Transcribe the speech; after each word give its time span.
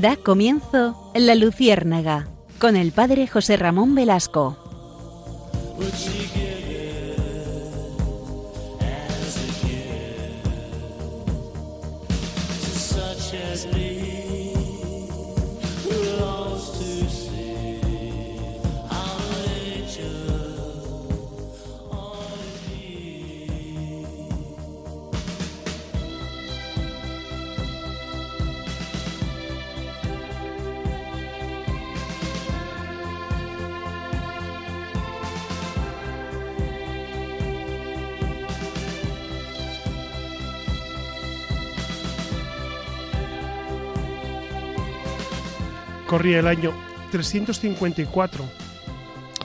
Da 0.00 0.14
comienzo 0.14 1.10
La 1.16 1.34
Luciérnaga 1.34 2.28
con 2.60 2.76
el 2.76 2.92
padre 2.92 3.26
José 3.26 3.56
Ramón 3.56 3.96
Velasco. 3.96 4.56
El 46.34 46.46
año 46.46 46.72
354 47.10 48.44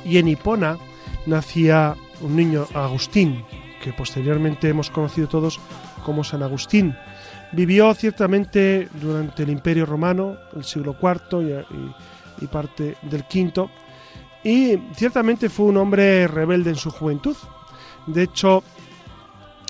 y 0.05 0.17
en 0.17 0.27
Hipona 0.27 0.77
nacía 1.25 1.95
un 2.21 2.35
niño 2.35 2.67
Agustín, 2.73 3.43
que 3.81 3.93
posteriormente 3.93 4.69
hemos 4.69 4.89
conocido 4.89 5.27
todos 5.27 5.59
como 6.03 6.23
San 6.23 6.43
Agustín. 6.43 6.95
Vivió 7.51 7.93
ciertamente 7.93 8.89
durante 9.01 9.43
el 9.43 9.49
Imperio 9.49 9.85
Romano, 9.85 10.37
el 10.55 10.63
siglo 10.63 10.95
IV 11.01 11.65
y, 12.39 12.43
y 12.43 12.47
parte 12.47 12.97
del 13.03 13.21
V, 13.21 13.69
y 14.43 14.77
ciertamente 14.95 15.49
fue 15.49 15.67
un 15.67 15.77
hombre 15.77 16.27
rebelde 16.27 16.71
en 16.71 16.75
su 16.75 16.91
juventud. 16.91 17.37
De 18.07 18.23
hecho, 18.23 18.63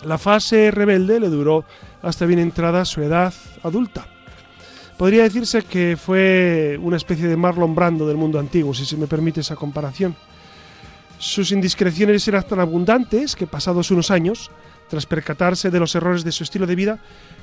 la 0.03 0.17
fase 0.17 0.71
rebelde 0.71 1.19
le 1.19 1.29
duró 1.29 1.65
hasta 2.01 2.25
bien 2.25 2.39
entrada 2.39 2.85
su 2.85 3.01
edad 3.01 3.33
adulta. 3.61 4.07
Podría 4.97 5.23
decirse 5.23 5.63
que 5.63 5.97
fue 5.97 6.77
una 6.81 6.97
especie 6.97 7.27
de 7.27 7.35
Marlon 7.35 7.73
Brando 7.73 8.07
del 8.07 8.17
mundo 8.17 8.39
antiguo, 8.39 8.73
si 8.73 8.85
se 8.85 8.95
me 8.95 9.07
permite 9.07 9.41
esa 9.41 9.55
comparación. 9.55 10.15
Sus 11.17 11.51
indiscreciones 11.51 12.27
eran 12.27 12.43
tan 12.43 12.59
abundantes 12.59 13.35
que 13.35 13.47
pasados 13.47 13.91
unos 13.91 14.11
años, 14.11 14.51
tras 14.89 15.05
percatarse 15.05 15.71
de 15.71 15.79
los 15.79 15.95
errores 15.95 16.23
de 16.23 16.31
su 16.31 16.43
estilo 16.43 16.67
de 16.67 16.75
vida, 16.75 16.99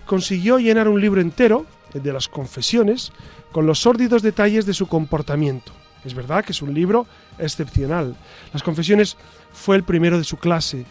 consiguió 0.07 0.59
llenar 0.59 0.89
un 0.89 1.01
libro 1.01 1.21
entero, 1.21 1.67
el 1.93 2.03
de 2.03 2.13
las 2.13 2.29
confesiones, 2.29 3.11
con 3.51 3.67
los 3.67 3.81
sórdidos 3.81 4.23
detalles 4.23 4.65
de 4.67 4.75
su 4.75 4.87
comportamiento. 4.87 5.73
Es 6.05 6.15
verdad 6.15 6.45
que 6.45 6.53
es 6.53 6.63
un 6.63 6.73
libro 6.73 7.07
excepcional. 7.39 8.15
Las 8.53 8.63
confesiones 8.63 9.17
fue 9.53 9.77
el 9.77 9.83
primero 9.83 10.19
de 10.19 10.25
su 10.25 10.37
clase, 10.37 10.87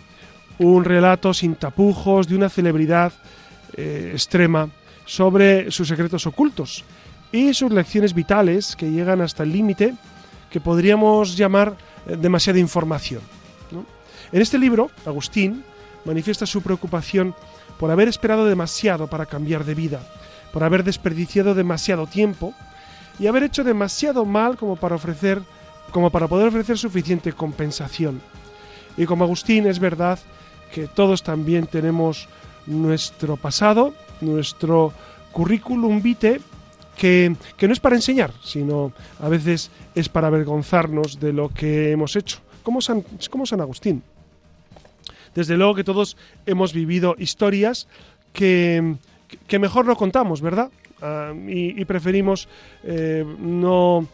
un 0.58 0.84
relato 0.84 1.34
sin 1.34 1.56
tapujos 1.56 2.28
de 2.28 2.36
una 2.36 2.50
celebridad 2.50 3.14
eh, 3.78 4.12
extrema 4.14 4.70
sobre 5.10 5.72
sus 5.72 5.88
secretos 5.88 6.28
ocultos 6.28 6.84
y 7.32 7.56
sus 7.56 7.72
lecciones 7.72 8.14
vitales 8.14 8.76
que 8.76 8.92
llegan 8.92 9.22
hasta 9.22 9.42
el 9.42 9.52
límite 9.52 9.96
que 10.52 10.62
podríamos 10.62 11.36
llamar 11.36 11.76
eh, 12.06 12.16
demasiada 12.16 12.60
información. 12.60 13.24
En 14.32 14.40
este 14.40 14.60
libro, 14.60 14.92
Agustín 15.08 15.64
manifiesta 16.06 16.46
su 16.46 16.62
preocupación 16.62 17.34
por 17.80 17.90
haber 17.90 18.08
esperado 18.08 18.46
demasiado 18.46 19.08
para 19.08 19.26
cambiar 19.26 19.66
de 19.66 19.74
vida, 19.74 20.00
por 20.54 20.64
haber 20.64 20.84
desperdiciado 20.84 21.56
demasiado 21.56 22.06
tiempo 22.06 22.54
y 23.18 23.26
haber 23.26 23.42
hecho 23.42 23.64
demasiado 23.64 24.26
mal 24.26 24.58
como 24.58 24.76
para 24.76 24.96
ofrecer 24.96 25.42
como 25.90 26.12
para 26.12 26.28
poder 26.28 26.50
ofrecer 26.50 26.78
suficiente 26.78 27.34
compensación. 27.34 28.22
Y 28.96 29.08
como 29.08 29.24
Agustín 29.24 29.66
es 29.66 29.80
verdad 29.80 30.20
que 30.72 30.86
todos 30.88 31.24
también 31.24 31.66
tenemos 31.66 32.30
nuestro 32.68 33.38
pasado, 33.38 33.96
nuestro 34.22 34.94
currículum 35.32 36.02
vitae, 36.02 36.42
que, 36.98 37.34
no 37.62 37.74
es 37.74 37.80
para 37.80 37.96
enseñar, 37.96 38.34
sino 38.44 38.92
a 39.20 39.30
veces 39.30 39.72
es 39.96 40.10
para 40.10 40.28
avergonzarnos 40.28 41.20
de 41.20 41.32
lo 41.32 41.50
que 41.50 41.92
hemos 41.92 42.16
hecho, 42.16 42.40
como 42.64 42.82
San, 42.82 43.04
como 43.30 43.46
San 43.46 43.62
Agustín. 43.62 44.04
Desde 45.34 45.56
luego 45.56 45.76
que 45.76 45.84
todos 45.84 46.18
hemos 46.46 46.74
vivido 46.74 47.16
historias 47.18 47.88
que, 48.34 48.96
que 49.48 49.60
mejor 49.60 49.86
no 49.86 49.96
contamos, 49.96 50.42
¿verdad? 50.42 50.70
Ah, 51.02 51.34
y, 51.48 51.86
preferimos 51.86 52.50
eh, 52.84 53.24
no 53.40 54.06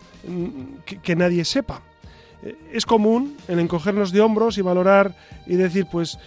que 1.02 1.16
nadie 1.16 1.44
sepa 1.44 1.82
es 2.72 2.86
común 2.86 3.38
el 3.48 3.60
encogernos 3.60 4.12
de 4.12 4.22
hombros 4.22 4.58
y 4.58 4.62
valorar 4.62 5.16
y 5.48 5.56
decir, 5.56 5.88
pues 5.92 6.20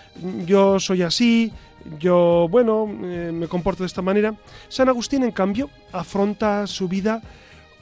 yo 0.46 0.80
soy 0.80 1.02
así, 1.02 1.52
yo, 1.98 2.48
bueno, 2.50 2.86
eh, 3.04 3.30
me 3.32 3.48
comporto 3.48 3.82
de 3.82 3.86
esta 3.86 4.02
manera. 4.02 4.34
San 4.68 4.88
Agustín, 4.88 5.22
en 5.22 5.32
cambio, 5.32 5.70
afronta 5.92 6.66
su 6.66 6.88
vida 6.88 7.22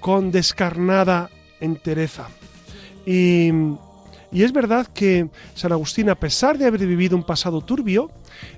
con 0.00 0.30
descarnada 0.30 1.30
entereza. 1.60 2.28
Y, 3.04 3.50
es 4.32 4.52
verdad 4.52 4.86
que 4.86 5.28
San 5.54 5.72
Agustín, 5.72 6.10
a 6.10 6.14
pesar 6.14 6.58
de 6.58 6.66
haber 6.66 6.86
vivido 6.86 7.16
un 7.16 7.24
pasado 7.24 7.60
turbio, 7.62 8.10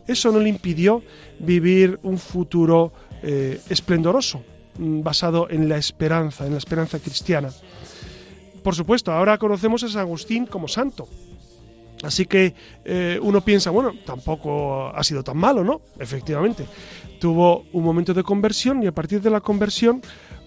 eso 0.06 0.32
no 0.32 0.40
le 0.40 0.48
impidió 0.48 1.02
vivir 1.38 2.00
un 2.02 2.18
futuro 2.18 2.92
eh, 3.22 3.60
esplendoroso, 3.68 4.42
mm, 4.78 5.02
basado 5.02 5.48
en 5.50 5.68
la 5.68 5.76
esperanza, 5.76 6.46
en 6.46 6.52
la 6.52 6.58
esperanza 6.58 6.98
cristiana. 6.98 7.50
Por 8.62 8.74
supuesto, 8.74 9.12
ahora 9.12 9.38
conocemos 9.38 9.82
a 9.84 9.88
San 9.88 10.00
Agustín 10.00 10.46
como 10.46 10.66
santo. 10.66 11.08
Así 12.02 12.26
que 12.26 12.54
eh, 12.84 13.18
uno 13.22 13.40
piensa, 13.40 13.70
bueno, 13.70 13.92
tampoco 14.04 14.88
ha 14.88 15.02
sido 15.02 15.24
tan 15.24 15.36
malo, 15.36 15.64
¿no? 15.64 15.80
Efectivamente. 15.98 16.66
Tuvo 17.20 17.64
un 17.72 17.82
momento 17.82 18.14
de 18.14 18.22
conversión 18.22 18.82
y 18.82 18.86
a 18.86 18.92
partir 18.92 19.20
de 19.20 19.30
la 19.30 19.40
conversión, 19.40 20.00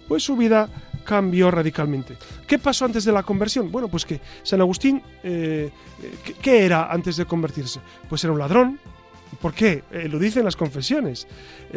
pues 0.08 0.22
su 0.22 0.36
vida 0.36 0.68
cambió 1.04 1.50
radicalmente. 1.50 2.16
¿Qué 2.46 2.58
pasó 2.58 2.86
antes 2.86 3.04
de 3.04 3.12
la 3.12 3.22
conversión? 3.22 3.70
Bueno, 3.70 3.88
pues 3.88 4.06
que 4.06 4.20
San 4.42 4.60
Agustín, 4.60 5.02
eh, 5.22 5.70
¿qué 6.40 6.64
era 6.64 6.90
antes 6.90 7.16
de 7.16 7.26
convertirse? 7.26 7.80
Pues 8.08 8.24
era 8.24 8.32
un 8.32 8.38
ladrón. 8.38 8.80
¿Por 9.40 9.52
qué? 9.52 9.84
Eh, 9.90 10.08
lo 10.08 10.18
dicen 10.18 10.44
las 10.44 10.56
confesiones. 10.56 11.26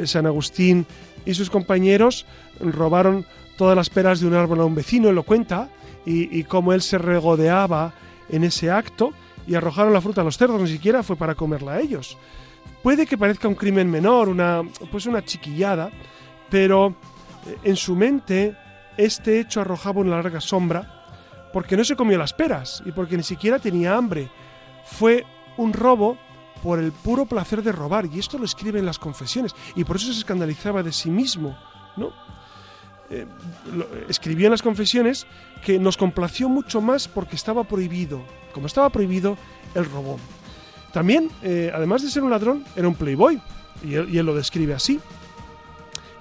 San 0.06 0.26
Agustín 0.26 0.86
y 1.26 1.34
sus 1.34 1.50
compañeros 1.50 2.26
robaron 2.60 3.26
todas 3.58 3.76
las 3.76 3.90
peras 3.90 4.20
de 4.20 4.28
un 4.28 4.34
árbol 4.34 4.62
a 4.62 4.66
un 4.66 4.76
vecino, 4.76 5.10
él 5.10 5.16
lo 5.16 5.24
cuenta, 5.24 5.70
y, 6.06 6.44
cómo 6.44 6.72
él 6.74 6.84
se 6.84 7.00
regodeaba 7.00 7.94
en 8.30 8.44
ese 8.44 8.70
acto 8.70 9.14
y 9.48 9.56
arrojaron 9.56 9.94
la 9.94 10.02
fruta 10.02 10.22
a 10.22 10.24
los 10.24 10.38
cerdos, 10.38 10.62
ni 10.62 10.70
siquiera 10.70 11.04
fue 11.04 11.16
para 11.16 11.36
comerla 11.36 11.74
a 11.74 11.80
ellos. 11.80 12.18
Puede 12.82 13.06
que 13.06 13.18
parezca 13.18 13.48
un 13.48 13.56
crimen 13.56 13.90
menor, 13.90 14.30
una, 14.30 14.62
pues 14.92 15.06
una 15.06 15.24
chiquillada, 15.24 15.92
pero 16.50 16.96
eh, 17.46 17.58
en 17.64 17.76
su 17.76 17.96
mente 17.96 18.56
este 18.98 19.40
hecho 19.40 19.62
arrojaba 19.62 20.02
una 20.02 20.16
larga 20.16 20.40
sombra 20.42 20.96
porque 21.52 21.78
no 21.78 21.84
se 21.84 21.96
comió 21.96 22.18
las 22.18 22.34
peras 22.34 22.84
y 22.86 22.92
porque 22.92 23.18
ni 23.18 23.24
siquiera 23.24 23.60
tenía 23.60 23.96
hambre. 23.96 24.30
Fue 24.84 25.26
un 25.58 25.74
robo 25.74 26.18
por 26.62 26.80
el 26.80 26.92
puro 26.92 27.26
placer 27.26 27.62
de 27.62 27.72
robar, 27.72 28.08
y 28.12 28.20
esto 28.20 28.38
lo 28.38 28.46
escribe 28.46 28.80
en 28.80 28.86
las 28.86 29.00
confesiones, 29.00 29.54
y 29.76 29.84
por 29.84 29.98
eso 29.98 30.12
se 30.12 30.20
escandalizaba 30.20 30.82
de 30.82 30.92
sí 30.92 31.12
mismo, 31.12 31.58
¿no? 31.96 32.12
Eh, 33.16 33.26
escribió 34.10 34.48
en 34.48 34.52
las 34.52 34.62
confesiones 34.62 35.26
que 35.64 35.80
nos 35.80 35.96
complació 35.96 36.50
mucho 36.50 36.82
más 36.82 37.08
porque 37.08 37.38
estaba 37.38 37.64
prohibido. 37.64 38.22
Como 38.52 38.68
estaba 38.68 38.90
prohibido, 38.90 39.38
él 39.74 39.86
robó. 39.86 40.20
También, 40.92 41.32
eh, 41.42 41.72
además 41.74 42.02
de 42.02 42.10
ser 42.10 42.24
un 42.24 42.30
ladrón, 42.30 42.66
era 42.76 42.88
un 42.88 42.96
playboy, 42.96 43.42
y 43.84 43.96
él, 43.96 44.26
lo 44.26 44.36
describe 44.36 44.74
así. 44.74 45.00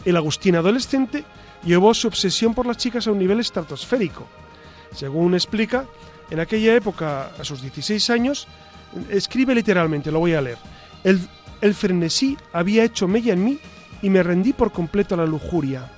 El 0.04 0.16
Agustín 0.16 0.54
adolescente 0.54 1.24
llevó 1.64 1.94
su 1.94 2.06
obsesión 2.06 2.54
por 2.54 2.66
las 2.66 2.76
chicas 2.76 3.06
a 3.06 3.12
un 3.12 3.18
nivel 3.18 3.40
estratosférico. 3.40 4.26
Según 4.92 5.34
explica, 5.34 5.86
en 6.30 6.40
aquella 6.40 6.74
época, 6.74 7.30
a 7.38 7.44
sus 7.44 7.60
16 7.60 8.10
años, 8.10 8.46
escribe 9.10 9.54
literalmente, 9.54 10.12
lo 10.12 10.20
voy 10.20 10.34
a 10.34 10.40
leer. 10.40 10.58
El, 11.02 11.20
el 11.60 11.74
frenesí 11.74 12.36
había 12.52 12.84
hecho 12.84 13.08
mella 13.08 13.32
en 13.32 13.44
mí 13.44 13.58
y 14.02 14.10
me 14.10 14.22
rendí 14.22 14.52
por 14.52 14.70
completo 14.70 15.14
a 15.14 15.18
la 15.18 15.26
lujuria. 15.26 15.90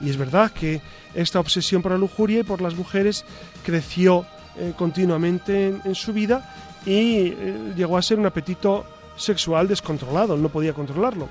Y 0.00 0.10
es 0.10 0.16
verdad 0.16 0.50
que 0.50 0.80
esta 1.14 1.40
obsesión 1.40 1.82
por 1.82 1.92
la 1.92 1.98
lujuria 1.98 2.40
y 2.40 2.44
por 2.44 2.62
las 2.62 2.74
mujeres 2.74 3.24
creció 3.64 4.24
eh, 4.58 4.72
continuamente 4.76 5.74
en, 5.84 5.94
su 5.94 6.12
vida 6.12 6.54
y 6.84 7.28
eh, 7.28 7.72
llegó 7.76 7.96
a 7.96 8.02
ser 8.02 8.18
un 8.18 8.26
apetito 8.26 8.84
sexual 9.16 9.68
descontrolado, 9.68 10.36
no 10.36 10.48
podía 10.48 10.72
controlarlo. 10.72 11.28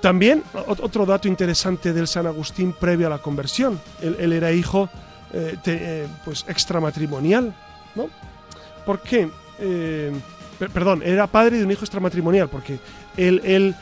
También 0.00 0.42
otro 0.66 1.04
dato 1.04 1.28
interesante 1.28 1.92
del 1.92 2.08
San 2.08 2.26
Agustín 2.26 2.72
previo 2.72 3.06
a 3.06 3.10
la 3.10 3.18
conversión, 3.18 3.78
él, 4.00 4.32
era 4.32 4.50
hijo 4.50 4.88
eh, 5.34 6.06
pues 6.24 6.46
extramatrimonial, 6.48 7.54
¿no? 7.94 8.08
¿Por 8.86 9.00
qué? 9.00 9.28
perdón, 10.72 11.02
era 11.04 11.26
padre 11.26 11.58
de 11.58 11.64
un 11.64 11.70
hijo 11.70 11.84
extramatrimonial, 11.84 12.48
porque 12.48 12.78
él, 13.18 13.42
él 13.44 13.74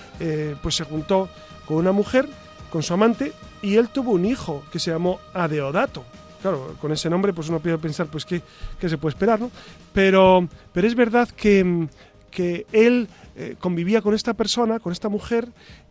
pues 0.60 0.74
se 0.74 0.82
juntó 0.82 1.28
con 1.66 1.76
una 1.76 1.92
mujer 1.92 2.28
con 2.70 2.82
su 2.82 2.94
amante 2.94 3.32
y 3.62 3.76
él 3.76 3.88
tuvo 3.88 4.12
un 4.12 4.24
hijo 4.24 4.62
que 4.70 4.78
se 4.78 4.90
llamó 4.90 5.20
Adeodato. 5.34 6.04
Claro, 6.42 6.76
con 6.80 6.92
ese 6.92 7.10
nombre 7.10 7.32
pues 7.32 7.48
uno 7.48 7.58
puede 7.60 7.78
pensar 7.78 8.06
pues 8.06 8.24
qué, 8.24 8.42
qué 8.78 8.88
se 8.88 8.96
puede 8.96 9.14
esperar, 9.14 9.40
¿no? 9.40 9.50
Pero, 9.92 10.48
pero 10.72 10.86
es 10.86 10.94
verdad 10.94 11.28
que, 11.28 11.88
que 12.30 12.66
él 12.72 13.08
eh, 13.36 13.56
convivía 13.58 14.02
con 14.02 14.14
esta 14.14 14.34
persona, 14.34 14.78
con 14.78 14.92
esta 14.92 15.08
mujer, 15.08 15.48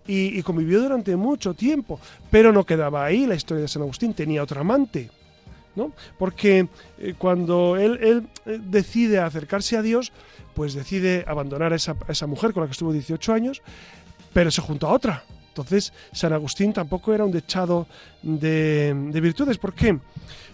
y, 0.08 0.42
convivió 0.44 0.82
durante 0.82 1.16
mucho 1.16 1.54
tiempo. 1.54 2.00
Pero 2.32 2.54
no 2.54 2.66
quedaba 2.66 3.04
ahí 3.06 3.26
la 3.26 3.36
historia 3.36 3.62
de 3.62 3.68
San 3.68 3.82
Agustín, 3.82 4.14
tenía 4.14 4.44
otra 4.44 4.62
amante. 4.62 5.10
¿no? 5.76 5.92
Porque 6.18 6.68
eh, 6.98 7.14
cuando 7.18 7.78
él, 7.78 8.00
él, 8.02 8.28
eh, 8.46 8.60
decide 8.62 9.20
acercarse 9.20 9.78
a 9.78 9.82
Dios, 9.82 10.12
pues 10.56 10.74
decide 10.74 11.24
abandonar 11.28 11.74
a 11.74 11.76
esa, 11.76 11.96
a 12.08 12.12
esa 12.12 12.26
mujer 12.26 12.52
con 12.52 12.62
la 12.62 12.68
que 12.68 12.72
estuvo 12.72 12.92
18 12.92 13.34
años, 13.34 13.62
pero 14.34 14.50
se 14.50 14.62
juntó 14.62 14.88
a 14.88 14.94
otra, 14.94 15.24
entonces, 15.58 15.92
San 16.12 16.34
Agustín 16.34 16.72
tampoco 16.72 17.16
era 17.16 17.26
un 17.26 17.32
dechado 17.32 17.88
de, 18.22 18.94
virtudes. 19.22 19.58
¿Por 19.58 19.74
qué? 19.74 19.98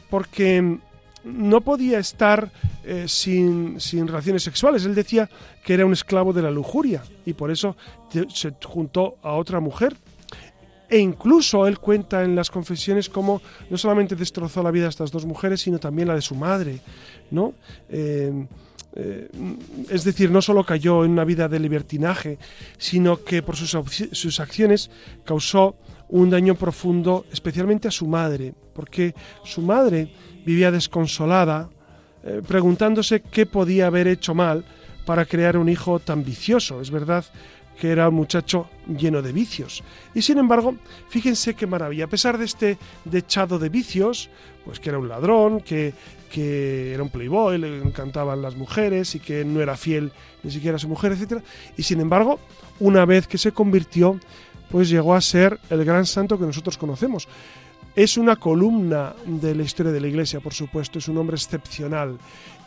Porque 0.10 0.80
no 1.26 1.62
podía 1.62 2.00
estar 2.00 2.50
eh, 2.86 3.06
sin, 3.08 3.78
relaciones 4.08 4.44
sexuales. 4.44 4.86
Él 4.86 4.96
decía 4.96 5.30
que 5.66 5.74
era 5.74 5.86
un 5.86 5.92
esclavo 5.92 6.32
de 6.32 6.42
la 6.42 6.52
lujuria 6.52 7.04
y 7.26 7.34
por 7.34 7.52
eso 7.52 7.76
se 8.30 8.54
juntó 8.64 9.18
a 9.22 9.34
otra 9.34 9.60
mujer. 9.60 9.98
E 10.90 11.00
incluso 11.00 11.68
él 11.68 11.80
cuenta 11.80 12.24
en 12.24 12.36
las 12.36 12.50
confesiones 12.50 13.10
cómo 13.10 13.42
no 13.70 13.78
solamente 13.78 14.16
destrozó 14.16 14.64
la 14.64 14.72
vida 14.72 14.84
de 14.84 14.92
estas 14.92 15.12
dos 15.12 15.26
mujeres, 15.26 15.60
sino 15.62 15.80
también 15.80 16.08
la 16.08 16.16
de 16.16 16.22
su 16.22 16.36
madre, 16.36 16.80
¿no? 17.32 17.56
Eh, 17.90 18.46
eh, 18.96 19.28
es 19.90 20.04
decir, 20.04 20.30
no 20.30 20.42
solo 20.42 20.64
cayó 20.64 21.04
en 21.04 21.12
una 21.12 21.24
vida 21.24 21.48
de 21.48 21.60
libertinaje, 21.60 22.38
sino 22.78 23.24
que 23.24 23.42
por 23.42 23.56
sus, 23.56 24.40
acciones 24.40 24.92
causó 25.26 25.76
un 26.10 26.30
daño 26.30 26.56
profundo, 26.56 27.26
especialmente 27.32 27.88
a 27.88 27.92
su 27.92 28.08
madre, 28.08 28.54
porque 28.74 29.16
su 29.44 29.62
madre 29.62 30.14
vivía 30.46 30.70
desconsolada, 30.72 31.70
eh, 32.24 32.42
preguntándose 32.48 33.22
qué 33.22 33.46
podía 33.46 33.88
haber 33.88 34.08
hecho 34.08 34.36
mal 34.36 34.64
para 35.06 35.26
crear 35.26 35.58
un 35.58 35.70
hijo 35.70 36.00
tan 36.00 36.24
vicioso. 36.24 36.80
Es 36.80 36.92
verdad 36.92 37.26
que 37.80 37.92
era 37.92 38.10
un 38.10 38.16
muchacho 38.16 38.70
lleno 38.88 39.22
de 39.22 39.32
vicios. 39.32 39.84
Y 40.14 40.22
sin 40.22 40.38
embargo, 40.38 40.76
fíjense 41.10 41.54
qué 41.54 41.68
maravilla, 41.68 42.06
a 42.06 42.10
pesar 42.10 42.38
de 42.38 42.46
este 42.46 42.78
dechado 43.06 43.60
de 43.60 43.70
vicios, 43.70 44.30
pues 44.66 44.80
que 44.80 44.90
era 44.90 45.00
un 45.00 45.10
ladrón, 45.10 45.62
que, 45.62 45.94
que 46.32 46.94
era 46.94 47.04
un 47.04 47.10
playboy, 47.10 47.58
le 47.58 47.82
encantaban 47.82 48.42
las 48.42 48.56
mujeres 48.56 49.16
y 49.16 49.20
que 49.20 49.44
no 49.44 49.62
era 49.62 49.76
fiel 49.78 50.12
ni 50.44 50.52
siquiera 50.52 50.78
a 50.78 50.80
su 50.80 50.88
mujer, 50.88 51.12
etc. 51.12 51.44
Y 51.78 51.84
sin 51.84 52.00
embargo, 52.00 52.40
una 52.80 53.06
vez 53.06 53.28
que 53.28 53.38
se 53.38 53.52
convirtió, 53.52 54.20
pues 54.70 54.90
llegó 54.90 55.14
a 55.14 55.22
ser 55.22 55.60
el 55.70 55.86
gran 55.86 56.06
santo 56.06 56.40
que 56.40 56.46
nosotros 56.46 56.78
conocemos. 56.78 57.28
Es 57.96 58.18
una 58.18 58.36
columna 58.38 59.14
de 59.26 59.54
la 59.54 59.64
historia 59.64 59.92
de 59.92 60.02
la 60.02 60.08
Iglesia, 60.08 60.40
por 60.40 60.54
supuesto, 60.54 61.00
es 61.00 61.08
un 61.08 61.18
hombre 61.18 61.36
excepcional. 61.36 62.18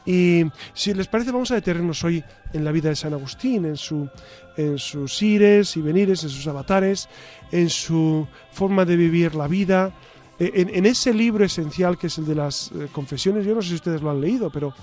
Y 0.07 0.45
si 0.73 0.95
les 0.95 1.09
parece, 1.09 1.33
vamos 1.33 1.51
a 1.51 1.57
detenernos 1.57 2.05
hoy 2.05 2.23
en 2.53 2.65
la 2.65 2.71
vida 2.71 2.91
de 2.91 2.97
San 2.97 3.13
Agustín, 3.13 3.65
en, 3.65 3.77
su, 3.77 4.09
en 4.57 4.79
sus 4.79 5.21
ires 5.21 5.77
y 5.77 5.83
venires, 5.83 6.23
en 6.23 6.31
sus 6.31 6.47
avatares, 6.47 7.09
en 7.51 7.69
su 7.69 8.27
forma 8.53 8.85
de 8.85 8.97
vivir 8.97 9.35
la 9.35 9.49
vida, 9.49 9.93
en, 10.39 10.87
ese 10.87 11.13
libro 11.13 11.45
esencial 11.45 11.99
que 11.99 12.07
es 12.07 12.19
el 12.19 12.27
de 12.27 12.35
las 12.37 12.71
eh, 12.71 12.89
confesiones. 12.93 13.45
Yo 13.45 13.55
no 13.55 13.63
sé 13.63 13.71
si 13.71 13.75
ustedes 13.75 14.03
lo 14.03 14.11
han 14.11 14.21
leído, 14.21 14.51
pero 14.51 14.75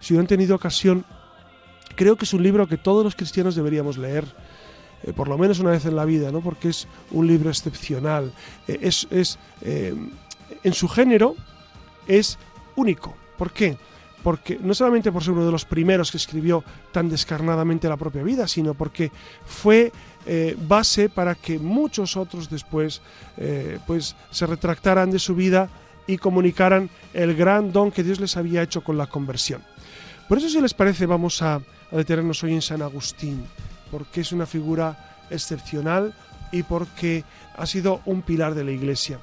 si 0.00 0.14
no 0.14 0.20
han 0.20 0.26
tenido 0.26 0.56
ocasión, 0.56 1.04
creo 1.94 2.16
que 2.16 2.24
es 2.24 2.34
un 2.34 2.42
libro 2.42 2.66
que 2.66 2.78
todos 2.78 3.04
los 3.04 3.14
cristianos 3.14 3.54
deberíamos 3.54 3.96
leer. 3.96 4.24
Eh, 5.04 5.12
por 5.12 5.28
lo 5.28 5.38
menos 5.38 5.58
una 5.60 5.70
vez 5.70 5.84
en 5.86 5.96
la 5.96 6.04
vida, 6.04 6.32
¿no? 6.32 6.40
porque 6.40 6.68
es 6.68 6.88
un 7.10 7.26
libro 7.26 7.50
excepcional. 7.50 8.32
Eh, 8.66 8.78
es, 8.82 9.06
es 9.10 9.38
en 9.62 10.72
su 10.72 10.88
género 10.88 11.36
es 12.06 12.38
único. 12.76 13.14
¿Por 13.36 13.52
qué? 13.52 13.76
porque 14.24 14.58
no 14.60 14.72
solamente 14.72 15.12
por 15.12 15.22
ser 15.22 15.34
uno 15.34 15.44
de 15.44 15.52
los 15.52 15.66
primeros 15.66 16.10
que 16.10 16.16
escribió 16.16 16.64
tan 16.90 17.10
descarnadamente 17.10 17.90
la 17.90 17.98
propia 17.98 18.22
vida, 18.22 18.48
sino 18.48 18.72
porque 18.72 19.12
fue 19.44 19.92
eh, 20.24 20.56
base 20.66 21.10
para 21.10 21.34
que 21.34 21.58
muchos 21.58 22.16
otros 22.16 22.48
después 22.48 23.02
eh, 23.36 23.78
pues 23.86 24.16
se 24.30 24.46
retractaran 24.46 25.10
de 25.10 25.18
su 25.18 25.34
vida 25.34 25.68
y 26.06 26.16
comunicaran 26.16 26.88
el 27.12 27.36
gran 27.36 27.70
don 27.70 27.92
que 27.92 28.02
Dios 28.02 28.18
les 28.18 28.38
había 28.38 28.62
hecho 28.62 28.82
con 28.82 28.96
la 28.96 29.06
conversión. 29.06 29.62
Por 30.26 30.38
eso 30.38 30.48
si 30.48 30.58
les 30.58 30.72
parece 30.72 31.04
vamos 31.04 31.42
a 31.42 31.60
detenernos 31.92 32.42
hoy 32.42 32.54
en 32.54 32.62
San 32.62 32.80
Agustín, 32.80 33.44
porque 33.94 34.22
es 34.22 34.32
una 34.32 34.44
figura 34.44 34.96
excepcional 35.30 36.12
y 36.50 36.64
porque 36.64 37.22
ha 37.56 37.64
sido 37.64 38.00
un 38.06 38.22
pilar 38.22 38.56
de 38.56 38.64
la 38.64 38.72
Iglesia. 38.72 39.20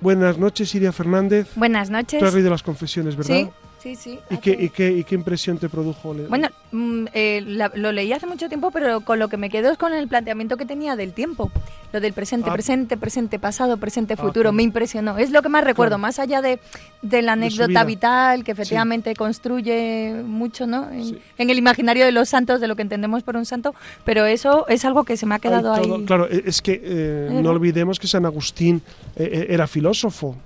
Buenas 0.00 0.36
noches, 0.36 0.74
Iria 0.74 0.92
Fernández. 0.92 1.48
Buenas 1.56 1.88
noches. 1.88 2.20
Tú 2.20 2.26
has 2.26 2.34
leído 2.34 2.50
las 2.50 2.62
confesiones, 2.62 3.16
¿verdad? 3.16 3.34
Sí. 3.34 3.50
Sí, 3.78 3.94
sí. 3.94 4.18
¿Y 4.28 4.38
qué, 4.38 4.56
y, 4.58 4.70
qué, 4.70 4.90
¿Y 4.90 5.04
qué, 5.04 5.14
impresión 5.14 5.56
te 5.58 5.68
produjo? 5.68 6.12
Bueno, 6.28 6.48
mm, 6.72 7.06
eh, 7.14 7.40
lo 7.74 7.92
leí 7.92 8.12
hace 8.12 8.26
mucho 8.26 8.48
tiempo, 8.48 8.70
pero 8.72 9.02
con 9.02 9.20
lo 9.20 9.28
que 9.28 9.36
me 9.36 9.50
quedo 9.50 9.70
es 9.70 9.78
con 9.78 9.94
el 9.94 10.08
planteamiento 10.08 10.56
que 10.56 10.66
tenía 10.66 10.96
del 10.96 11.12
tiempo. 11.12 11.50
Lo 11.92 12.00
del 12.00 12.12
presente, 12.12 12.50
ah. 12.50 12.52
presente, 12.52 12.96
presente, 12.96 13.38
pasado, 13.38 13.76
presente, 13.76 14.14
ah, 14.14 14.16
futuro. 14.16 14.52
me 14.52 14.62
impresionó. 14.62 15.16
Es 15.16 15.30
lo 15.30 15.42
que 15.42 15.48
más 15.48 15.64
recuerdo, 15.64 15.96
más 15.96 16.18
allá 16.18 16.42
de, 16.42 16.58
de 17.02 17.22
la 17.22 17.32
anécdota 17.32 17.84
vital 17.84 18.44
que 18.44 18.52
efectivamente 18.52 19.14
construye 19.14 20.22
mucho 20.24 20.66
¿no? 20.66 20.88
En, 20.90 21.50
el 21.50 21.58
imaginario 21.58 22.04
de 22.04 22.12
los 22.12 22.28
santos, 22.28 22.60
de 22.60 22.66
lo 22.66 22.76
que 22.76 22.82
entendemos 22.82 23.22
por 23.22 23.36
un 23.36 23.46
santo, 23.46 23.74
pero 24.04 24.26
eso 24.26 24.66
es 24.68 24.84
algo 24.84 25.04
que 25.04 25.16
se 25.16 25.24
me 25.24 25.36
ha 25.36 25.38
quedado 25.38 25.72
ahí. 25.72 26.04
Claro, 26.04 26.28
e, 26.28 26.42
es 26.46 26.60
que 26.60 26.80
eh, 26.82 27.40
no 27.42 27.50
olvidemos 27.50 27.98
que 27.98 28.06
San 28.06 28.26
Agustín 28.26 28.82
eh, 29.16 29.46
era 29.48 29.66
filósofo 29.66 30.36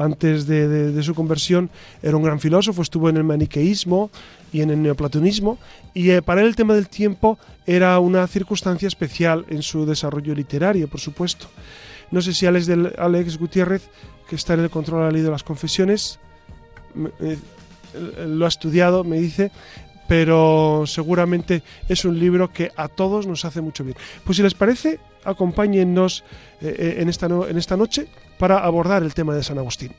antes 0.00 0.46
de, 0.46 1.02
su 1.02 1.14
conversión 1.14 1.68
era 2.02 2.16
un 2.16 2.22
gran 2.22 2.40
filósofo, 2.40 2.80
estuvo 2.80 3.10
en 3.10 3.18
el 3.18 3.24
maniqueísmo 3.24 4.10
y 4.50 4.62
en 4.62 4.70
el 4.70 4.82
neoplatonismo, 4.82 5.58
y 5.92 6.10
eh, 6.10 6.22
para 6.22 6.40
él 6.40 6.46
el 6.46 6.56
tema 6.56 6.74
del 6.74 6.88
tiempo 6.88 7.38
era 7.66 7.98
una 7.98 8.26
circunstancia 8.26 8.88
especial 8.88 9.44
en 9.50 9.62
su 9.62 9.84
desarrollo 9.84 10.34
literario, 10.34 10.88
por 10.88 11.00
supuesto. 11.00 11.48
No 12.10 12.22
sé 12.22 12.32
si 12.32 12.46
Alex, 12.46 13.38
Gutiérrez, 13.38 13.88
que 14.26 14.36
está 14.36 14.54
en 14.54 14.60
el 14.60 14.70
control, 14.70 15.04
ha 15.04 15.10
leído 15.10 15.30
las 15.30 15.44
confesiones, 15.44 16.18
eh, 17.20 17.38
lo 18.26 18.46
ha 18.46 18.48
estudiado, 18.48 19.04
me 19.04 19.20
dice, 19.20 19.52
pero 20.08 20.84
seguramente 20.86 21.62
es 21.88 22.06
un 22.06 22.18
libro 22.18 22.50
que 22.50 22.72
a 22.74 22.88
todos 22.88 23.26
nos 23.26 23.44
hace 23.44 23.60
mucho 23.60 23.84
bien. 23.84 23.96
Pues 24.24 24.38
si 24.38 24.42
les 24.42 24.54
parece, 24.54 24.98
acompáñennos 25.24 26.24
eh, 26.62 26.96
en 26.98 27.08
esta 27.58 27.76
noche 27.76 28.08
para 28.40 28.58
abordar 28.58 29.02
el 29.02 29.12
tema 29.12 29.34
de 29.34 29.44
San 29.44 29.58
Agustín. 29.58 29.92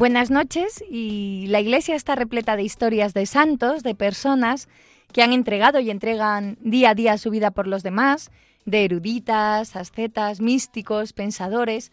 Buenas 0.00 0.30
noches 0.30 0.82
y 0.88 1.44
la 1.48 1.60
iglesia 1.60 1.94
está 1.94 2.14
repleta 2.14 2.56
de 2.56 2.62
historias 2.62 3.12
de 3.12 3.26
santos, 3.26 3.82
de 3.82 3.94
personas 3.94 4.66
que 5.12 5.22
han 5.22 5.34
entregado 5.34 5.78
y 5.78 5.90
entregan 5.90 6.56
día 6.62 6.88
a 6.88 6.94
día 6.94 7.18
su 7.18 7.28
vida 7.28 7.50
por 7.50 7.66
los 7.66 7.82
demás, 7.82 8.30
de 8.64 8.86
eruditas, 8.86 9.76
ascetas, 9.76 10.40
místicos, 10.40 11.12
pensadores. 11.12 11.92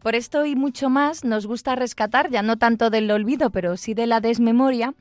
Por 0.00 0.14
esto 0.14 0.46
y 0.46 0.54
mucho 0.54 0.88
más 0.88 1.24
nos 1.24 1.48
gusta 1.48 1.74
rescatar, 1.74 2.30
ya 2.30 2.42
no 2.42 2.58
tanto 2.58 2.90
del 2.90 3.10
olvido, 3.10 3.50
pero 3.50 3.76
sí 3.76 3.92
de 3.92 4.06
la 4.06 4.20
desmemoria, 4.20 4.94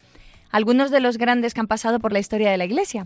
algunos 0.49 0.89
de 0.89 0.99
los 0.99 1.19
grandes 1.19 1.53
que 1.53 1.59
han 1.59 1.67
pasado 1.67 1.99
por 1.99 2.11
la 2.11 2.17
historia 2.17 2.49
de 2.49 2.57
la 2.57 2.65
Iglesia. 2.65 3.05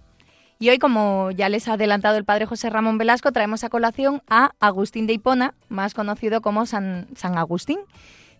Y 0.59 0.69
hoy, 0.69 0.79
como 0.79 1.29
ya 1.31 1.49
les 1.49 1.67
ha 1.67 1.73
adelantado 1.73 2.15
el 2.15 2.23
padre 2.23 2.45
José 2.45 2.69
Ramón 2.69 2.97
Velasco, 2.97 3.33
traemos 3.33 3.65
a 3.65 3.69
colación 3.69 4.23
a 4.29 4.51
Agustín 4.61 5.07
de 5.07 5.13
Hipona, 5.13 5.55
más 5.67 5.93
conocido 5.93 6.39
como 6.39 6.65
San, 6.65 7.07
San 7.15 7.37
Agustín 7.37 7.79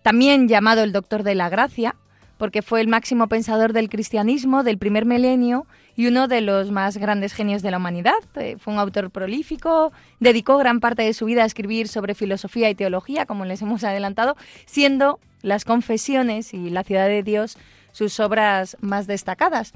también 0.02 0.48
llamado 0.48 0.82
el 0.82 0.92
Doctor 0.92 1.22
de 1.22 1.34
la 1.34 1.48
Gracia, 1.48 1.96
porque 2.38 2.62
fue 2.62 2.80
el 2.80 2.88
máximo 2.88 3.28
pensador 3.28 3.72
del 3.72 3.88
cristianismo 3.88 4.64
del 4.64 4.78
primer 4.78 5.04
milenio 5.06 5.66
y 5.94 6.08
uno 6.08 6.26
de 6.26 6.40
los 6.40 6.70
más 6.72 6.96
grandes 6.96 7.34
genios 7.34 7.62
de 7.62 7.70
la 7.70 7.76
humanidad. 7.76 8.14
Eh, 8.34 8.56
fue 8.58 8.72
un 8.72 8.80
autor 8.80 9.10
prolífico, 9.10 9.92
dedicó 10.18 10.58
gran 10.58 10.80
parte 10.80 11.02
de 11.02 11.14
su 11.14 11.26
vida 11.26 11.44
a 11.44 11.46
escribir 11.46 11.86
sobre 11.86 12.14
filosofía 12.14 12.68
y 12.68 12.74
teología, 12.74 13.26
como 13.26 13.44
les 13.44 13.62
hemos 13.62 13.84
adelantado, 13.84 14.36
siendo 14.66 15.20
las 15.42 15.64
confesiones 15.64 16.52
y 16.52 16.70
la 16.70 16.82
ciudad 16.82 17.06
de 17.06 17.22
Dios 17.22 17.56
sus 17.92 18.18
obras 18.20 18.76
más 18.80 19.06
destacadas. 19.06 19.72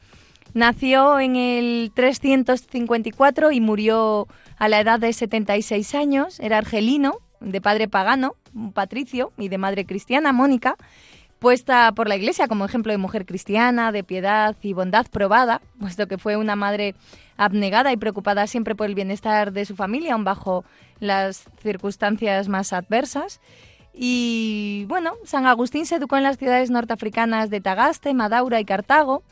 Nació 0.55 1.21
en 1.21 1.37
el 1.37 1.93
354 1.95 3.53
y 3.53 3.61
murió 3.61 4.27
a 4.59 4.69
la 4.69 4.81
edad 4.81 4.99
de 4.99 5.13
76 5.13 5.95
años. 5.95 6.41
Era 6.41 6.59
argelino, 6.59 7.19
de 7.41 7.61
padre 7.61 7.89
pagano, 7.89 8.37
patricio, 8.75 9.33
y 9.37 9.49
de 9.49 9.59
madre 9.59 9.85
cristiana, 9.85 10.33
Mónica, 10.33 10.77
puesta 11.39 11.93
por 11.93 12.09
la 12.09 12.17
Iglesia 12.17 12.49
como 12.49 12.65
ejemplo 12.65 12.93
de 12.93 12.99
mujer 12.99 13.27
cristiana, 13.27 13.93
de 13.93 14.05
piedad 14.05 14.57
y 14.63 14.73
bondad 14.73 15.07
probada, 15.07 15.61
puesto 15.79 16.07
que 16.07 16.19
fue 16.19 16.37
una 16.37 16.57
madre 16.57 16.95
abnegada 17.37 17.93
y 17.93 17.97
preocupada 17.97 18.47
siempre 18.47 18.75
por 18.75 18.87
el 18.87 18.95
bienestar 18.95 19.53
de 19.53 19.65
su 19.65 19.77
familia, 19.77 20.15
aun 20.15 20.25
bajo 20.25 20.65
las 21.01 21.45
circunstancias 21.63 22.49
más 22.49 22.73
adversas. 22.73 23.41
Y 23.93 24.85
bueno, 24.89 25.13
San 25.25 25.47
Agustín 25.47 25.87
se 25.87 25.97
educó 25.97 26.17
en 26.17 26.23
las 26.23 26.39
ciudades 26.39 26.71
norteafricanas 26.71 27.51
de 27.51 27.61
Tagaste, 27.61 28.13
Madaura 28.15 28.61
y 28.61 28.65
Cartago, 28.65 29.23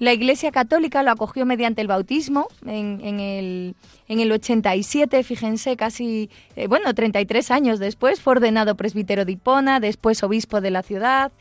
la 0.00 0.14
Iglesia 0.14 0.50
Católica 0.50 1.02
lo 1.02 1.10
acogió 1.10 1.44
mediante 1.44 1.82
el 1.82 1.86
bautismo 1.86 2.48
en, 2.64 3.20
el, 3.20 3.76
en 4.08 4.20
el 4.20 4.32
87, 4.32 5.22
fíjense, 5.22 5.76
casi, 5.76 6.30
eh, 6.56 6.68
bueno, 6.68 6.94
33 6.94 7.50
años 7.50 7.78
después, 7.78 8.18
fue 8.18 8.32
ordenado 8.32 8.76
presbítero 8.76 9.26
de 9.26 9.32
Hipona, 9.32 9.78
después 9.78 10.22
obispo 10.22 10.62
de 10.62 10.70
la 10.70 10.82
ciudad, 10.82 11.32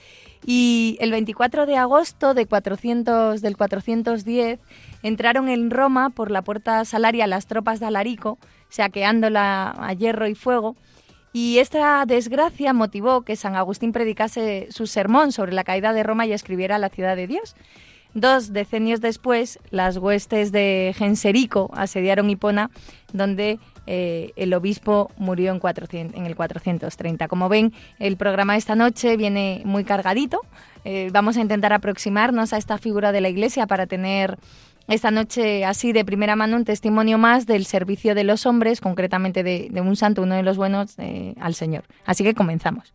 y 0.45 0.97
el 0.99 1.11
24 1.11 1.67
de 1.67 1.77
agosto 1.77 2.33
de 2.33 2.47
400, 2.47 3.41
del 3.41 3.55
410 3.55 4.59
entraron 5.03 5.47
en 5.47 5.71
Roma 5.71 6.09
por 6.09 6.29
la 6.29 6.41
puerta 6.41 6.83
salaria 6.83 7.27
las 7.27 7.47
tropas 7.47 7.79
de 7.79 7.85
Alarico, 7.85 8.39
saqueándola 8.67 9.71
a 9.71 9.93
hierro 9.93 10.27
y 10.27 10.35
fuego, 10.35 10.75
y 11.31 11.59
esta 11.59 12.03
desgracia 12.05 12.73
motivó 12.73 13.21
que 13.21 13.37
San 13.37 13.55
Agustín 13.55 13.93
predicase 13.93 14.67
su 14.69 14.85
sermón 14.85 15.31
sobre 15.31 15.53
la 15.53 15.63
caída 15.63 15.93
de 15.93 16.03
Roma 16.03 16.25
y 16.25 16.33
escribiera 16.33 16.77
la 16.77 16.89
ciudad 16.89 17.15
de 17.15 17.27
Dios. 17.27 17.55
Dos 18.13 18.53
decenios 18.53 19.01
después, 19.01 19.59
las 19.69 19.97
huestes 19.97 20.51
de 20.51 20.93
Genserico 20.97 21.69
asediaron 21.73 22.29
Hipona, 22.29 22.71
donde 23.13 23.59
eh, 23.85 24.31
el 24.35 24.53
obispo 24.53 25.11
murió 25.17 25.51
en, 25.51 25.59
400, 25.59 26.17
en 26.17 26.25
el 26.25 26.35
430. 26.35 27.27
Como 27.27 27.49
ven, 27.49 27.71
el 27.99 28.17
programa 28.17 28.57
esta 28.57 28.75
noche 28.75 29.15
viene 29.15 29.61
muy 29.63 29.83
cargadito. 29.83 30.41
Eh, 30.85 31.09
vamos 31.11 31.37
a 31.37 31.41
intentar 31.41 31.71
aproximarnos 31.71 32.53
a 32.53 32.57
esta 32.57 32.77
figura 32.77 33.11
de 33.11 33.21
la 33.21 33.29
Iglesia 33.29 33.67
para 33.67 33.85
tener 33.85 34.37
esta 34.87 35.11
noche 35.11 35.65
así 35.65 35.91
de 35.93 36.03
primera 36.03 36.35
mano 36.35 36.55
un 36.55 36.65
testimonio 36.65 37.19
más 37.19 37.45
del 37.45 37.65
servicio 37.65 38.15
de 38.15 38.23
los 38.23 38.47
hombres, 38.47 38.81
concretamente 38.81 39.43
de, 39.43 39.69
un 39.81 39.95
santo, 39.95 40.23
uno 40.23 40.33
de 40.33 40.43
los 40.43 40.57
buenos, 40.57 40.95
eh, 40.97 41.35
al 41.39 41.53
Señor. 41.53 41.83
Así 42.05 42.23
que 42.23 42.33
comenzamos. 42.33 42.91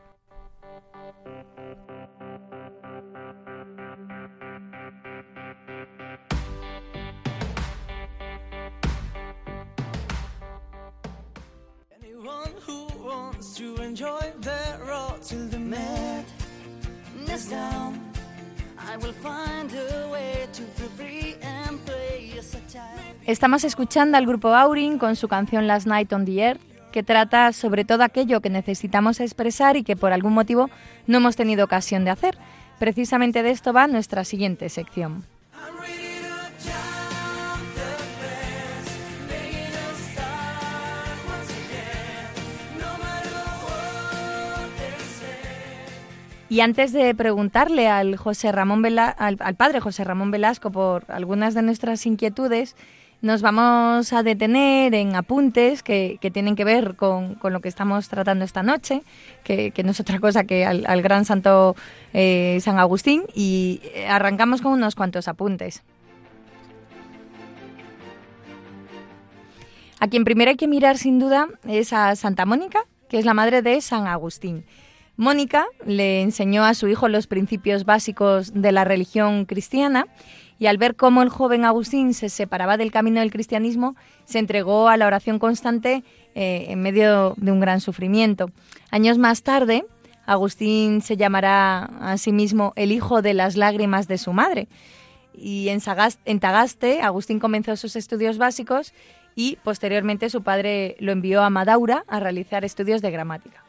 Estamos 23.26 23.64
escuchando 23.64 24.17
al 24.17 24.26
grupo 24.26 24.55
Aurin 24.55 24.99
con 24.99 25.17
su 25.17 25.26
canción 25.26 25.67
Last 25.67 25.87
Night 25.87 26.12
on 26.12 26.25
the 26.25 26.38
Earth, 26.38 26.61
que 26.93 27.03
trata 27.03 27.53
sobre 27.53 27.85
todo 27.85 28.05
aquello 28.05 28.41
que 28.41 28.50
necesitamos 28.50 29.19
expresar 29.19 29.76
y 29.76 29.83
que 29.83 29.97
por 29.97 30.12
algún 30.12 30.33
motivo 30.33 30.71
no 31.09 31.17
hemos 31.17 31.35
tenido 31.35 31.64
ocasión 31.64 32.05
de 32.05 32.11
hacer. 32.11 32.38
Precisamente 32.79 33.43
de 33.43 33.50
esto 33.50 33.73
va 33.73 33.88
nuestra 33.88 34.25
siguiente 34.25 34.69
sección. 34.69 35.25
Y 46.54 46.61
antes 46.61 46.92
de 46.92 47.12
preguntarle 47.16 47.88
al, 47.88 48.14
José 48.14 48.52
Ramón 48.52 48.84
al, 48.96 49.56
padre 49.56 49.80
José 49.80 50.04
Ramón 50.04 50.30
Velasco 50.30 50.70
por 50.70 51.04
algunas 51.08 51.52
de 51.54 51.62
nuestras 51.62 52.06
inquietudes, 52.06 52.76
nos 53.23 53.42
vamos 53.42 54.12
a 54.12 54.23
detener 54.23 54.94
en 54.94 55.16
apuntes 55.16 55.82
que, 55.82 56.16
tienen 56.32 56.54
que 56.54 56.62
ver 56.62 56.94
con, 56.94 57.40
lo 57.42 57.61
que 57.61 57.68
estamos 57.68 58.08
tratando 58.08 58.44
esta 58.44 58.62
noche, 58.62 59.02
que, 59.42 59.73
no 59.84 59.90
es 59.90 59.99
otra 59.99 60.20
cosa 60.20 60.44
que 60.44 60.64
al, 60.64 61.02
gran 61.02 61.25
santo 61.25 61.75
eh, 62.12 62.58
San 62.61 62.78
Agustín, 62.78 63.25
y 63.34 63.80
arrancamos 64.08 64.62
con 64.62 64.75
unos 64.75 64.94
cuantos 64.94 65.26
apuntes. 65.26 65.82
A 69.99 70.06
quien 70.06 70.23
primero 70.23 70.52
hay 70.52 70.56
que 70.56 70.68
mirar 70.68 70.99
sin 70.99 71.18
duda 71.18 71.49
es 71.66 71.92
a 71.92 72.14
Santa 72.14 72.46
Mónica, 72.46 72.78
que 73.08 73.18
es 73.18 73.25
la 73.25 73.34
madre 73.34 73.61
de 73.61 73.80
San 73.80 74.06
Agustín. 74.06 74.64
Mónica 75.16 75.66
le 75.87 76.23
enseñó 76.23 76.64
a 76.64 76.75
su 76.75 76.88
hijo 76.88 77.09
los 77.09 77.26
principios 77.26 77.85
básicos 77.85 78.52
de 78.52 78.73
la 78.73 78.85
religión 78.85 79.44
cristiana 79.44 80.06
y 80.59 80.66
al 80.66 80.78
ver 80.78 80.97
cómo 80.97 81.23
el 81.23 81.28
joven 81.28 81.64
Agustín 81.64 82.14
se 82.14 82.28
separaba 82.28 82.76
del 82.76 82.90
camino 82.90 83.21
del 83.21 83.30
cristianismo, 83.30 83.97
se 84.25 84.38
entregó 84.38 84.88
a 84.88 84.97
la 84.97 85.06
oración 85.06 85.38
constante 85.38 86.02
eh, 86.35 86.66
en 86.68 86.83
medio 86.83 87.35
de 87.37 87.52
un 87.52 87.61
gran 87.61 87.80
sufrimiento. 87.80 88.50
Años 88.90 89.18
más 89.18 89.42
tarde, 89.42 89.85
Agustín 90.26 91.02
se 91.02 91.16
llamará 91.16 91.85
a 92.00 92.16
sí 92.18 92.33
mismo 92.33 92.73
el 92.76 92.92
hijo 92.92 93.23
de 93.23 93.35
las 93.35 93.56
lágrimas 93.56 94.09
de 94.09 94.18
su 94.18 94.33
madre. 94.33 94.68
Y 95.33 95.68
en, 95.68 95.80
en 96.25 96.40
Tagaste, 96.40 97.02
Agustín 97.02 97.40
comenzó 97.40 97.76
sus 97.76 97.97
estudios 97.97 98.38
básicos 98.38 98.94
y 99.35 99.59
posteriormente 99.64 100.30
su 100.30 100.42
padre 100.42 100.97
lo 101.00 101.12
envió 101.12 101.42
a 101.42 101.50
Madaura 101.50 102.04
a 102.06 102.21
realizar 102.21 102.64
estudios 102.64 103.02
de 103.02 103.11
gramática. 103.11 103.63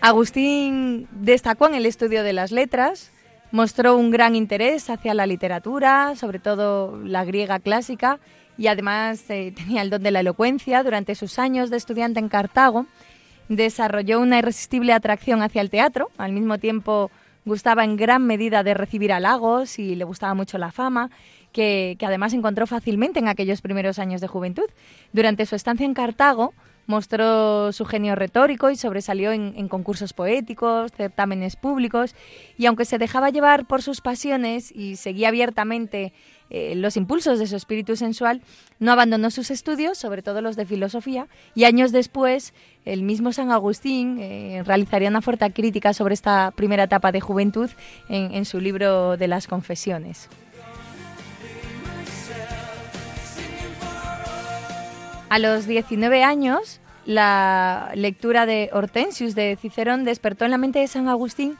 Agustín 0.00 1.08
destacó 1.12 1.68
en 1.68 1.74
el 1.74 1.84
estudio 1.84 2.22
de 2.22 2.32
las 2.32 2.52
letras, 2.52 3.12
mostró 3.52 3.98
un 3.98 4.10
gran 4.10 4.34
interés 4.34 4.88
hacia 4.88 5.12
la 5.12 5.26
literatura, 5.26 6.16
sobre 6.16 6.38
todo 6.38 6.98
la 7.04 7.24
griega 7.24 7.58
clásica, 7.58 8.18
y 8.56 8.68
además 8.68 9.28
eh, 9.28 9.52
tenía 9.56 9.82
el 9.82 9.90
don 9.90 10.02
de 10.02 10.10
la 10.10 10.20
elocuencia. 10.20 10.82
Durante 10.82 11.14
sus 11.14 11.38
años 11.38 11.68
de 11.68 11.76
estudiante 11.76 12.18
en 12.18 12.30
Cartago, 12.30 12.86
desarrolló 13.50 14.20
una 14.20 14.38
irresistible 14.38 14.94
atracción 14.94 15.42
hacia 15.42 15.60
el 15.60 15.68
teatro, 15.68 16.10
al 16.16 16.32
mismo 16.32 16.58
tiempo 16.58 17.10
gustaba 17.44 17.84
en 17.84 17.96
gran 17.96 18.26
medida 18.26 18.62
de 18.62 18.74
recibir 18.74 19.12
halagos 19.12 19.78
y 19.78 19.96
le 19.96 20.04
gustaba 20.04 20.34
mucho 20.34 20.56
la 20.56 20.72
fama, 20.72 21.10
que, 21.52 21.96
que 21.98 22.06
además 22.06 22.32
encontró 22.32 22.66
fácilmente 22.66 23.18
en 23.18 23.28
aquellos 23.28 23.60
primeros 23.60 23.98
años 23.98 24.20
de 24.20 24.28
juventud. 24.28 24.66
Durante 25.12 25.46
su 25.46 25.56
estancia 25.56 25.84
en 25.84 25.94
Cartago, 25.94 26.54
mostró 26.86 27.72
su 27.72 27.84
genio 27.84 28.14
retórico 28.14 28.70
y 28.70 28.76
sobresalió 28.76 29.32
en, 29.32 29.68
concursos 29.68 30.12
poéticos, 30.12 30.92
certámenes 30.92 31.56
públicos, 31.56 32.14
y 32.58 32.66
aunque 32.66 32.84
se 32.84 32.98
dejaba 32.98 33.30
llevar 33.30 33.66
por 33.66 33.82
sus 33.82 34.00
pasiones 34.00 34.72
y 34.74 34.96
seguía 34.96 35.28
abiertamente 35.28 36.12
eh, 36.50 36.74
los 36.74 36.96
impulsos 36.96 37.38
de 37.38 37.46
su 37.46 37.56
espíritu 37.56 37.94
sensual, 37.96 38.42
no 38.80 38.90
abandonó 38.90 39.30
sus 39.30 39.50
estudios, 39.50 39.98
sobre 39.98 40.22
todo 40.22 40.40
los 40.40 40.56
de 40.56 40.66
filosofía, 40.66 41.28
y 41.54 41.64
años 41.64 41.92
después 41.92 42.54
el 42.84 43.02
mismo 43.02 43.32
San 43.32 43.52
Agustín 43.52 44.18
eh, 44.18 44.62
realizaría 44.64 45.08
una 45.08 45.22
fuerte 45.22 45.50
crítica 45.52 45.94
sobre 45.94 46.14
esta 46.14 46.50
primera 46.50 46.84
etapa 46.84 47.12
de 47.12 47.20
juventud 47.20 47.70
en 48.08 48.44
su 48.44 48.60
libro 48.60 49.16
de 49.16 49.28
las 49.28 49.46
confesiones. 49.46 50.28
A 55.30 55.38
los 55.38 55.68
19 55.68 56.24
años, 56.24 56.80
la 57.06 57.92
lectura 57.94 58.46
de 58.46 58.68
Hortensius 58.72 59.36
de 59.36 59.56
Cicerón 59.60 60.02
despertó 60.02 60.44
en 60.44 60.50
la 60.50 60.58
mente 60.58 60.80
de 60.80 60.88
San 60.88 61.06
Agustín 61.06 61.56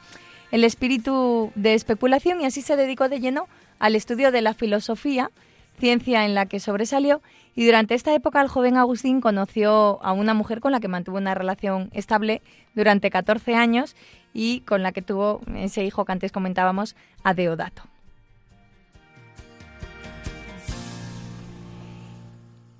el 0.51 0.65
espíritu 0.65 1.53
de 1.55 1.73
especulación 1.73 2.41
y 2.41 2.45
así 2.45 2.61
se 2.61 2.75
dedicó 2.75 3.07
de 3.07 3.21
lleno 3.21 3.47
al 3.79 3.95
estudio 3.95 4.33
de 4.33 4.41
la 4.41 4.53
filosofía, 4.53 5.31
ciencia 5.79 6.25
en 6.25 6.35
la 6.35 6.47
que 6.47 6.59
sobresalió, 6.59 7.21
y 7.55 7.65
durante 7.65 7.95
esta 7.95 8.13
época 8.13 8.41
el 8.41 8.49
joven 8.49 8.75
Agustín 8.75 9.21
conoció 9.21 10.03
a 10.03 10.11
una 10.11 10.33
mujer 10.33 10.59
con 10.59 10.73
la 10.73 10.81
que 10.81 10.89
mantuvo 10.89 11.15
una 11.15 11.33
relación 11.33 11.89
estable 11.93 12.41
durante 12.75 13.09
14 13.09 13.55
años 13.55 13.95
y 14.33 14.59
con 14.61 14.83
la 14.83 14.91
que 14.91 15.01
tuvo 15.01 15.39
ese 15.55 15.85
hijo 15.85 16.03
que 16.03 16.11
antes 16.11 16.33
comentábamos, 16.33 16.97
a 17.23 17.33
Deodato. 17.33 17.90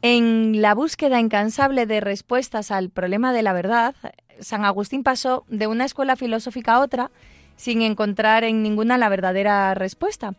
En 0.02 0.62
la 0.62 0.74
búsqueda 0.74 1.20
incansable 1.20 1.86
de 1.86 2.00
respuestas 2.00 2.72
al 2.72 2.90
problema 2.90 3.34
de 3.34 3.44
la 3.44 3.54
verdad, 3.54 3.96
San 4.40 4.66
Agustín 4.66 5.04
pasó 5.04 5.46
de 5.48 5.68
una 5.68 5.86
escuela 5.86 6.16
filosófica 6.16 6.74
a 6.74 6.80
otra, 6.80 7.12
sin 7.56 7.84
encontrar 7.84 8.44
en 8.44 8.64
ninguna 8.64 8.98
la 8.98 9.10
verdadera 9.10 9.76
respuesta. 9.76 10.34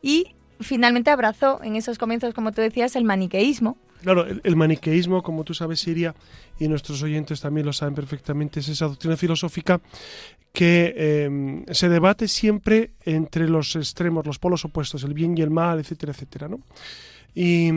Y 0.00 0.34
finalmente 0.60 1.10
abrazó 1.10 1.62
en 1.62 1.76
esos 1.76 1.98
comienzos, 1.98 2.32
como 2.32 2.52
tú 2.52 2.62
decías, 2.62 2.96
el 2.96 3.04
maniqueísmo. 3.04 3.76
Claro, 4.00 4.26
el, 4.26 4.56
maniqueísmo, 4.56 5.22
como 5.22 5.44
tú 5.44 5.54
sabes, 5.54 5.80
Siria, 5.80 6.14
y 6.58 6.66
nuestros 6.66 7.02
oyentes 7.02 7.40
también 7.40 7.66
lo 7.66 7.72
saben 7.72 7.94
perfectamente, 7.94 8.60
es 8.60 8.68
esa 8.68 8.86
doctrina 8.86 9.16
filosófica 9.16 9.80
que 10.52 11.24
em, 11.24 11.64
se 11.70 11.88
debate 11.88 12.28
siempre 12.28 12.90
entre 13.04 13.48
los 13.48 13.76
extremos, 13.76 14.26
los 14.26 14.38
polos 14.38 14.64
opuestos, 14.64 15.04
el 15.04 15.14
bien 15.14 15.36
y 15.38 15.42
el 15.42 15.50
mal, 15.50 15.78
etcétera, 15.78 16.12
etcétera, 16.12 16.48
¿no? 16.48 16.60
Y, 17.34 17.72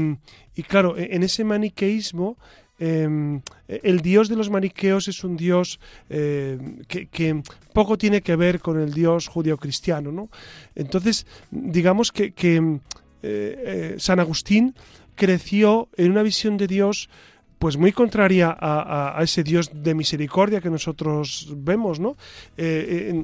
claro, 0.68 0.98
e, 0.98 1.16
en 1.16 1.24
ese 1.24 1.44
maniqueísmo 1.44 2.38
em, 2.78 3.42
el 3.68 4.02
dios 4.02 4.28
de 4.28 4.36
los 4.36 4.50
maniqueos 4.50 5.08
es 5.08 5.24
un 5.24 5.38
dios 5.38 5.80
em, 6.10 6.84
que, 6.88 7.42
poco 7.74 7.98
tiene 7.98 8.22
que 8.22 8.36
ver 8.36 8.60
con 8.60 8.80
el 8.80 8.94
dios 8.94 9.28
judío-cristiano. 9.28 10.12
¿no? 10.12 10.30
Entonces, 10.76 11.26
digamos 11.52 12.12
que, 12.12 12.34
eh, 12.36 12.80
eh, 13.24 13.96
San 13.98 14.20
Agustín 14.20 14.76
creció 15.16 15.90
en 15.96 16.12
una 16.12 16.24
visión 16.24 16.58
de 16.58 16.68
Dios 16.68 17.10
pues 17.58 17.78
muy 17.78 17.94
contraria 17.94 18.56
a, 18.60 19.18
ese 19.24 19.42
Dios 19.42 19.72
de 19.74 19.96
misericordia 19.96 20.62
que 20.62 20.70
nosotros 20.70 21.52
vemos, 21.56 22.00
¿no? 22.00 22.18
Eh, 22.58 23.24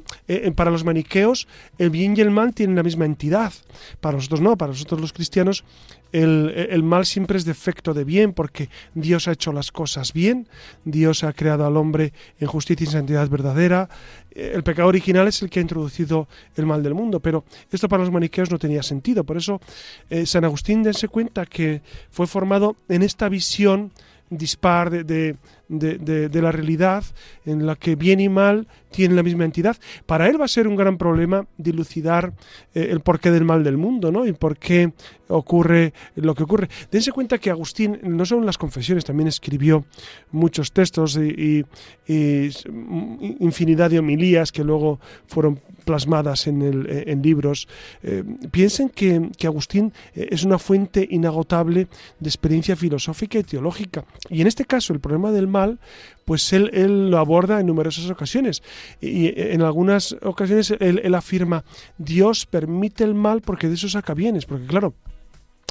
para 0.56 0.70
los 0.70 0.84
maniqueos, 0.84 1.46
el 1.78 1.90
bien 1.90 2.14
y 2.16 2.22
el 2.22 2.30
mal 2.30 2.54
tienen 2.54 2.74
la 2.74 2.82
misma 2.82 3.04
entidad. 3.04 3.52
Para 4.00 4.16
nosotros 4.16 4.40
no, 4.40 4.56
para 4.56 4.72
nosotros 4.72 5.00
los 5.00 5.12
cristianos, 5.12 5.64
el, 6.12 6.82
mal 6.82 7.06
siempre 7.06 7.38
es 7.38 7.44
defecto 7.44 7.94
de 7.94 8.04
bien, 8.04 8.32
porque 8.32 8.68
Dios 8.94 9.28
ha 9.28 9.32
hecho 9.32 9.52
las 9.52 9.72
cosas 9.72 10.12
bien, 10.12 10.48
Dios 10.84 11.24
ha 11.24 11.32
creado 11.32 11.66
al 11.66 11.76
hombre 11.76 12.12
en 12.38 12.46
justicia 12.46 12.84
y 12.84 12.90
santidad 12.90 13.28
verdadera. 13.28 13.88
Eh, 14.30 14.52
el 14.54 14.62
pecado 14.62 14.88
original 14.88 15.26
es 15.28 15.42
el 15.42 15.50
que 15.50 15.60
ha 15.60 15.62
introducido 15.62 16.28
el 16.56 16.66
mal 16.66 16.82
del 16.82 16.94
mundo, 16.94 17.20
pero 17.20 17.44
esto 17.70 17.88
para 17.88 18.02
los 18.02 18.12
maniqueos 18.12 18.50
no 18.50 18.58
tenía 18.58 18.82
sentido. 18.82 19.24
Por 19.24 19.36
eso 19.36 19.60
eh, 20.10 20.26
San 20.26 20.44
Agustín 20.44 20.82
dense 20.82 21.08
cuenta 21.08 21.46
que 21.46 21.82
fue 22.10 22.26
formado 22.26 22.76
en 22.88 23.02
esta 23.02 23.28
visión 23.28 23.92
dispar 24.30 24.90
de, 24.90 25.04
de, 25.04 25.36
la 25.68 26.52
realidad 26.52 27.04
en 27.44 27.66
la 27.66 27.76
que 27.76 27.96
bien 27.96 28.20
y 28.20 28.28
mal 28.28 28.66
tienen 28.90 29.16
la 29.16 29.22
misma 29.22 29.44
entidad. 29.44 29.76
Para 30.06 30.28
él 30.28 30.40
va 30.40 30.44
a 30.44 30.48
ser 30.48 30.68
un 30.68 30.76
gran 30.76 30.98
problema 30.98 31.46
dilucidar 31.56 32.34
eh, 32.74 32.88
el 32.90 33.00
porqué 33.00 33.30
del 33.30 33.44
mal 33.44 33.64
del 33.64 33.76
mundo, 33.76 34.12
¿no? 34.12 34.26
Y 34.26 34.32
por 34.32 34.56
qué 34.58 34.92
ocurre 35.28 35.92
lo 36.14 36.34
que 36.34 36.42
ocurre. 36.42 36.68
Dense 36.90 37.10
cuenta 37.10 37.38
que 37.38 37.50
Agustín, 37.50 37.98
no 38.02 38.24
solo 38.24 38.42
en 38.42 38.46
las 38.46 38.58
confesiones, 38.58 39.04
también 39.04 39.28
escribió 39.28 39.84
muchos 40.30 40.72
textos 40.72 41.16
y, 41.16 41.64
infinidad 42.06 43.90
de 43.90 43.98
homilías 43.98 44.52
que 44.52 44.62
luego 44.62 45.00
fueron 45.26 45.60
plasmadas 45.84 46.46
en, 46.46 46.62
el, 46.62 46.86
en 47.06 47.22
libros. 47.22 47.68
Eh, 48.02 48.22
piensen 48.50 48.90
que, 48.90 49.30
que 49.36 49.46
Agustín 49.46 49.92
eh, 50.14 50.28
es 50.30 50.44
una 50.44 50.58
fuente 50.58 51.06
inagotable 51.10 51.88
de 52.20 52.28
experiencia 52.28 52.76
filosófica 52.76 53.38
y 53.38 53.44
teológica. 53.44 54.04
Y 54.28 54.42
en 54.42 54.46
este 54.46 54.64
caso, 54.64 54.92
el 54.92 55.00
problema 55.00 55.32
del 55.32 55.46
mal 55.52 55.78
pues 56.24 56.52
él, 56.52 57.10
lo 57.10 57.18
aborda 57.18 57.60
en 57.60 57.66
numerosas 57.66 58.08
ocasiones. 58.10 58.62
Y 59.00 59.32
en 59.36 59.62
algunas 59.62 60.16
ocasiones 60.22 60.70
él, 60.70 61.14
afirma, 61.14 61.64
Dios 61.98 62.46
permite 62.46 63.04
el 63.04 63.14
mal 63.14 63.40
porque 63.42 63.68
de 63.68 63.74
eso 63.74 63.88
saca 63.88 64.14
bienes, 64.14 64.46
porque 64.46 64.66
claro, 64.66 64.94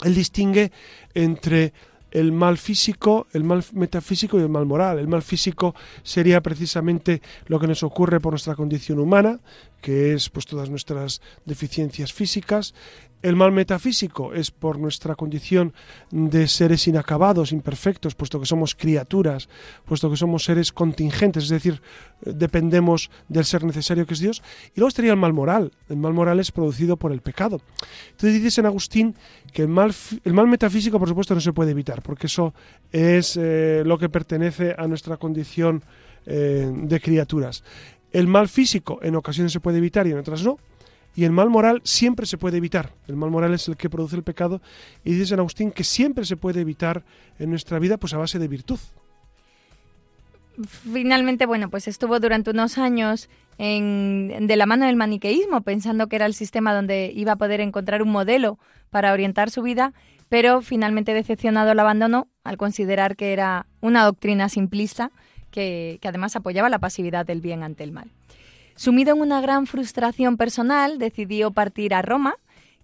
él 0.03 0.15
distingue 0.15 0.71
entre 1.13 1.73
el 2.11 2.33
mal 2.33 2.57
físico, 2.57 3.27
el 3.31 3.45
mal 3.45 3.63
metafísico 3.71 4.37
y 4.37 4.41
el 4.41 4.49
mal 4.49 4.65
moral. 4.65 4.99
El 4.99 5.07
mal 5.07 5.21
físico 5.21 5.73
sería 6.03 6.41
precisamente 6.41 7.21
lo 7.47 7.59
que 7.59 7.67
nos 7.67 7.83
ocurre 7.83 8.19
por 8.19 8.33
nuestra 8.33 8.55
condición 8.55 8.99
humana, 8.99 9.39
que 9.81 10.13
es 10.13 10.29
pues 10.29 10.45
todas 10.45 10.69
nuestras 10.69 11.21
deficiencias 11.45 12.11
físicas. 12.11 12.73
El 13.21 13.35
mal 13.35 13.51
metafísico 13.51 14.33
es 14.33 14.49
por 14.49 14.79
nuestra 14.79 15.15
condición 15.15 15.73
de 16.09 16.47
seres 16.47 16.87
inacabados, 16.87 17.51
imperfectos, 17.51 18.15
puesto 18.15 18.39
que 18.39 18.47
somos 18.47 18.73
criaturas, 18.73 19.47
puesto 19.85 20.09
que 20.09 20.17
somos 20.17 20.43
seres 20.43 20.71
contingentes, 20.71 21.43
es 21.43 21.49
decir, 21.49 21.81
dependemos 22.21 23.11
del 23.29 23.45
ser 23.45 23.63
necesario 23.63 24.07
que 24.07 24.15
es 24.15 24.19
Dios. 24.19 24.41
Y 24.75 24.79
luego 24.79 24.89
estaría 24.89 25.11
el 25.11 25.17
mal 25.17 25.33
moral. 25.33 25.71
El 25.87 25.97
mal 25.97 26.13
moral 26.13 26.39
es 26.39 26.51
producido 26.51 26.97
por 26.97 27.11
el 27.11 27.21
pecado. 27.21 27.61
Entonces 28.11 28.33
dice 28.33 28.51
San 28.51 28.65
Agustín 28.65 29.15
que 29.53 29.61
el 29.61 29.67
mal, 29.67 29.93
el 30.23 30.33
mal 30.33 30.47
metafísico, 30.47 30.97
por 30.97 31.07
supuesto, 31.07 31.35
no 31.35 31.41
se 31.41 31.53
puede 31.53 31.71
evitar, 31.71 32.01
porque 32.01 32.27
eso 32.27 32.53
es 32.91 33.37
eh, 33.37 33.83
lo 33.85 33.99
que 33.99 34.09
pertenece 34.09 34.73
a 34.77 34.87
nuestra 34.87 35.17
condición 35.17 35.83
eh, 36.25 36.71
de 36.73 36.99
criaturas. 36.99 37.63
El 38.11 38.27
mal 38.27 38.49
físico 38.49 38.99
en 39.01 39.15
ocasiones 39.15 39.51
se 39.51 39.59
puede 39.59 39.77
evitar 39.77 40.07
y 40.07 40.11
en 40.11 40.17
otras 40.17 40.43
no. 40.43 40.57
Y 41.15 41.25
el 41.25 41.31
mal 41.31 41.49
moral 41.49 41.81
siempre 41.83 42.25
se 42.25 42.37
puede 42.37 42.57
evitar. 42.57 42.93
El 43.07 43.15
mal 43.17 43.29
moral 43.29 43.53
es 43.53 43.67
el 43.67 43.75
que 43.75 43.89
produce 43.89 44.15
el 44.15 44.23
pecado. 44.23 44.61
Y 45.03 45.13
dice 45.13 45.27
San 45.27 45.39
Agustín 45.39 45.71
que 45.71 45.83
siempre 45.83 46.25
se 46.25 46.37
puede 46.37 46.61
evitar 46.61 47.03
en 47.37 47.49
nuestra 47.49 47.79
vida 47.79 47.97
pues 47.97 48.13
a 48.13 48.17
base 48.17 48.39
de 48.39 48.47
virtud. 48.47 48.79
Finalmente, 50.67 51.45
bueno, 51.45 51.69
pues 51.69 51.87
estuvo 51.87 52.19
durante 52.19 52.51
unos 52.51 52.77
años 52.77 53.29
en, 53.57 54.47
de 54.47 54.55
la 54.55 54.65
mano 54.65 54.85
del 54.85 54.95
maniqueísmo, 54.95 55.61
pensando 55.61 56.07
que 56.07 56.17
era 56.17 56.25
el 56.25 56.33
sistema 56.33 56.73
donde 56.73 57.11
iba 57.13 57.33
a 57.33 57.37
poder 57.37 57.61
encontrar 57.61 58.01
un 58.01 58.11
modelo 58.11 58.59
para 58.89 59.13
orientar 59.13 59.49
su 59.49 59.61
vida, 59.61 59.93
pero 60.29 60.61
finalmente 60.61 61.13
decepcionado 61.13 61.73
lo 61.73 61.81
abandonó 61.81 62.27
al 62.43 62.57
considerar 62.57 63.15
que 63.15 63.33
era 63.33 63.65
una 63.81 64.03
doctrina 64.03 64.49
simplista 64.49 65.11
que 65.51 65.99
además 66.03 66.35
apoyaba 66.37 66.69
la 66.69 66.79
pasividad 66.79 67.25
del 67.25 67.41
bien 67.41 67.63
ante 67.63 67.83
el 67.83 67.91
mal. 67.91 68.09
Sumido 68.75 69.13
en 69.13 69.21
una 69.21 69.41
gran 69.41 69.67
frustración 69.67 70.37
personal, 70.37 70.97
decidió 70.97 71.51
partir 71.51 71.93
a 71.93 72.01
Roma, 72.01 72.35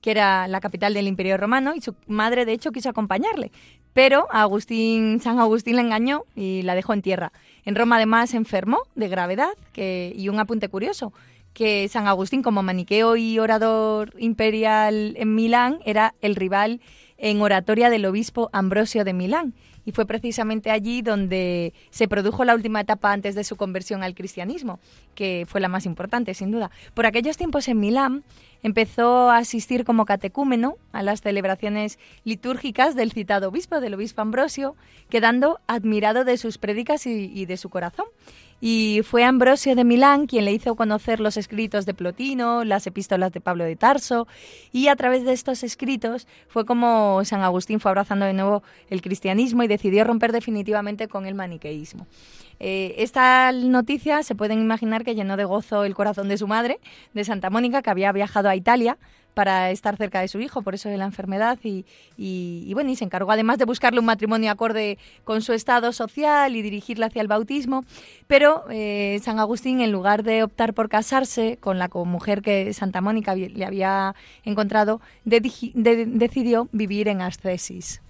que 0.02 0.12
era 0.12 0.47
la 0.47 0.60
capital 0.60 0.93
del 0.93 1.08
Imperio 1.08 1.38
Romano, 1.38 1.73
y 1.76 1.82
su 1.82 1.95
madre 2.08 2.45
de 2.45 2.54
hecho 2.54 2.71
quiso 2.71 2.89
acompañarle. 2.89 3.52
Pero 3.93 4.28
Agustín, 4.32 5.19
San 5.21 5.39
Agustín 5.39 5.76
la 5.76 5.82
engañó 5.82 6.23
y 6.36 6.62
la 6.62 6.76
dejó 6.76 6.93
en 6.93 7.02
tierra. 7.02 7.32
En 7.65 7.76
Roma 7.76 7.95
además 7.95 8.34
enfermó 8.34 8.84
de 8.95 9.08
gravedad, 9.08 9.50
que, 9.73 10.13
y 10.15 10.30
un 10.30 10.39
apunte 10.39 10.69
curioso, 10.69 11.13
que 11.54 11.88
San 11.88 12.08
Agustín 12.08 12.43
como 12.43 12.62
maniqueo 12.62 13.15
y 13.15 13.39
orador 13.39 14.13
imperial 14.19 15.15
en 15.17 15.34
Milán 15.34 15.80
era 15.84 16.13
el 16.21 16.36
rival 16.36 16.82
en 17.17 17.41
oratoria 17.41 17.89
del 17.89 18.06
obispo 18.06 18.52
Ambrosio 18.54 19.04
de 19.04 19.13
Milán 19.13 19.56
y 19.88 19.93
fue 19.93 20.06
precisamente 20.06 20.69
allí 20.69 21.02
donde 21.02 21.73
se 21.91 22.10
produjo 22.10 22.43
la 22.43 22.54
última 22.54 22.82
etapa 22.82 23.13
antes 23.13 23.36
de 23.36 23.45
su 23.45 23.56
conversión 23.56 24.04
al 24.04 24.15
cristianismo, 24.15 24.82
que 25.15 25.45
fue 25.47 25.62
la 25.62 25.69
más 25.69 25.86
importante, 25.86 26.34
sin 26.34 26.52
duda. 26.52 26.69
Por 26.93 27.06
aquellos 27.06 27.38
tiempos 27.38 27.69
en 27.69 27.80
Milán 27.80 28.26
empezó 28.63 29.30
a 29.30 29.38
asistir 29.38 29.86
como 29.86 30.04
catecúmeno 30.04 30.76
a 30.91 31.04
las 31.04 31.21
celebraciones 31.21 32.00
litúrgicas 32.26 32.95
del 32.95 33.13
citado 33.13 33.47
obispo, 33.47 33.80
del 33.80 33.93
obispo 33.93 34.21
Ambrosio, 34.21 34.76
quedando 35.10 35.62
admirado 35.67 36.26
de 36.26 36.36
sus 36.36 36.58
prédicas 36.58 37.08
y, 37.08 37.32
y 37.34 37.45
de 37.45 37.56
su 37.56 37.69
corazón 37.69 38.08
y 38.60 39.02
fue 39.04 39.24
Ambrosio 39.24 39.76
de 39.76 39.84
Milán 39.84 40.26
quien 40.26 40.46
le 40.46 40.54
hizo 40.54 40.76
conocer 40.76 41.20
los 41.20 41.38
escritos 41.38 41.86
de 41.86 41.93
Plotino, 41.93 42.63
las 42.63 42.88
epístolas 42.88 43.32
de 43.32 43.41
Pablo 43.41 43.63
de 43.63 43.76
Tarso, 43.76 44.28
y 44.72 44.88
a 44.88 44.96
través 44.96 45.26
de 45.26 45.34
estos 45.34 45.63
escritos 45.63 46.28
fue 46.48 46.65
como 46.65 47.24
San 47.24 47.41
Agustín 47.41 47.80
fue 47.80 47.91
abrazando 47.91 48.26
de 48.26 48.34
nuevo 48.34 48.63
el 48.89 49.02
cristianismo 49.02 49.63
y 49.63 49.67
decidió 49.67 50.04
romper 50.04 50.32
definitivamente 50.32 51.08
con 51.08 51.26
el 51.26 51.36
maniqueísmo. 51.36 52.08
Eh, 52.60 52.96
esta 52.98 53.52
noticia 53.52 54.24
se 54.24 54.34
pueden 54.34 54.60
imaginar 54.60 55.04
que 55.04 55.13
llenó 55.13 55.38
de 55.38 55.46
gozo 55.46 55.84
el 55.84 55.93
corazón 55.93 56.28
de 56.28 56.38
su 56.38 56.48
madre, 56.48 56.80
de 57.13 57.24
Santa 57.24 57.52
Mónica, 57.52 57.84
que 57.84 57.91
había 57.91 58.12
viajado 58.12 58.50
a 58.50 58.56
Italia 58.56 58.98
para 59.38 59.69
estar 59.69 59.97
cerca 59.97 60.19
de 60.19 60.28
su 60.28 60.39
hijo, 60.39 60.63
por 60.63 60.73
eso 60.73 60.89
de 60.89 60.97
la 60.97 61.06
enfermedad, 61.06 61.60
y, 61.63 62.73
bueno, 62.73 62.89
y 62.89 62.95
se 62.95 63.06
encargó 63.06 63.32
además 63.32 63.60
de 63.60 63.65
buscarle 63.65 64.00
un 64.00 64.08
matrimonio 64.08 64.50
acorde 64.50 64.97
con 65.26 65.43
su 65.43 65.54
estado 65.54 65.93
social 65.93 66.56
y 66.56 66.63
dirigirle 66.63 67.06
hacia 67.06 67.21
el 67.21 67.28
bautismo, 67.28 67.86
pero 68.26 68.63
eh, 68.71 69.19
San 69.21 69.38
Agustín, 69.38 69.80
en 69.82 69.91
lugar 69.91 70.23
de 70.23 70.41
optar 70.41 70.73
por 70.73 70.89
casarse 70.89 71.60
con 71.62 71.78
la 71.78 71.88
mujer 71.93 72.41
que 72.41 72.73
Santa 72.73 73.00
Mónica 73.00 73.36
le 73.36 73.63
había 73.63 74.15
encontrado, 74.43 75.02
decidió 75.23 76.67
vivir 76.71 77.08
en 77.08 77.21
ascesis. 77.21 78.02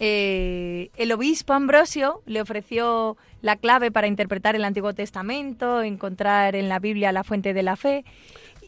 Eh, 0.00 0.90
el 0.96 1.10
obispo 1.12 1.52
Ambrosio 1.52 2.22
le 2.26 2.40
ofreció 2.40 3.16
la 3.42 3.56
clave 3.56 3.90
para 3.90 4.06
interpretar 4.06 4.54
el 4.54 4.64
Antiguo 4.64 4.92
Testamento, 4.92 5.82
encontrar 5.82 6.54
en 6.54 6.68
la 6.68 6.78
Biblia 6.78 7.12
la 7.12 7.24
fuente 7.24 7.52
de 7.52 7.62
la 7.62 7.76
fe. 7.76 8.04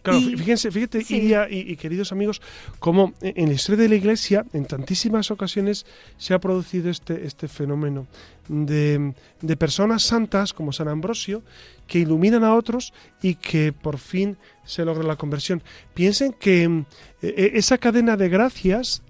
Claro, 0.02 0.20
fíjense, 0.20 0.70
fíjate, 0.70 1.04
Iria 1.08 1.46
y, 1.50 1.76
queridos 1.76 2.12
amigos, 2.12 2.40
como 2.78 3.12
en 3.20 3.48
la 3.48 3.54
historia 3.54 3.82
de 3.82 3.88
la 3.88 3.96
Iglesia, 3.96 4.46
en 4.52 4.64
tantísimas 4.64 5.30
ocasiones 5.30 5.84
se 6.16 6.34
ha 6.34 6.38
producido 6.38 6.90
este, 6.90 7.26
este 7.26 7.48
fenómeno 7.48 8.06
de, 8.48 9.12
de 9.42 9.56
personas 9.56 10.02
santas 10.02 10.52
como 10.52 10.72
San 10.72 10.88
Ambrosio 10.88 11.42
que 11.86 11.98
iluminan 11.98 12.44
a 12.44 12.54
otros 12.54 12.92
y 13.20 13.34
que 13.34 13.72
por 13.72 13.98
fin 13.98 14.38
se 14.64 14.84
logra 14.84 15.04
la 15.04 15.16
conversión. 15.16 15.62
Piensen 15.92 16.32
que 16.32 16.84
e, 17.20 17.26
e, 17.26 17.50
esa 17.54 17.78
cadena 17.78 18.16
de 18.16 18.28
gracias 18.28 19.02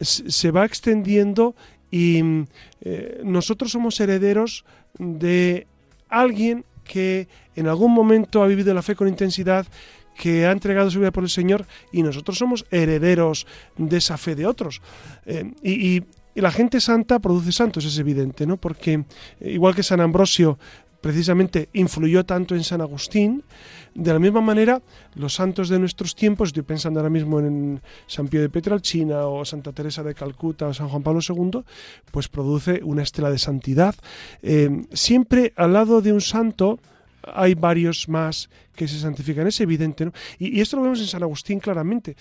se 0.00 0.50
va 0.50 0.64
extendiendo 0.64 1.54
y 1.90 2.22
eh, 2.80 3.20
nosotros 3.24 3.72
somos 3.72 4.00
herederos 4.00 4.64
de 4.98 5.66
alguien 6.08 6.64
que 6.84 7.28
en 7.54 7.68
algún 7.68 7.92
momento 7.92 8.42
ha 8.42 8.46
vivido 8.46 8.74
la 8.74 8.82
fe 8.82 8.94
con 8.94 9.08
intensidad, 9.08 9.66
que 10.16 10.46
ha 10.46 10.52
entregado 10.52 10.90
su 10.90 11.00
vida 11.00 11.10
por 11.10 11.24
el 11.24 11.30
Señor 11.30 11.66
y 11.92 12.02
nosotros 12.02 12.38
somos 12.38 12.64
herederos 12.70 13.46
de 13.76 13.96
esa 13.96 14.16
fe 14.16 14.34
de 14.34 14.46
otros. 14.46 14.80
Eh, 15.26 15.52
y, 15.62 16.02
la 16.34 16.50
gente 16.50 16.80
santa 16.80 17.18
produce 17.18 17.52
santos, 17.52 17.84
es 17.84 17.98
evidente, 17.98 18.46
¿no? 18.46 18.56
Porque 18.56 19.04
eh, 19.38 19.50
igual 19.50 19.74
que 19.74 19.82
San 19.82 20.00
Ambrosio 20.00 20.58
precisamente 21.02 21.68
influyó 21.74 22.24
tanto 22.24 22.54
en 22.54 22.64
San 22.64 22.80
Agustín, 22.80 23.42
de 23.94 24.12
la 24.12 24.18
misma 24.18 24.40
manera 24.40 24.80
los 25.14 25.34
santos 25.34 25.68
de 25.68 25.78
nuestros 25.78 26.14
tiempos, 26.14 26.48
estoy 26.48 26.62
pensando 26.62 27.00
ahora 27.00 27.10
mismo 27.10 27.40
en 27.40 27.82
San 28.06 28.28
Pío 28.28 28.40
de 28.40 28.48
Petralcina 28.48 29.26
o 29.26 29.44
Santa 29.44 29.72
Teresa 29.72 30.02
de 30.02 30.14
Calcuta 30.14 30.68
o 30.68 30.72
San 30.72 30.88
Juan 30.88 31.02
Pablo 31.02 31.20
II, 31.28 31.64
pues 32.10 32.28
produce 32.28 32.80
una 32.84 33.02
estela 33.02 33.30
de 33.30 33.38
santidad. 33.38 33.94
Eh, 34.42 34.86
siempre 34.92 35.52
al 35.56 35.74
lado 35.74 36.00
de 36.00 36.12
un 36.12 36.22
santo 36.22 36.78
hay 37.34 37.54
varios 37.54 38.08
más 38.08 38.50
que 38.74 38.88
se 38.88 38.98
santifican, 38.98 39.46
es 39.46 39.60
evidente, 39.60 40.06
¿no? 40.06 40.12
Y, 40.38 40.60
esto 40.60 40.76
lo 40.76 40.82
vemos 40.82 41.00
en 41.00 41.06
San 41.06 41.22
Agustín 41.22 41.60
claramente. 41.60 42.16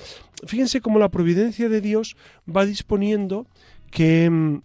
Fíjense 0.45 0.81
cómo 0.81 0.99
la 0.99 1.09
providencia 1.09 1.69
de 1.69 1.81
Dios 1.81 2.15
va 2.47 2.65
disponiendo 2.65 3.47
que 3.91 4.29
mm, 4.29 4.61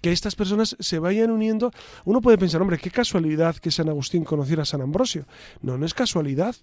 que 0.00 0.12
estas 0.12 0.34
personas 0.34 0.76
se 0.78 0.98
vayan 0.98 1.30
uniendo. 1.30 1.72
Uno 2.04 2.20
puede 2.20 2.38
pensar, 2.38 2.60
hombre, 2.62 2.78
qué 2.78 2.90
casualidad 2.90 3.56
que 3.56 3.70
San 3.70 3.88
Agustín 3.88 4.24
conociera 4.24 4.62
a 4.62 4.66
San 4.66 4.80
Ambrosio. 4.80 5.26
No, 5.60 5.76
no 5.76 5.86
es 5.86 5.94
casualidad, 5.94 6.56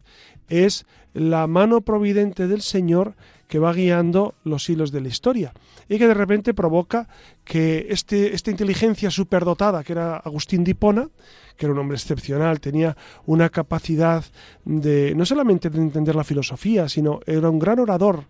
es 0.49 0.85
la 1.17 1.47
mano 1.47 1.81
providente 1.81 2.47
del 2.47 2.61
Señor 2.61 3.15
que 3.47 3.59
va 3.59 3.73
guiando 3.73 4.35
los 4.43 4.69
hilos 4.69 4.91
de 4.91 5.01
la 5.01 5.07
historia 5.07 5.53
y 5.89 5.97
que 5.97 6.07
de 6.07 6.13
repente 6.13 6.53
provoca 6.53 7.07
que 7.43 7.87
este, 7.89 8.35
esta 8.35 8.51
inteligencia 8.51 9.09
superdotada 9.09 9.83
que 9.83 9.93
era 9.93 10.17
Agustín 10.17 10.63
de 10.63 10.71
Hipona, 10.71 11.09
que 11.55 11.65
era 11.65 11.73
un 11.73 11.79
hombre 11.79 11.95
excepcional, 11.95 12.59
tenía 12.59 12.95
una 13.25 13.49
capacidad 13.49 14.23
de 14.63 15.15
no 15.15 15.25
solamente 15.25 15.69
de 15.69 15.79
entender 15.79 16.15
la 16.15 16.23
filosofía, 16.23 16.87
sino 16.87 17.19
era 17.25 17.49
un 17.49 17.57
gran 17.57 17.79
orador. 17.79 18.25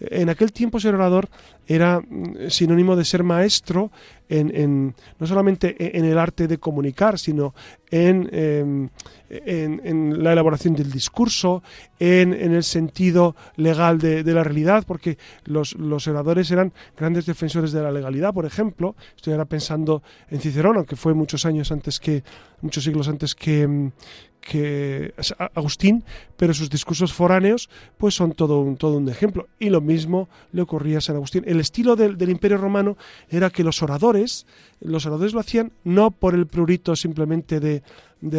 En 0.00 0.28
aquel 0.30 0.52
tiempo 0.52 0.80
ser 0.80 0.94
orador 0.94 1.28
era 1.66 2.00
mm, 2.00 2.48
sinónimo 2.48 2.96
de 2.96 3.04
ser 3.04 3.22
maestro 3.22 3.92
en, 4.28 4.94
no 5.18 5.26
solamente 5.26 5.76
e, 5.78 5.98
en 5.98 6.06
el 6.06 6.18
arte 6.18 6.48
de 6.48 6.58
comunicar, 6.58 7.18
sino 7.18 7.54
en, 7.90 8.28
em, 8.32 8.88
en, 9.32 10.22
la 10.22 10.32
elaboración 10.32 10.74
del 10.74 10.90
discurso, 10.90 11.62
en, 11.98 12.32
el 12.32 12.62
sentido 12.62 13.34
legal 13.56 13.98
de, 13.98 14.22
la 14.24 14.44
realidad, 14.44 14.84
porque 14.86 15.18
los, 15.44 15.74
los, 15.74 16.06
oradores 16.06 16.50
eran 16.50 16.72
grandes 16.96 17.26
defensores 17.26 17.72
de 17.72 17.82
la 17.82 17.90
legalidad, 17.90 18.34
por 18.34 18.44
ejemplo. 18.44 18.94
Estoy 19.16 19.32
ahora 19.32 19.46
pensando 19.46 20.02
en 20.28 20.40
Cicerón, 20.40 20.76
aunque 20.76 20.96
fue 20.96 21.14
muchos 21.14 21.46
años 21.46 21.72
antes 21.72 21.98
que, 21.98 22.22
muchos 22.60 22.84
siglos 22.84 23.08
antes 23.08 23.34
que, 23.34 23.90
que 24.42 25.14
Agustín, 25.54 26.04
pero 26.36 26.52
sus 26.52 26.68
discursos 26.68 27.12
foráneos 27.12 27.70
pues 27.96 28.14
son 28.14 28.32
todo 28.32 28.60
un, 28.60 28.76
todo 28.76 28.98
un 28.98 29.08
ejemplo. 29.08 29.48
Y 29.58 29.70
lo 29.70 29.80
mismo 29.80 30.28
le 30.50 30.62
ocurría 30.62 30.98
a 30.98 31.00
San 31.00 31.16
Agustín. 31.16 31.44
El 31.46 31.60
estilo 31.60 31.96
del, 31.96 32.20
Imperio 32.28 32.58
Romano 32.58 32.96
era 33.30 33.50
que 33.50 33.62
los 33.62 33.82
oradores, 33.82 34.46
los 34.80 35.06
oradores 35.06 35.32
lo 35.32 35.40
hacían 35.40 35.72
no 35.84 36.10
por 36.10 36.34
el 36.34 36.46
prurito 36.46 36.96
simplemente 36.96 37.60
de, 37.60 37.82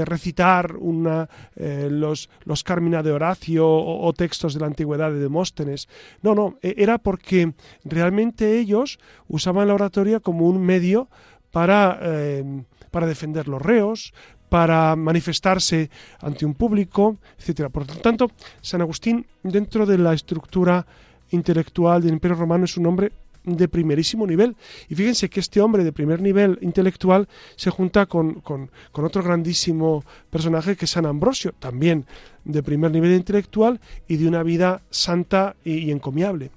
recitar 0.06 0.76
una, 0.78 1.30
eh, 1.56 1.88
los, 1.90 2.30
los 2.46 2.64
Carmina 2.64 3.04
de 3.04 3.12
Horacio 3.12 3.68
o, 3.68 4.14
textos 4.14 4.54
de 4.54 4.60
la 4.60 4.68
antigüedad 4.68 5.12
de 5.12 5.20
Demóstenes. 5.20 5.88
No, 6.22 6.36
no, 6.36 6.58
e, 6.62 6.76
era 6.78 6.98
porque 6.98 7.54
realmente 7.84 8.60
ellos 8.60 9.00
usaban 9.28 9.68
la 9.68 9.74
oratoria 9.74 10.20
como 10.20 10.48
un 10.48 10.62
medio 10.62 11.10
para, 11.52 12.00
eh, 12.02 12.64
para 12.92 13.08
defender 13.08 13.48
los 13.48 13.62
reos, 13.62 14.14
para 14.54 14.96
manifestarse 14.96 15.90
ante 16.22 16.46
un 16.46 16.54
público, 16.54 17.18
etcétera. 17.40 17.70
Por 17.70 17.88
lo 17.88 17.96
tanto, 17.96 18.30
San 18.62 18.82
Agustín, 18.82 19.26
dentro 19.42 19.84
de 19.88 19.98
la 19.98 20.14
estructura 20.14 20.86
intelectual 21.32 22.04
del 22.04 22.14
Imperio 22.14 22.38
Romano, 22.38 22.66
es 22.66 22.78
un 22.78 22.86
hombre 22.86 23.12
de 23.44 23.68
primerísimo 23.68 24.28
nivel. 24.28 24.56
Y 24.90 24.94
fíjense 24.94 25.28
que 25.28 25.40
este 25.40 25.60
hombre 25.60 25.84
de 25.84 25.92
primer 25.92 26.22
nivel 26.22 26.60
intelectual 26.62 27.28
se 27.56 27.72
junta 27.72 28.06
con, 28.06 28.44
otro 28.92 29.24
grandísimo 29.24 30.04
personaje 30.30 30.76
que 30.76 30.86
es 30.86 30.92
San 30.92 31.08
Ambrosio, 31.08 31.56
también 31.58 32.06
de 32.46 32.62
primer 32.62 32.92
nivel 32.92 33.14
intelectual 33.14 33.80
y 34.08 34.18
de 34.18 34.28
una 34.28 34.44
vida 34.44 34.84
santa 34.92 35.56
y, 35.66 35.90
encomiable. 35.90 36.52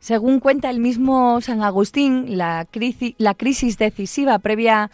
Según 0.00 0.40
cuenta 0.40 0.70
el 0.70 0.80
mismo 0.80 1.40
San 1.40 1.62
Agustín, 1.62 2.36
la, 2.36 2.66
la 3.18 3.34
crisis 3.34 3.78
decisiva 3.78 4.40
previa 4.40 4.90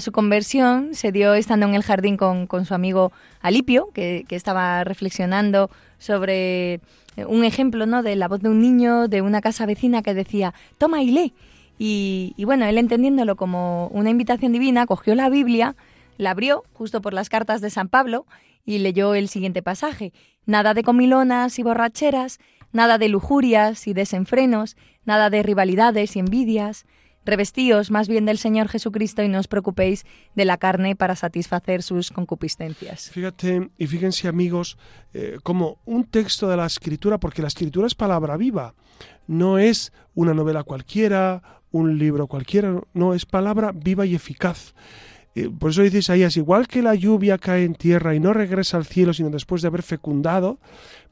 su 0.00 0.12
conversión 0.12 0.94
se 0.94 1.12
dio 1.12 1.34
estando 1.34 1.66
en 1.66 1.74
el 1.74 1.82
jardín 1.82 2.16
con, 2.16 2.64
su 2.64 2.74
amigo 2.74 3.12
Alipio, 3.40 3.90
que, 3.92 4.24
estaba 4.30 4.84
reflexionando 4.84 5.70
sobre 5.98 6.74
eh, 7.16 7.24
un 7.26 7.44
ejemplo 7.44 7.86
¿no? 7.86 8.02
de 8.02 8.16
la 8.16 8.28
voz 8.28 8.40
de 8.40 8.48
un 8.48 8.60
niño 8.60 9.08
de 9.08 9.22
una 9.22 9.40
casa 9.40 9.66
vecina 9.66 10.02
que 10.02 10.14
decía, 10.14 10.54
toma 10.78 11.02
y 11.02 11.10
lee. 11.10 11.32
Y, 11.78 12.34
y 12.36 12.44
bueno, 12.44 12.66
él 12.66 12.78
entendiéndolo 12.78 13.36
como 13.36 13.88
una 13.88 14.10
invitación 14.10 14.52
divina, 14.52 14.86
cogió 14.86 15.14
la 15.14 15.28
Biblia, 15.28 15.74
la 16.18 16.30
abrió 16.30 16.64
justo 16.72 17.00
por 17.00 17.12
las 17.12 17.28
cartas 17.28 17.60
de 17.60 17.70
San 17.70 17.88
Pablo 17.88 18.26
y 18.64 18.78
leyó 18.78 19.14
el 19.14 19.28
siguiente 19.28 19.62
pasaje. 19.62 20.12
Nada 20.46 20.74
de 20.74 20.82
comilonas 20.82 21.58
y 21.58 21.62
borracheras, 21.62 22.38
nada 22.72 22.98
de 22.98 23.08
lujurias 23.08 23.86
y 23.86 23.94
desenfrenos, 23.94 24.76
nada 25.04 25.30
de 25.30 25.42
rivalidades 25.42 26.16
y 26.16 26.18
envidias, 26.20 26.86
Revestíos 27.24 27.90
más 27.90 28.08
bien 28.08 28.26
del 28.26 28.38
Señor 28.38 28.68
Jesucristo 28.68 29.22
y 29.22 29.28
no 29.28 29.38
os 29.38 29.48
preocupéis 29.48 30.04
de 30.34 30.44
la 30.44 30.58
carne 30.58 30.94
para 30.96 31.16
satisfacer 31.16 31.82
sus 31.82 32.10
concupiscencias. 32.10 33.10
Fíjate 33.10 33.70
y 33.78 33.86
fíjense 33.86 34.28
amigos, 34.28 34.76
eh, 35.12 35.38
como 35.42 35.78
un 35.84 36.04
texto 36.04 36.48
de 36.48 36.56
la 36.56 36.66
Escritura, 36.66 37.18
porque 37.18 37.42
la 37.42 37.48
Escritura 37.48 37.86
es 37.86 37.94
palabra 37.94 38.36
viva, 38.36 38.74
no 39.26 39.58
es 39.58 39.92
una 40.14 40.34
novela 40.34 40.62
cualquiera, 40.64 41.42
un 41.70 41.98
libro 41.98 42.26
cualquiera, 42.26 42.80
no, 42.92 43.14
es 43.14 43.26
palabra 43.26 43.72
viva 43.72 44.06
y 44.06 44.14
eficaz. 44.14 44.74
Eh, 45.34 45.50
por 45.50 45.70
eso 45.70 45.82
dice 45.82 45.98
Isaías, 45.98 46.36
igual 46.36 46.68
que 46.68 46.82
la 46.82 46.94
lluvia 46.94 47.38
cae 47.38 47.64
en 47.64 47.74
tierra 47.74 48.14
y 48.14 48.20
no 48.20 48.32
regresa 48.32 48.76
al 48.76 48.84
cielo 48.84 49.12
sino 49.12 49.30
después 49.30 49.62
de 49.62 49.68
haber 49.68 49.82
fecundado, 49.82 50.58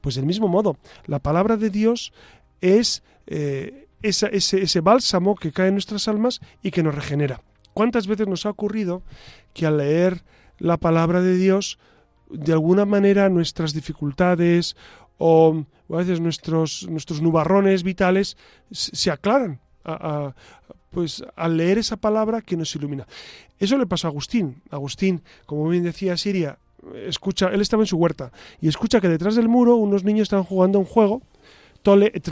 pues 0.01 0.15
del 0.15 0.27
mismo 0.27 0.47
modo, 0.47 0.77
la 1.07 1.19
palabra 1.19 1.57
de 1.57 1.71
Dios 1.71 2.13
es... 2.61 3.03
Eh, 3.27 3.82
ese, 4.03 4.81
bálsamo 4.81 5.35
que 5.35 5.53
cae 5.53 5.69
en 5.69 5.75
nuestras 5.75 6.09
almas 6.09 6.41
y 6.63 6.71
que 6.71 6.83
nos 6.83 6.95
regenera. 6.95 7.41
¿Cuántas 7.75 8.07
veces 8.07 8.29
nos 8.29 8.47
ha 8.47 8.51
ocurrido 8.51 9.03
que 9.55 9.67
al 9.67 9.79
leer 9.79 10.23
la 10.59 10.77
palabra 10.77 11.23
de 11.23 11.37
Dios, 11.37 11.79
de 12.31 12.53
alguna 12.53 12.85
manera 12.85 13.29
nuestras 13.29 13.73
dificultades 13.73 14.77
o, 15.19 15.65
a 15.91 15.97
veces 15.97 16.21
nuestros, 16.21 16.87
nuestros 16.89 17.23
nubarrones 17.23 17.83
vitales 17.83 18.37
se 18.71 19.11
aclaran 19.11 19.61
pues 20.91 21.25
al 21.37 21.57
leer 21.57 21.79
esa 21.79 21.97
palabra 21.97 22.43
que 22.43 22.57
nos 22.57 22.75
ilumina. 22.77 23.07
Eso 23.59 23.79
le 23.79 23.87
pasó 23.87 24.07
a 24.07 24.11
Agustín. 24.11 24.63
Agustín, 24.71 25.23
como 25.47 25.69
bien 25.69 25.83
decía 25.83 26.17
Siria, 26.17 26.59
escucha, 27.07 27.49
él 27.49 27.61
estaba 27.61 27.83
en 27.83 27.87
su 27.87 27.97
huerta 27.97 28.31
y 28.61 28.69
escucha 28.69 29.01
que 29.01 29.09
detrás 29.09 29.35
del 29.35 29.49
muro 29.49 29.77
unos 29.77 30.05
niños 30.05 30.25
estaban 30.25 30.45
jugando 30.45 30.79
un 30.79 30.85
juego, 30.85 31.23
tole 31.83 32.13
et 32.15 32.29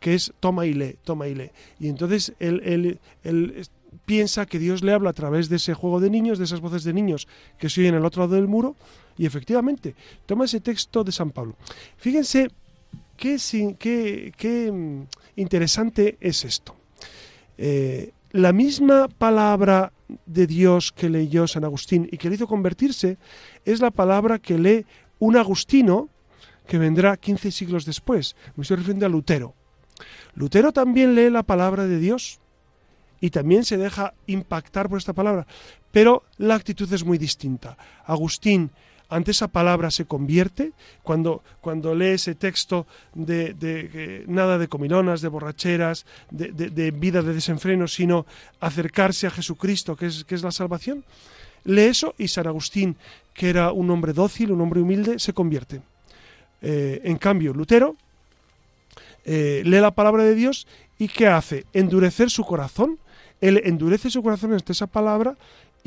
que 0.00 0.14
es 0.14 0.32
toma 0.40 0.66
y 0.66 0.74
lee, 0.74 0.96
toma 1.04 1.28
y 1.28 1.34
lee. 1.34 1.50
Y 1.80 1.88
entonces 1.88 2.34
él, 2.38 2.98
piensa 4.04 4.46
que 4.46 4.58
Dios 4.58 4.82
le 4.82 4.92
habla 4.92 5.10
a 5.10 5.14
través 5.14 5.48
de 5.48 5.56
ese 5.56 5.74
juego 5.74 6.00
de 6.00 6.10
niños, 6.10 6.38
de 6.38 6.44
esas 6.44 6.60
voces 6.60 6.84
de 6.84 6.92
niños 6.92 7.26
que 7.58 7.68
se 7.68 7.80
oyen 7.80 7.94
al 7.94 8.04
otro 8.04 8.22
lado 8.22 8.34
del 8.34 8.46
muro, 8.46 8.76
y 9.18 9.26
efectivamente, 9.26 9.94
toma 10.26 10.44
ese 10.44 10.60
texto 10.60 11.02
de 11.02 11.12
San 11.12 11.30
Pablo. 11.30 11.56
Fíjense 11.96 12.50
qué 13.16 14.70
mm, 14.72 15.02
interesante 15.36 16.18
es 16.20 16.44
esto. 16.44 16.76
Eh, 17.58 18.12
la 18.32 18.52
misma 18.52 19.08
palabra 19.08 19.92
de 20.26 20.46
Dios 20.46 20.92
que 20.92 21.08
leyó 21.08 21.48
San 21.48 21.64
Agustín 21.64 22.08
y 22.10 22.18
que 22.18 22.28
le 22.28 22.34
hizo 22.36 22.46
convertirse 22.46 23.18
es 23.64 23.80
la 23.80 23.90
palabra 23.90 24.38
que 24.38 24.58
lee 24.58 24.84
un 25.18 25.36
agustino 25.36 26.10
que 26.66 26.78
vendrá 26.78 27.16
15 27.16 27.50
siglos 27.50 27.84
después. 27.84 28.36
Me 28.56 28.62
estoy 28.62 28.78
refiriendo 28.78 29.06
a 29.06 29.08
Lutero. 29.08 29.54
Lutero 30.34 30.72
también 30.72 31.14
lee 31.14 31.30
la 31.30 31.42
palabra 31.42 31.86
de 31.86 31.98
Dios 31.98 32.40
y 33.20 33.30
también 33.30 33.64
se 33.64 33.76
deja 33.76 34.14
impactar 34.26 34.88
por 34.88 34.98
esta 34.98 35.12
palabra, 35.12 35.46
pero 35.90 36.24
la 36.38 36.54
actitud 36.54 36.92
es 36.92 37.04
muy 37.04 37.18
distinta. 37.18 37.76
Agustín 38.04 38.70
ante 39.08 39.30
esa 39.30 39.48
palabra 39.48 39.90
se 39.90 40.04
convierte 40.04 40.72
cuando, 41.02 41.42
cuando 41.60 41.94
lee 41.94 42.14
ese 42.14 42.34
texto 42.34 42.86
de, 43.14 44.24
nada 44.26 44.58
de 44.58 44.68
comilonas, 44.68 45.20
de 45.20 45.28
borracheras, 45.28 46.06
de, 46.30 46.90
vida 46.90 47.22
de 47.22 47.32
desenfreno, 47.32 47.86
sino 47.86 48.26
acercarse 48.60 49.26
a 49.26 49.30
Jesucristo, 49.30 49.96
que 49.96 50.06
es, 50.06 50.24
que 50.24 50.34
es 50.34 50.42
la 50.42 50.50
salvación. 50.50 51.04
Lee 51.64 51.82
eso 51.82 52.14
y 52.18 52.28
San 52.28 52.46
Agustín, 52.46 52.96
que 53.32 53.48
era 53.48 53.72
un 53.72 53.90
hombre 53.90 54.12
dócil, 54.12 54.52
un 54.52 54.60
hombre 54.60 54.80
humilde, 54.80 55.18
se 55.18 55.32
convierte. 55.32 55.82
Eh, 56.62 57.00
en 57.04 57.18
cambio, 57.18 57.52
Lutero 57.52 57.96
eh, 59.26 59.62
lee 59.64 59.80
la 59.80 59.94
palabra 59.94 60.24
de 60.24 60.34
Dios 60.34 60.66
y 60.98 61.08
¿qué 61.08 61.26
hace? 61.26 61.66
Endurecer 61.74 62.30
su 62.30 62.44
corazón. 62.44 62.98
Él 63.42 63.60
endurece 63.64 64.08
su 64.08 64.22
corazón 64.22 64.54
ante 64.54 64.72
esa 64.72 64.86
palabra 64.86 65.36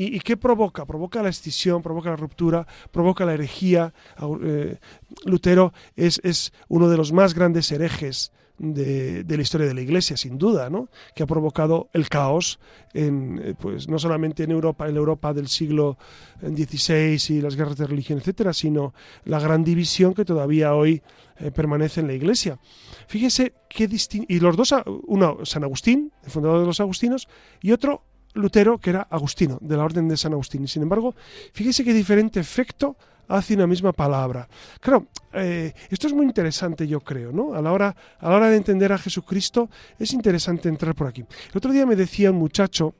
¿Y, 0.01 0.21
qué 0.21 0.37
provoca? 0.37 0.85
Provoca 0.85 1.21
la 1.21 1.27
escisión, 1.27 1.81
provoca 1.81 2.09
la 2.09 2.15
ruptura, 2.15 2.65
provoca 2.89 3.25
la 3.25 3.33
herejía. 3.33 3.93
Eh, 4.41 4.77
Lutero 5.25 5.73
es, 5.97 6.21
es, 6.23 6.53
uno 6.69 6.87
de 6.87 6.95
los 6.95 7.11
más 7.11 7.33
grandes 7.33 7.69
herejes 7.73 8.31
de, 8.59 9.25
la 9.27 9.41
historia 9.41 9.67
de 9.67 9.73
la 9.73 9.81
Iglesia, 9.81 10.17
sin 10.17 10.37
duda, 10.37 10.69
¿no? 10.69 10.89
que 11.15 11.23
ha 11.23 11.25
provocado 11.25 11.89
el 11.93 12.09
caos, 12.09 12.59
en, 12.93 13.41
eh, 13.43 13.55
pues, 13.59 13.87
no 13.87 13.97
solamente 13.97 14.43
en 14.43 14.51
Europa, 14.51 14.87
en 14.87 14.93
la 14.93 14.99
Europa 14.99 15.33
del 15.33 15.47
siglo 15.47 15.97
XVI 16.41 17.17
y 17.29 17.41
las 17.41 17.55
guerras 17.55 17.77
de 17.77 17.87
religión, 17.87 18.19
etcétera, 18.19 18.53
sino 18.53 18.93
la 19.23 19.39
gran 19.39 19.63
división 19.63 20.13
que 20.13 20.25
todavía 20.25 20.75
hoy 20.75 21.01
eh, 21.37 21.51
permanece 21.51 22.01
en 22.01 22.07
la 22.07 22.13
Iglesia. 22.13 22.59
Fíjese 23.07 23.53
qué 23.69 23.87
distinto. 23.87 24.27
Y 24.29 24.39
los 24.39 24.57
dos, 24.57 24.73
uno 25.07 25.39
San 25.43 25.63
Agustín, 25.63 26.11
el 26.23 26.31
fundador 26.31 26.59
de 26.59 26.65
los 26.65 26.79
agustinos, 26.79 27.27
y 27.61 27.71
otro 27.71 28.03
Lutero, 28.33 28.77
que 28.77 28.91
era 28.91 29.07
Agustino, 29.09 29.57
de 29.61 29.77
la 29.77 29.83
Orden 29.83 30.07
de 30.07 30.17
San 30.17 30.33
Agustín. 30.33 30.63
Y 30.63 30.67
sin 30.67 30.83
embargo, 30.83 31.15
fíjese 31.53 31.83
qué 31.83 31.93
diferente 31.93 32.39
efecto 32.39 32.95
hace 33.29 33.53
una 33.53 33.67
misma 33.67 33.93
palabra. 33.93 34.49
Claro, 34.81 35.07
eh, 35.33 35.73
esto 35.89 36.07
es 36.07 36.13
muy 36.13 36.25
interesante, 36.25 36.87
yo 36.87 36.99
creo, 36.99 37.31
¿no? 37.31 37.53
A 37.53 37.61
la, 37.61 37.71
hora, 37.71 37.95
a 38.19 38.29
la 38.29 38.35
hora 38.35 38.49
de 38.49 38.57
entender 38.57 38.91
a 38.91 38.97
Jesucristo 38.97 39.69
es 39.97 40.13
interesante 40.13 40.67
entrar 40.67 40.95
por 40.95 41.07
aquí. 41.07 41.21
El 41.21 41.57
otro 41.57 41.71
día 41.71 41.85
me 41.85 41.95
decía 41.95 42.31
un 42.31 42.37
muchacho, 42.37 42.95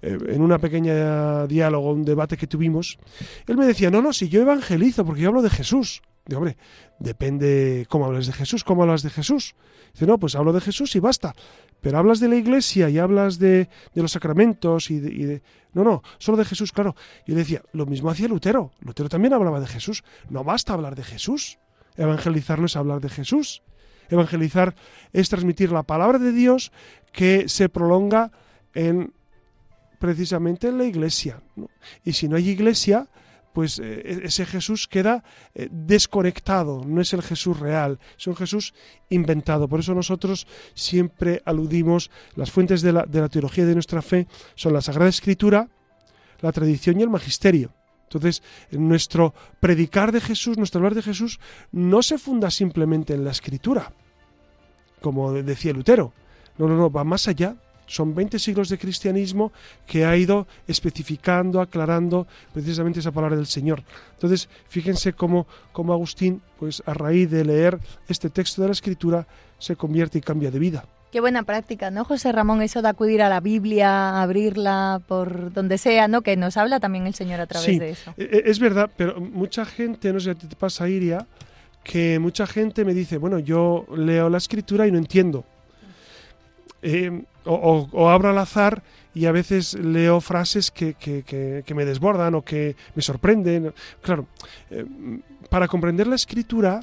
eh, 0.00 0.18
en 0.28 0.40
una 0.40 0.58
pequeña 0.58 1.46
diálogo, 1.46 1.92
un 1.92 2.04
debate 2.04 2.36
que 2.36 2.46
tuvimos, 2.46 2.98
él 3.46 3.56
me 3.56 3.66
decía, 3.66 3.90
no, 3.90 4.02
no, 4.02 4.12
si 4.12 4.28
yo 4.28 4.40
evangelizo, 4.40 5.04
porque 5.04 5.22
yo 5.22 5.28
hablo 5.28 5.42
de 5.42 5.50
Jesús. 5.50 6.02
Digo, 6.26 6.40
hombre, 6.40 6.56
depende 6.98 7.86
cómo 7.88 8.06
hablas 8.06 8.26
de 8.26 8.32
Jesús, 8.32 8.62
cómo 8.62 8.82
hablas 8.82 9.02
de 9.02 9.10
Jesús. 9.10 9.56
Dice, 9.92 10.06
no, 10.06 10.18
pues 10.18 10.34
hablo 10.36 10.52
de 10.52 10.60
Jesús 10.60 10.94
y 10.94 11.00
basta. 11.00 11.34
Pero 11.80 11.98
hablas 11.98 12.20
de 12.20 12.28
la 12.28 12.36
iglesia 12.36 12.88
y 12.88 12.98
hablas 12.98 13.38
de, 13.38 13.68
de 13.94 14.02
los 14.02 14.12
sacramentos 14.12 14.90
y 14.90 15.00
de, 15.00 15.42
No, 15.72 15.82
no, 15.82 16.02
solo 16.18 16.38
de 16.38 16.44
Jesús, 16.44 16.70
claro. 16.70 16.94
Yo 17.26 17.34
le 17.34 17.40
decía, 17.40 17.62
lo 17.72 17.86
mismo 17.86 18.08
hacía 18.08 18.28
Lutero. 18.28 18.70
Lutero 18.80 19.08
también 19.08 19.34
hablaba 19.34 19.58
de 19.58 19.66
Jesús. 19.66 20.04
No 20.30 20.44
basta 20.44 20.72
hablar 20.72 20.94
de 20.94 21.02
Jesús. 21.02 21.58
Evangelizar 21.96 22.60
no 22.60 22.66
es 22.66 22.76
hablar 22.76 23.00
de 23.00 23.08
Jesús. 23.08 23.62
Evangelizar 24.08 24.76
es 25.12 25.28
transmitir 25.28 25.72
la 25.72 25.82
palabra 25.82 26.18
de 26.18 26.32
Dios 26.32 26.70
que 27.12 27.48
se 27.48 27.68
prolonga 27.68 28.30
en 28.74 29.12
precisamente 29.98 30.68
en 30.68 30.78
la 30.78 30.84
iglesia. 30.84 31.42
Y 32.04 32.12
si 32.12 32.28
no 32.28 32.36
hay 32.36 32.48
iglesia, 32.48 33.08
pues 33.52 33.78
eh, 33.78 34.02
e-, 34.04 34.26
ese 34.26 34.46
Jesús 34.46 34.88
queda 34.88 35.22
eh, 35.54 35.68
desconectado, 35.70 36.84
no 36.84 37.00
es 37.00 37.12
el 37.12 37.22
Jesús 37.22 37.58
real, 37.58 37.98
es 38.18 38.26
un 38.26 38.36
Jesús 38.36 38.74
inventado. 39.08 39.68
Por 39.68 39.80
eso 39.80 39.94
nosotros 39.94 40.46
siempre 40.74 41.42
aludimos, 41.44 42.10
las 42.36 42.50
fuentes 42.50 42.82
de 42.82 42.92
la, 42.92 43.04
de 43.04 43.20
la 43.20 43.28
teología 43.28 43.66
de 43.66 43.74
nuestra 43.74 44.02
fe 44.02 44.26
son 44.54 44.72
la 44.72 44.80
Sagrada 44.80 45.10
Escritura, 45.10 45.68
la 46.40 46.52
tradición 46.52 46.98
y 46.98 47.02
el 47.02 47.10
magisterio. 47.10 47.72
Entonces, 48.04 48.42
nuestro 48.70 49.32
predicar 49.58 50.12
de 50.12 50.20
Jesús, 50.20 50.58
nuestro 50.58 50.80
hablar 50.80 50.94
de 50.94 51.02
Jesús, 51.02 51.40
no 51.70 52.02
se 52.02 52.18
funda 52.18 52.50
simplemente 52.50 53.14
en 53.14 53.24
la 53.24 53.30
Escritura, 53.30 53.92
como 55.00 55.32
decía 55.32 55.72
Lutero. 55.72 56.12
No, 56.58 56.68
no, 56.68 56.76
no, 56.76 56.90
va 56.90 57.04
más 57.04 57.26
allá. 57.28 57.56
Son 57.92 58.14
20 58.14 58.38
siglos 58.38 58.70
de 58.70 58.78
cristianismo 58.78 59.52
que 59.86 60.06
ha 60.06 60.16
ido 60.16 60.46
especificando, 60.66 61.60
aclarando 61.60 62.26
precisamente 62.50 63.00
esa 63.00 63.12
palabra 63.12 63.36
del 63.36 63.46
Señor. 63.46 63.82
Entonces, 64.14 64.48
fíjense 64.66 65.12
cómo, 65.12 65.46
cómo 65.72 65.92
Agustín, 65.92 66.40
pues 66.58 66.82
a 66.86 66.94
raíz 66.94 67.30
de 67.30 67.44
leer 67.44 67.78
este 68.08 68.30
texto 68.30 68.62
de 68.62 68.68
la 68.68 68.72
Escritura, 68.72 69.26
se 69.58 69.76
convierte 69.76 70.16
y 70.16 70.20
cambia 70.22 70.50
de 70.50 70.58
vida. 70.58 70.86
Qué 71.10 71.20
buena 71.20 71.42
práctica, 71.42 71.90
¿no, 71.90 72.06
José 72.06 72.32
Ramón? 72.32 72.62
Eso 72.62 72.80
de 72.80 72.88
acudir 72.88 73.20
a 73.20 73.28
la 73.28 73.40
Biblia, 73.40 74.22
abrirla 74.22 75.02
por 75.06 75.52
donde 75.52 75.76
sea, 75.76 76.08
¿no? 76.08 76.22
Que 76.22 76.38
nos 76.38 76.56
habla 76.56 76.80
también 76.80 77.06
el 77.06 77.12
Señor 77.12 77.42
a 77.42 77.46
través 77.46 77.78
de 77.78 77.90
eso. 77.90 78.14
E, 78.16 78.22
e, 78.22 78.50
es 78.50 78.58
verdad, 78.58 78.90
pero 78.96 79.20
mucha 79.20 79.66
gente, 79.66 80.14
no 80.14 80.18
sé 80.18 80.32
si 80.32 80.46
te 80.46 80.56
pasa, 80.56 80.88
Iria, 80.88 81.26
que 81.84 82.18
mucha 82.18 82.46
gente 82.46 82.86
me 82.86 82.94
dice, 82.94 83.18
bueno, 83.18 83.38
yo 83.38 83.84
leo 83.94 84.30
la 84.30 84.38
Escritura 84.38 84.86
y 84.86 84.92
no 84.92 84.96
entiendo. 84.96 85.44
Eh, 86.82 87.22
o, 87.44 88.10
abro 88.10 88.30
al 88.30 88.38
azar 88.38 88.82
y 89.14 89.26
a 89.26 89.32
veces 89.32 89.74
leo 89.74 90.20
frases 90.20 90.70
que, 90.70 91.64
me 91.74 91.84
desbordan 91.84 92.34
o 92.34 92.42
que 92.42 92.76
me 92.94 93.02
sorprenden. 93.02 93.72
Claro, 94.00 94.26
eh, 94.70 94.84
para 95.50 95.68
comprender 95.68 96.06
la 96.06 96.16
escritura 96.16 96.80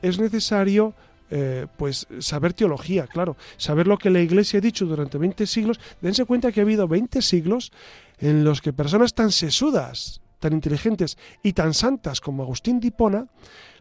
es 0.00 0.18
necesario 0.18 0.94
eh, 1.30 1.66
pues 1.76 2.06
saber 2.18 2.52
teología, 2.52 3.06
claro, 3.06 3.36
saber 3.56 3.86
lo 3.86 3.96
que 3.96 4.10
la 4.10 4.20
Iglesia 4.20 4.58
ha 4.58 4.60
dicho 4.60 4.86
durante 4.86 5.18
20 5.18 5.46
siglos. 5.46 5.80
Dense 6.00 6.24
cuenta 6.24 6.52
que 6.52 6.60
ha 6.60 6.64
habido 6.64 6.86
20 6.86 7.22
siglos 7.22 7.72
en 8.18 8.44
los 8.44 8.60
que 8.60 8.72
personas 8.72 9.14
tan 9.14 9.32
sesudas, 9.32 10.21
tan 10.42 10.52
inteligentes 10.52 11.16
y 11.42 11.54
tan 11.54 11.72
santas 11.72 12.20
como 12.20 12.42
Agustín 12.42 12.80
de 12.80 12.88
Hipona 12.88 13.26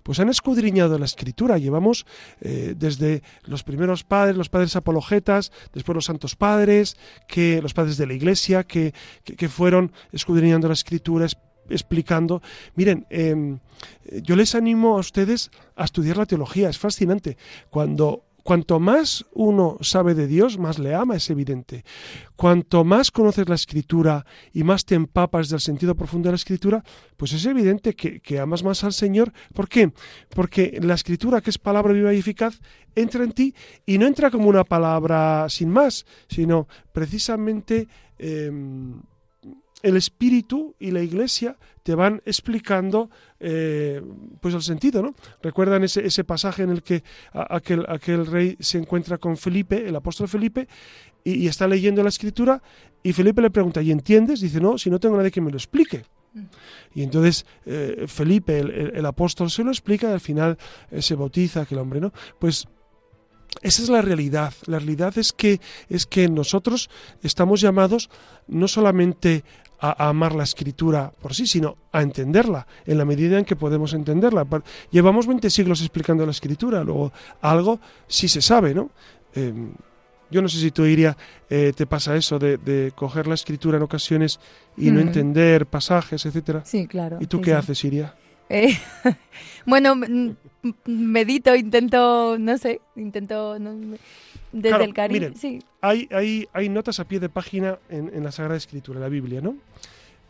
pues 0.04 0.19
han 0.19 0.30
escudriñado 0.30 0.97
la 0.97 1.06
escritura. 1.06 1.58
Llevamos 1.58 2.06
eh, 2.39 2.74
desde 2.78 3.21
los 3.43 3.63
primeros 3.63 4.04
padres, 4.04 4.36
los 4.36 4.50
padres 4.50 4.76
apologetas, 4.76 5.52
después 5.74 5.93
los 5.93 6.06
santos 6.06 6.36
padres, 6.36 6.97
que 7.28 7.62
los 7.62 7.74
padres 7.74 7.97
de 7.97 8.08
la 8.08 8.13
iglesia, 8.13 8.63
que, 8.63 8.93
que, 9.24 9.50
fueron 9.50 9.91
escudriñando 10.12 10.67
la 10.67 10.74
escritura, 10.74 11.28
explicando. 11.69 12.41
Miren, 12.76 13.06
em, 13.10 13.60
yo 14.24 14.36
les 14.36 14.56
animo 14.56 14.97
a 14.97 15.00
ustedes 15.00 15.52
a 15.76 15.86
estudiar 15.86 16.17
la 16.17 16.26
teología, 16.26 16.69
es 16.69 16.80
fascinante. 16.80 17.38
Cuando 17.69 18.26
Cuanto 18.44 18.80
más 18.80 19.26
uno 19.34 19.78
sabe 19.82 20.16
de 20.16 20.28
Dios, 20.28 20.58
más 20.58 20.80
le 20.80 20.94
ama, 20.94 21.16
es 21.16 21.30
evidente. 21.30 21.84
Cuanto 22.36 22.84
más 22.84 23.12
conoces 23.12 23.48
la 23.48 23.56
escritura 23.56 24.26
y 24.54 24.64
más 24.64 24.86
te 24.86 24.96
empapas 24.96 25.50
del 25.50 25.60
sentido 25.60 25.96
profundo 25.96 26.28
de 26.28 26.34
la 26.34 26.38
escritura, 26.38 26.84
pues 27.18 27.34
es 27.34 27.46
evidente 27.46 27.96
que, 27.96 28.40
amas 28.40 28.64
más 28.64 28.84
al 28.84 28.94
Señor. 28.94 29.32
¿Por 29.54 29.70
qué? 29.70 29.92
Porque 30.34 30.80
la 30.82 30.96
escritura, 30.96 31.42
que 31.42 31.52
es 31.52 31.58
palabra 31.58 31.94
viva 31.94 32.14
y 32.14 32.20
eficaz, 32.20 32.60
entra 32.96 33.24
en 33.24 33.32
ti 33.32 33.56
y 33.86 33.98
no 33.98 34.08
entra 34.08 34.32
como 34.32 34.50
una 34.50 34.64
palabra 34.64 35.48
sin 35.50 35.70
más, 35.70 36.06
sino 36.28 36.68
precisamente... 36.92 37.88
Em, 38.18 39.02
el 39.84 39.98
espíritu 39.98 40.76
y 40.80 40.91
la 40.91 41.02
iglesia 41.02 41.58
te 41.84 41.96
van 41.96 42.22
explicando 42.26 43.10
eh, 43.39 44.02
pues 44.39 44.54
el 44.54 44.62
sentido, 44.62 45.02
¿no? 45.02 45.15
Recuerdan 45.41 45.84
ese, 45.84 46.06
ese 46.06 46.24
pasaje 46.24 46.63
en 46.63 46.70
el 46.70 46.84
que 46.84 47.04
aquel, 47.34 47.86
aquel, 47.88 48.26
rey 48.26 48.58
se 48.60 48.78
encuentra 48.78 49.17
con 49.17 49.38
Felipe, 49.38 49.88
el 49.88 49.96
apóstol 49.96 50.28
Felipe, 50.28 50.67
y, 51.24 51.48
está 51.48 51.67
leyendo 51.67 52.04
la 52.04 52.10
escritura, 52.10 52.62
y 53.04 53.13
Felipe 53.13 53.41
le 53.41 53.50
pregunta, 53.50 53.82
¿y 53.82 53.91
entiendes? 53.91 54.41
Dice, 54.41 54.60
no, 54.60 54.78
si 54.78 54.89
no 54.89 55.00
tengo 55.00 55.17
nadie 55.17 55.32
que 55.32 55.41
me 55.41 55.52
lo 55.52 55.58
explique. 55.58 56.04
Mm. 56.34 56.44
Y 56.96 57.04
entonces 57.04 57.46
eh, 57.65 58.06
Felipe, 58.08 58.60
el, 58.60 59.06
apóstol, 59.06 59.50
se 59.50 59.63
lo 59.63 59.72
explica 59.72 60.10
y 60.10 60.13
al 60.13 60.20
final 60.20 60.58
eh, 60.91 61.02
se 61.02 61.15
bautiza 61.15 61.62
aquel 61.62 61.80
hombre, 61.80 62.00
¿no? 62.00 62.13
Pues 62.39 62.67
esa 63.62 63.84
es 63.84 63.90
la 63.90 64.02
realidad. 64.02 64.54
La 64.66 64.80
realidad 64.80 65.18
es 65.18 65.34
que, 65.34 65.60
es 65.90 66.06
que 66.06 66.28
nosotros 66.30 66.90
estamos 67.22 67.62
llamados 67.62 68.10
no 68.48 68.68
solamente 68.68 69.44
a, 69.80 70.10
amar 70.10 70.34
la 70.34 70.44
escritura 70.44 71.12
por 71.22 71.34
sí, 71.34 71.48
sino 71.48 71.78
a 71.92 72.02
entenderla 72.02 72.68
en 72.86 72.98
la 72.98 73.06
medida 73.06 73.38
en 73.38 73.46
que 73.46 73.56
podemos 73.56 73.94
entenderla. 73.94 74.48
Llevamos 74.92 75.28
20 75.28 75.50
siglos 75.50 75.82
explicando 75.82 76.26
la 76.26 76.32
escritura, 76.32 76.84
luego 76.84 77.12
algo 77.42 77.80
sí 78.08 78.28
se 78.28 78.42
sabe, 78.42 78.74
¿no? 78.74 78.92
Em, 79.34 79.74
yo 80.30 80.42
no 80.42 80.48
sé 80.48 80.60
si 80.60 80.72
tú, 80.72 80.86
Iria, 80.86 81.18
eh, 81.50 81.74
te 81.76 81.86
pasa 81.86 82.16
eso 82.16 82.40
de, 82.40 82.94
coger 82.96 83.28
la 83.28 83.34
escritura 83.34 83.78
en 83.78 83.84
ocasiones 83.84 84.40
y 84.78 84.90
no 84.90 85.00
mm. 85.00 85.08
entender 85.08 85.66
pasajes, 85.66 86.26
etcétera. 86.26 86.64
Sí, 86.64 86.88
claro. 86.88 87.18
¿Y 87.20 87.28
tú 87.28 87.42
qué 87.42 87.54
haces, 87.54 87.84
Iria? 87.84 88.16
Eh, 88.52 88.78
bueno, 89.66 89.96
medito, 90.86 91.56
intento, 91.56 92.38
no 92.38 92.58
sé, 92.58 92.82
intento 92.98 93.58
desde 94.52 94.84
el 94.84 94.94
cariño. 94.94 95.32
sí. 95.36 95.60
hay, 95.80 96.10
hay, 96.12 96.50
hay 96.52 96.68
notas 96.68 97.00
a 97.00 97.06
pie 97.06 97.22
de 97.22 97.30
página 97.30 97.80
en, 97.90 98.22
la 98.22 98.32
Sagrada 98.34 98.58
Escritura, 98.58 98.98
en 98.98 99.04
la 99.04 99.10
Biblia, 99.10 99.40
¿no? 99.40 99.56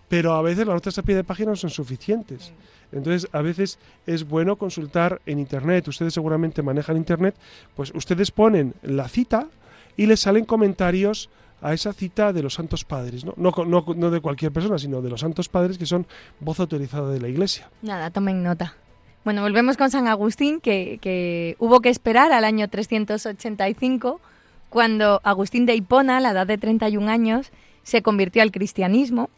Pero 0.07 0.33
a 0.33 0.41
veces 0.43 0.67
las 0.67 0.75
notas 0.75 0.99
a 0.99 1.03
pie 1.03 1.15
de 1.15 1.23
página 1.23 1.51
no 1.51 1.55
son 1.55 1.71
suficientes. 1.71 2.53
Entonces, 2.91 3.27
a 3.31 3.41
veces 3.41 3.79
es 4.05 4.27
bueno 4.27 4.55
consultar 4.57 5.21
en 5.25 5.39
Internet. 5.39 5.87
Ustedes 5.87 6.13
seguramente 6.13 6.61
manejan 6.61 6.97
Internet. 6.97 7.35
Pues 7.75 7.91
ustedes 7.95 8.29
ponen 8.29 8.75
la 8.83 9.07
cita 9.07 9.47
y 9.97 10.05
les 10.05 10.19
salen 10.19 10.45
comentarios 10.45 11.29
a 11.61 11.73
esa 11.73 11.93
cita 11.93 12.33
de 12.33 12.43
los 12.43 12.55
santos 12.55 12.83
padres, 12.83 13.23
¿no? 13.23 14.11
De 14.11 14.21
cualquier 14.21 14.51
persona, 14.51 14.77
sino 14.77 15.01
de 15.01 15.09
los 15.09 15.21
santos 15.21 15.47
padres 15.47 15.77
que 15.77 15.85
son 15.85 16.07
voz 16.39 16.59
autorizada 16.59 17.09
de 17.09 17.21
la 17.21 17.27
Iglesia. 17.27 17.69
Nada, 17.81 18.09
tomen 18.09 18.43
nota. 18.43 18.75
Bueno, 19.23 19.43
volvemos 19.43 19.77
con 19.77 19.91
San 19.91 20.07
Agustín, 20.07 20.59
que, 20.59 20.97
que 20.99 21.55
hubo 21.59 21.81
que 21.81 21.89
esperar 21.89 22.31
al 22.33 22.43
año 22.43 22.67
385, 22.67 24.19
cuando 24.69 25.21
Agustín 25.23 25.67
de 25.67 25.75
Hipona, 25.75 26.17
a 26.17 26.19
la 26.19 26.31
edad 26.31 26.47
de 26.47 26.57
31 26.57 27.09
años, 27.11 27.51
se 27.83 28.01
convirtió 28.01 28.41
al 28.41 28.51
cristianismo. 28.51 29.29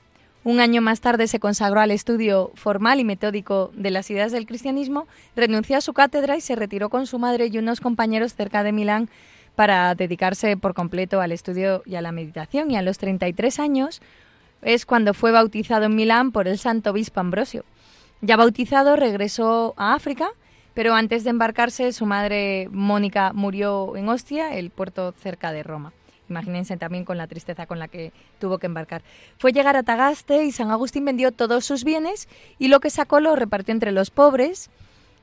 Un 0.46 0.60
año 0.60 0.82
más 0.82 1.02
tarde 1.02 1.28
se 1.28 1.40
consagró 1.40 1.80
al 1.80 1.92
estudio 1.92 2.52
formal 2.56 3.00
y 3.00 3.04
metódico 3.04 3.72
de 3.76 3.92
las 3.92 4.10
ideas 4.12 4.32
del 4.32 4.46
cristianismo, 4.46 5.08
renunció 5.36 5.78
a 5.78 5.82
su 5.82 5.94
cátedra 5.94 6.36
y 6.36 6.42
se 6.42 6.56
retiró 6.56 6.90
con 6.90 7.08
su 7.08 7.18
madre 7.18 7.48
y 7.48 7.58
unos 7.58 7.80
compañeros 7.80 8.34
cerca 8.34 8.64
de 8.64 8.74
Milán 8.74 9.10
para 9.56 9.96
dedicarse 9.96 10.58
por 10.58 10.74
completo 10.74 11.22
al 11.22 11.32
estudio 11.32 11.84
y 11.86 11.96
a 11.96 12.02
la 12.02 12.12
meditación. 12.12 12.72
Y 12.72 12.78
a 12.78 12.82
los 12.82 12.98
33 12.98 13.60
años 13.60 14.02
es 14.62 14.86
cuando 14.86 15.13
fue 15.13 15.32
bautizado 15.32 15.86
en 15.86 15.96
Milán 15.96 16.32
por 16.32 16.48
el 16.48 16.58
santo 16.58 16.92
obispo 16.92 17.20
Ambrosio. 17.20 17.63
Ya 18.22 18.38
bautizado, 18.38 18.96
regresó 18.96 19.74
a 19.78 19.94
África, 19.94 20.30
pero 20.74 20.96
antes 20.96 21.24
de 21.24 21.30
embarcarse, 21.30 21.92
su 21.92 22.06
madre 22.06 22.68
Mónica 22.72 23.34
murió 23.34 23.96
en 23.96 24.10
Ostia, 24.10 24.56
el 24.56 24.70
puerto 24.70 25.13
cerca 25.22 25.52
de 25.52 25.62
Roma. 25.62 25.94
Imagínense 26.30 26.78
también 26.78 27.06
con 27.06 27.18
la 27.18 27.28
tristeza 27.28 27.66
con 27.68 27.80
la 27.80 27.88
que 27.88 28.12
tuvo 28.39 28.58
que 28.58 28.66
embarcar. 28.66 29.04
Fue 29.38 29.52
llegar 29.52 29.76
a 29.76 29.84
Tagaste 29.84 30.46
y 30.46 30.52
San 30.52 30.72
Agustín 30.72 31.06
vendió 31.06 31.32
todos 31.32 31.66
sus 31.66 31.84
bienes 31.84 32.30
y 32.58 32.70
lo 32.70 32.80
que 32.80 32.89
sacó 32.89 33.20
lo 33.20 33.36
repartió 33.36 33.74
entre 33.74 33.92
los 33.92 34.10
pobres. 34.10 34.70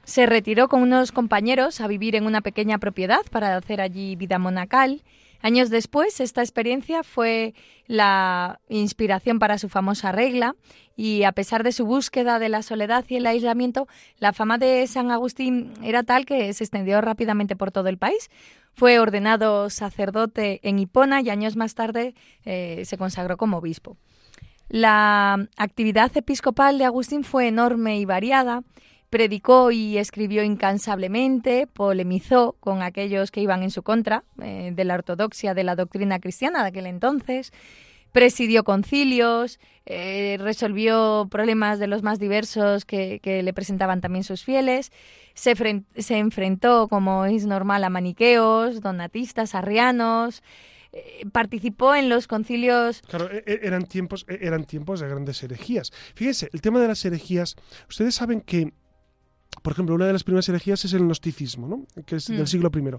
Se 0.04 0.26
retiró 0.26 0.68
con 0.68 0.82
unos 0.82 1.12
compañeros 1.12 1.80
a 1.80 1.86
vivir 1.86 2.16
en 2.16 2.26
una 2.26 2.40
pequeña 2.40 2.78
propiedad 2.78 3.22
para 3.30 3.56
hacer 3.56 3.80
allí 3.80 4.16
vida 4.16 4.38
monacal 4.38 5.02
Años 5.42 5.70
después, 5.70 6.20
esta 6.20 6.42
experiencia 6.42 7.02
fue 7.02 7.54
la 7.86 8.60
inspiración 8.68 9.38
para 9.38 9.56
su 9.56 9.70
famosa 9.70 10.12
regla 10.12 10.54
y 10.96 11.22
a 11.24 11.32
pesar 11.32 11.62
de 11.62 11.72
su 11.72 11.86
búsqueda 11.86 12.38
de 12.38 12.50
la 12.50 12.62
soledad 12.62 13.06
y 13.08 13.16
el 13.16 13.26
aislamiento, 13.26 13.88
la 14.18 14.34
fama 14.34 14.58
de 14.58 14.86
San 14.86 15.10
Agustín 15.10 15.72
era 15.82 16.02
tal 16.02 16.26
que 16.26 16.52
se 16.52 16.64
extendió 16.64 17.00
rápidamente 17.00 17.56
por 17.56 17.72
todo 17.72 17.88
el 17.88 17.96
país. 17.96 18.30
Fue 18.74 18.98
ordenado 18.98 19.70
sacerdote 19.70 20.60
en 20.62 20.78
Hipona 20.78 21.22
y 21.22 21.30
años 21.30 21.56
más 21.56 21.74
tarde 21.74 22.14
eh, 22.44 22.82
se 22.84 22.98
consagró 22.98 23.38
como 23.38 23.56
obispo. 23.56 23.96
La 24.68 25.48
actividad 25.56 26.14
episcopal 26.14 26.76
de 26.76 26.84
Agustín 26.84 27.24
fue 27.24 27.48
enorme 27.48 27.98
y 27.98 28.04
variada 28.04 28.62
predicó 29.10 29.72
y 29.72 29.98
escribió 29.98 30.44
incansablemente, 30.44 31.66
polemizó 31.66 32.56
con 32.60 32.82
aquellos 32.82 33.30
que 33.30 33.40
iban 33.40 33.62
en 33.62 33.70
su 33.70 33.82
contra 33.82 34.24
eh, 34.40 34.70
de 34.72 34.84
la 34.84 34.94
ortodoxia 34.94 35.52
de 35.52 35.64
la 35.64 35.76
doctrina 35.76 36.20
cristiana 36.20 36.62
de 36.62 36.68
aquel 36.68 36.86
entonces, 36.86 37.52
presidió 38.12 38.64
concilios, 38.64 39.58
eh, 39.86 40.36
resolvió 40.40 41.28
problemas 41.30 41.78
de 41.78 41.88
los 41.88 42.02
más 42.02 42.18
diversos 42.18 42.84
que, 42.84 43.20
le 43.22 43.52
presentaban 43.52 44.00
también 44.00 44.24
sus 44.24 44.44
fieles, 44.44 44.92
se, 45.34 45.54
se, 45.96 46.18
enfrentó, 46.18 46.88
como 46.88 47.24
es 47.24 47.46
normal, 47.46 47.84
a 47.84 47.90
maniqueos, 47.90 48.80
donatistas, 48.80 49.54
arrianos, 49.54 50.42
eh, 50.92 51.24
participó 51.30 51.94
en 51.94 52.08
los 52.08 52.26
concilios. 52.26 53.02
Claro, 53.02 53.30
e, 53.30 53.44
e, 53.46 53.60
eran 53.62 53.84
tiempos, 53.84 54.26
e, 54.28 54.38
eran 54.42 54.64
tiempos 54.64 55.00
de 55.00 55.08
grandes 55.08 55.40
herejías. 55.42 55.92
Fíjense, 56.14 56.50
el 56.52 56.60
tema 56.60 56.80
de 56.80 56.88
las 56.88 57.04
herejías, 57.04 57.54
ustedes 57.88 58.16
saben 58.16 58.40
que 58.40 58.72
por 59.62 59.72
ejemplo, 59.72 59.94
una 59.94 60.06
de 60.06 60.12
las 60.12 60.24
primeras 60.24 60.48
herejías 60.48 60.84
es 60.84 60.92
el 60.94 61.00
gnosticismo, 61.00 61.68
¿no? 61.68 62.02
que 62.04 62.16
es 62.16 62.26
del 62.28 62.42
mm. 62.42 62.46
siglo 62.46 62.70
I. 62.74 62.98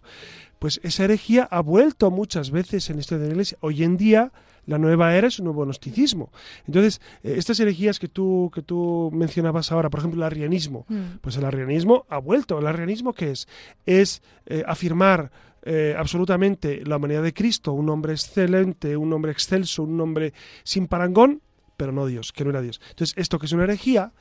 Pues 0.60 0.80
esa 0.84 1.06
herejía 1.06 1.48
ha 1.50 1.62
vuelto 1.62 2.12
muchas 2.12 2.52
veces 2.52 2.90
en 2.90 2.98
la 2.98 3.00
historia 3.00 3.24
de 3.24 3.30
la 3.30 3.34
Iglesia. 3.34 3.58
Hoy 3.62 3.84
en 3.84 3.98
día 3.98 4.32
la 4.66 4.78
nueva 4.78 5.16
era 5.16 5.28
es 5.28 5.40
un 5.40 5.46
nuevo 5.46 5.64
gnosticismo. 5.66 6.32
Entonces, 6.68 7.02
eh, 7.24 7.36
estas 7.38 7.60
herejías 7.60 8.00
que 8.00 8.08
tú, 8.08 8.52
que 8.54 8.62
tú 8.62 9.10
mencionabas 9.14 9.72
ahora, 9.72 9.90
por 9.90 10.02
ejemplo, 10.02 10.20
el 10.20 10.24
arrianismo, 10.24 10.86
mm. 10.88 11.18
pues 11.22 11.36
el 11.38 11.46
arrianismo 11.46 12.06
ha 12.10 12.20
vuelto. 12.20 12.60
¿El 12.60 12.68
arrianismo 12.68 13.14
qué 13.14 13.32
es? 13.32 13.48
Es 13.86 14.22
eh, 14.46 14.64
afirmar 14.68 15.32
eh, 15.64 15.96
absolutamente 15.98 16.84
la 16.86 16.98
humanidad 16.98 17.24
de 17.24 17.34
Cristo, 17.34 17.74
un 17.74 17.90
hombre 17.90 18.14
excelente, 18.14 18.98
un 18.98 19.12
hombre 19.14 19.32
excelso, 19.32 19.84
un 19.84 20.00
hombre 20.00 20.34
sin 20.64 20.88
parangón, 20.88 21.42
pero 21.76 21.92
no 21.92 22.06
Dios, 22.06 22.32
que 22.32 22.44
no 22.44 22.52
era 22.52 22.62
Dios. 22.62 22.82
Entonces, 22.90 23.18
esto 23.18 23.40
que 23.40 23.48
es 23.48 23.52
una 23.52 23.64
herejía, 23.64 24.12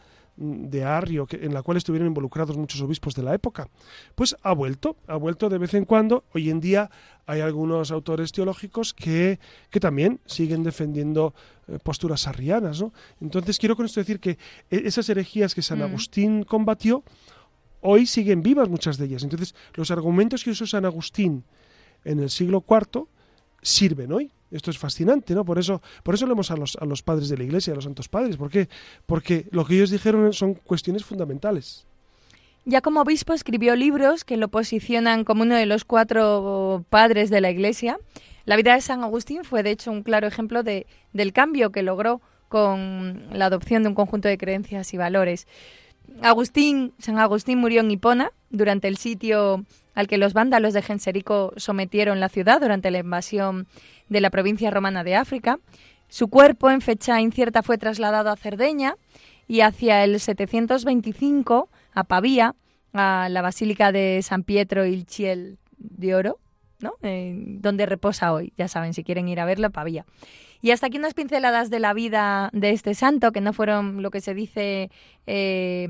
de 0.41 0.85
Arrio, 0.85 1.27
que, 1.27 1.37
en 1.37 1.53
la 1.53 1.63
cual 1.63 1.77
estuvieron 1.77 2.09
involucrados 2.09 2.57
muchos 2.57 2.81
obispos 2.81 3.15
de 3.15 3.23
la 3.23 3.35
época, 3.35 3.69
pues 4.15 4.35
ha 4.43 4.55
vuelto, 4.55 4.97
ha 5.07 5.17
vuelto 5.17 5.51
de 5.51 5.59
vez 5.59 5.75
en 5.75 5.85
cuando. 5.85 6.25
Hoy 6.33 6.49
en 6.49 6.61
día 6.61 6.91
hay 7.27 7.43
algunos 7.43 7.91
autores 7.91 8.33
teológicos 8.33 8.95
que, 8.95 9.39
que 9.69 9.81
también 9.81 10.19
siguen 10.25 10.63
defendiendo 10.63 11.35
eh, 11.69 11.79
posturas 11.83 12.27
arrianas. 12.27 12.81
¿no? 12.81 12.93
Entonces 13.21 13.59
quiero 13.59 13.77
con 13.77 13.85
esto 13.85 14.01
decir 14.01 14.19
que 14.19 14.39
e, 14.71 14.83
esas 14.87 15.09
herejías 15.11 15.55
que 15.55 15.61
San 15.61 15.81
mm. 15.81 15.83
Agustín 15.83 16.43
combatió, 16.45 17.05
hoy 17.83 18.07
siguen 18.07 18.43
vivas 18.43 18.71
muchas 18.71 18.97
de 18.97 19.05
ellas. 19.05 19.23
Entonces 19.23 19.55
los 19.75 19.91
argumentos 19.91 20.43
que 20.43 20.51
usó 20.51 20.67
San 20.67 20.87
Agustín 20.87 21.45
en 22.05 22.19
el 22.19 22.31
siglo 22.31 22.65
IV 22.67 23.05
sirven 23.61 24.13
hoy. 24.13 24.33
Esto 24.51 24.71
es 24.71 24.79
fascinante, 24.79 25.35
¿no? 25.35 25.45
Por 25.45 25.59
eso, 25.59 25.81
por 26.03 26.15
eso 26.15 26.27
leemos 26.27 26.51
a 26.51 26.57
los, 26.57 26.77
a 26.77 26.85
los 26.85 27.03
padres 27.03 27.29
de 27.29 27.37
la 27.37 27.45
Iglesia, 27.45 27.73
a 27.73 27.77
los 27.77 27.85
santos 27.85 28.09
padres. 28.09 28.37
¿Por 28.37 28.51
qué? 28.51 28.69
Porque 29.07 29.47
lo 29.53 29.65
que 29.65 29.75
ellos 29.75 29.91
dijeron 29.91 30.33
son 30.33 30.55
cuestiones 30.55 31.05
fundamentales. 31.05 31.87
Ya 32.65 32.81
como 32.83 33.01
obispo 33.01 33.33
escribió 33.33 33.75
libros 33.75 34.25
que 34.25 34.37
lo 34.37 34.49
posicionan 34.49 35.25
como 35.25 35.43
uno 35.43 35.55
de 35.55 35.67
los 35.67 35.85
cuatro 35.85 36.85
padres 36.91 37.31
de 37.31 37.41
la 37.41 37.51
Iglesia. 37.51 37.99
La 38.45 38.57
vida 38.57 38.75
de 38.75 38.81
San 38.81 39.03
Agustín 39.03 39.45
fue, 39.45 39.63
de 39.63 39.71
hecho, 39.71 39.91
un 39.91 40.03
claro 40.03 40.27
ejemplo 40.27 40.63
de, 40.63 40.87
del 41.13 41.33
cambio 41.33 41.73
que 41.73 41.83
logró 41.83 42.21
con 42.49 43.29
la 43.33 43.47
adopción 43.47 43.83
de 43.83 43.89
un 43.89 43.95
conjunto 43.95 44.29
de 44.29 44.37
creencias 44.37 44.93
y 44.93 44.97
valores. 44.97 45.47
Agustín, 46.23 46.93
San 46.99 47.19
Agustín 47.19 47.59
murió 47.59 47.81
en 47.81 47.91
Hipona 47.91 48.33
durante 48.51 48.89
el 48.89 48.97
sitio 48.97 49.65
al 49.95 50.07
que 50.07 50.19
los 50.19 50.33
vándalos 50.33 50.75
de 50.75 50.83
Genserico 50.83 51.53
sometieron 51.57 52.21
la 52.21 52.29
ciudad 52.29 52.61
durante 52.61 52.91
la 52.91 52.99
invasión 52.99 53.67
de 54.09 54.21
la 54.21 54.31
provincia 54.31 54.71
romana 54.71 55.05
de 55.05 55.17
África. 55.17 55.59
Su 56.09 56.29
cuerpo, 56.29 56.71
en 56.71 56.81
fecha 56.81 57.21
incierta, 57.21 57.63
fue 57.63 57.79
trasladado 57.79 58.31
a 58.31 58.37
Cerdeña 58.37 58.97
y 59.47 59.61
hacia 59.61 60.05
el 60.05 60.21
725 60.21 61.69
a 61.93 62.05
Pavía, 62.05 62.55
a 62.93 63.29
la 63.31 63.43
Basílica 63.43 63.93
de 63.93 64.21
San 64.23 64.43
Pietro 64.43 64.85
il 64.87 65.07
Ciel 65.07 65.59
de 65.79 66.15
Oro, 66.15 66.39
donde 67.01 67.87
reposa 67.87 68.33
hoy. 68.33 68.53
Ya 68.57 68.69
saben, 68.69 68.95
si 68.95 69.05
quieren 69.05 69.29
ir 69.29 69.41
a 69.41 69.45
verlo, 69.45 69.71
Pavía. 69.71 70.05
Y 70.63 70.73
hasta 70.73 70.89
aquí 70.89 70.99
unas 70.99 71.15
pinceladas 71.15 71.71
de 71.71 71.81
la 71.81 71.95
vida 71.95 72.51
de 72.53 72.71
este 72.71 72.95
santo, 72.95 73.33
que 73.33 73.41
no 73.41 73.53
fueron 73.55 74.03
lo 74.03 74.11
que 74.11 74.21
se 74.21 74.35
dice 74.35 74.91
eh, 75.27 75.89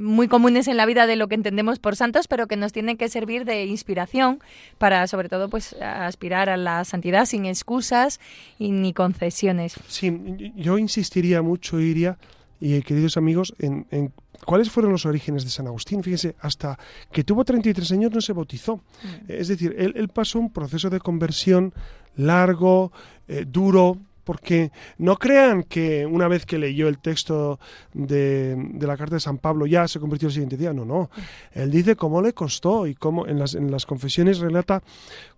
muy 0.00 0.26
comunes 0.26 0.66
en 0.66 0.76
la 0.76 0.86
vida 0.86 1.06
de 1.06 1.14
lo 1.14 1.28
que 1.28 1.36
entendemos 1.36 1.78
por 1.78 1.94
santos, 1.94 2.26
pero 2.26 2.48
que 2.48 2.56
nos 2.56 2.72
tienen 2.72 2.96
que 2.96 3.08
servir 3.08 3.44
de 3.44 3.64
inspiración 3.66 4.40
para, 4.78 5.06
sobre 5.06 5.28
todo, 5.28 5.48
pues 5.48 5.74
aspirar 5.74 6.48
a 6.48 6.56
la 6.56 6.84
santidad 6.84 7.26
sin 7.26 7.46
excusas 7.46 8.18
y 8.58 8.72
ni 8.72 8.92
concesiones. 8.92 9.76
Sí, 9.86 10.52
yo 10.56 10.78
insistiría 10.78 11.42
mucho, 11.42 11.78
Iria, 11.78 12.18
y 12.60 12.80
queridos 12.82 13.16
amigos, 13.16 13.54
en, 13.58 13.86
en, 13.90 14.12
cuáles 14.44 14.70
fueron 14.70 14.92
los 14.92 15.06
orígenes 15.06 15.44
de 15.44 15.50
San 15.50 15.66
Agustín. 15.66 16.02
Fíjense, 16.02 16.36
hasta 16.40 16.78
que 17.12 17.24
tuvo 17.24 17.44
33 17.44 17.92
años 17.92 18.12
no 18.12 18.20
se 18.20 18.32
bautizó. 18.32 18.76
Mm. 18.76 19.08
Es 19.28 19.48
decir, 19.48 19.74
él, 19.78 19.92
él, 19.96 20.08
pasó 20.08 20.38
un 20.38 20.52
proceso 20.52 20.90
de 20.90 21.00
conversión 21.00 21.72
largo, 22.16 22.92
eh, 23.28 23.44
duro, 23.46 23.98
porque 24.26 24.72
no 24.98 25.16
crean 25.16 25.62
que 25.62 26.04
una 26.04 26.26
vez 26.26 26.44
que 26.46 26.58
leyó 26.58 26.88
el 26.88 26.98
texto 26.98 27.60
de, 27.94 28.56
de, 28.56 28.86
la 28.86 28.96
carta 28.96 29.14
de 29.14 29.20
San 29.20 29.38
Pablo 29.38 29.66
ya 29.66 29.86
se 29.86 30.00
convirtió 30.00 30.26
el 30.26 30.34
siguiente 30.34 30.56
día. 30.56 30.72
No, 30.72 30.84
no. 30.84 31.10
Él 31.52 31.70
dice 31.70 31.94
cómo 31.94 32.20
le 32.20 32.32
costó 32.32 32.88
y 32.88 32.96
cómo 32.96 33.28
en 33.28 33.38
las, 33.38 33.54
en 33.54 33.70
las 33.70 33.86
confesiones 33.86 34.40
relata 34.40 34.82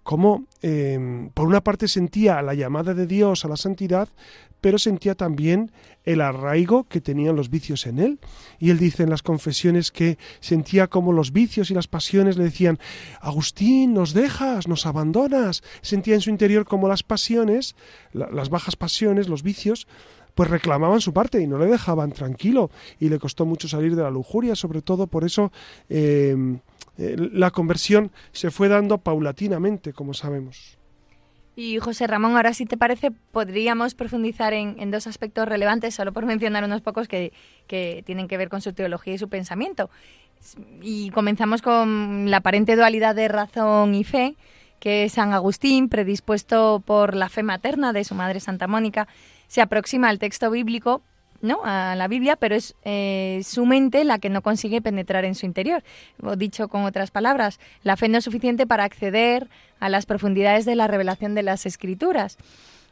cómo 0.03 0.47
eh, 0.63 1.29
por 1.35 1.47
una 1.47 1.61
parte 1.61 1.87
sentía 1.87 2.41
la 2.41 2.55
llamada 2.55 2.95
de 2.95 3.07
Dios 3.07 3.45
a 3.45 3.49
la 3.49 3.59
santidad, 3.59 4.09
pero 4.61 4.79
sentía 4.79 5.15
también 5.15 5.71
el 6.05 6.21
arraigo 6.21 6.85
que 6.85 7.01
tenían 7.01 7.37
los 7.37 7.51
vicios 7.51 7.87
en 7.87 7.99
él. 7.99 8.19
Y 8.59 8.71
él 8.71 8.79
dice 8.79 9.03
en 9.03 9.11
las 9.11 9.23
confesiones 9.23 9.91
que 9.91 10.19
sentía 10.41 10.87
como 10.87 11.13
los 11.13 11.33
vicios 11.33 11.71
y 11.71 11.75
las 11.75 11.87
pasiones 11.87 12.37
le 12.37 12.45
decían, 12.45 12.79
Agustín, 13.21 13.95
nos 13.95 14.15
dejas, 14.15 14.69
nos 14.69 14.87
abandonas. 14.87 15.63
Sentía 15.83 16.15
en 16.15 16.21
su 16.21 16.31
interior 16.31 16.65
como 16.65 16.89
las 16.89 17.03
pasiones, 17.03 17.77
las 18.13 18.49
bajas 18.49 18.77
pasiones, 18.77 19.29
los 19.29 19.43
vicios, 19.43 19.87
pues 20.35 20.49
reclamaban 20.49 21.01
su 21.01 21.13
parte 21.13 21.43
y 21.43 21.47
no 21.47 21.59
le 21.59 21.67
dejaban 21.67 22.13
tranquilo. 22.13 22.71
Y 22.99 23.09
le 23.09 23.19
costó 23.19 23.45
mucho 23.45 23.69
salir 23.69 23.95
de 23.95 24.03
la 24.03 24.11
lujuria, 24.11 24.55
sobre 24.55 24.83
todo 24.83 25.07
por 25.07 25.25
eso 25.25 25.53
eh, 25.89 26.37
eh, 26.97 27.17
la 27.33 27.51
conversión 27.51 28.11
se 28.33 28.51
fue 28.51 28.69
dando 28.69 28.99
paulatinamente, 28.99 29.93
como 29.93 30.15
sabemos. 30.15 30.78
Y 31.61 31.81
José 31.81 32.07
Ramón, 32.07 32.37
ahora 32.37 32.55
si 32.55 32.67
te 32.67 32.77
parece, 32.77 33.11
podríamos 33.11 33.97
profundizar 33.97 34.53
en, 34.53 34.93
dos 34.93 35.09
aspectos 35.09 35.49
relevantes, 35.49 35.93
solo 35.93 36.13
por 36.13 36.25
mencionar 36.25 36.63
unos 36.63 36.83
pocos 36.83 37.09
que, 37.09 37.33
tienen 37.67 38.29
que 38.29 38.37
ver 38.37 38.49
con 38.49 38.61
su 38.61 38.75
teología 38.75 39.15
y 39.15 39.19
su 39.19 39.29
pensamiento. 39.29 39.91
Y 40.81 41.11
comenzamos 41.11 41.61
con 41.61 42.31
la 42.31 42.37
aparente 42.37 42.77
dualidad 42.77 43.17
de 43.17 43.27
razón 43.27 43.97
y 43.97 44.05
fe, 44.05 44.37
que 44.79 45.09
San 45.09 45.33
Agustín, 45.33 45.89
predispuesto 45.89 46.81
por 46.87 47.17
la 47.17 47.29
fe 47.29 47.43
materna 47.43 47.93
de 47.93 48.05
su 48.05 48.15
madre 48.15 48.39
Santa 48.39 48.69
Mónica, 48.69 49.09
se 49.49 49.61
aproxima 49.61 50.11
al 50.11 50.21
texto 50.21 50.53
bíblico 50.53 51.03
¿no? 51.41 51.61
a 51.65 51.95
la 51.95 52.09
Biblia, 52.09 52.37
pero 52.37 52.55
es 52.55 52.75
eh, 52.85 53.41
su 53.45 53.67
mente 53.67 54.05
la 54.05 54.19
que 54.19 54.31
no 54.31 54.43
consigue 54.43 54.83
penetrar 54.83 55.25
en 55.25 55.35
su 55.35 55.47
interior. 55.47 55.83
O 56.23 56.37
dicho 56.37 56.69
con 56.69 56.85
otras 56.85 57.11
palabras, 57.11 57.61
la 57.83 57.97
fe 57.97 58.09
no 58.09 58.19
es 58.19 58.25
suficiente 58.25 58.67
para 58.67 58.85
acceder 58.85 59.49
a 59.81 59.89
las 59.89 60.07
profundidades 60.07 60.65
de 60.65 60.77
la 60.77 60.87
revelación 60.87 61.35
de 61.35 61.43
las 61.43 61.67
Escrituras. 61.67 62.39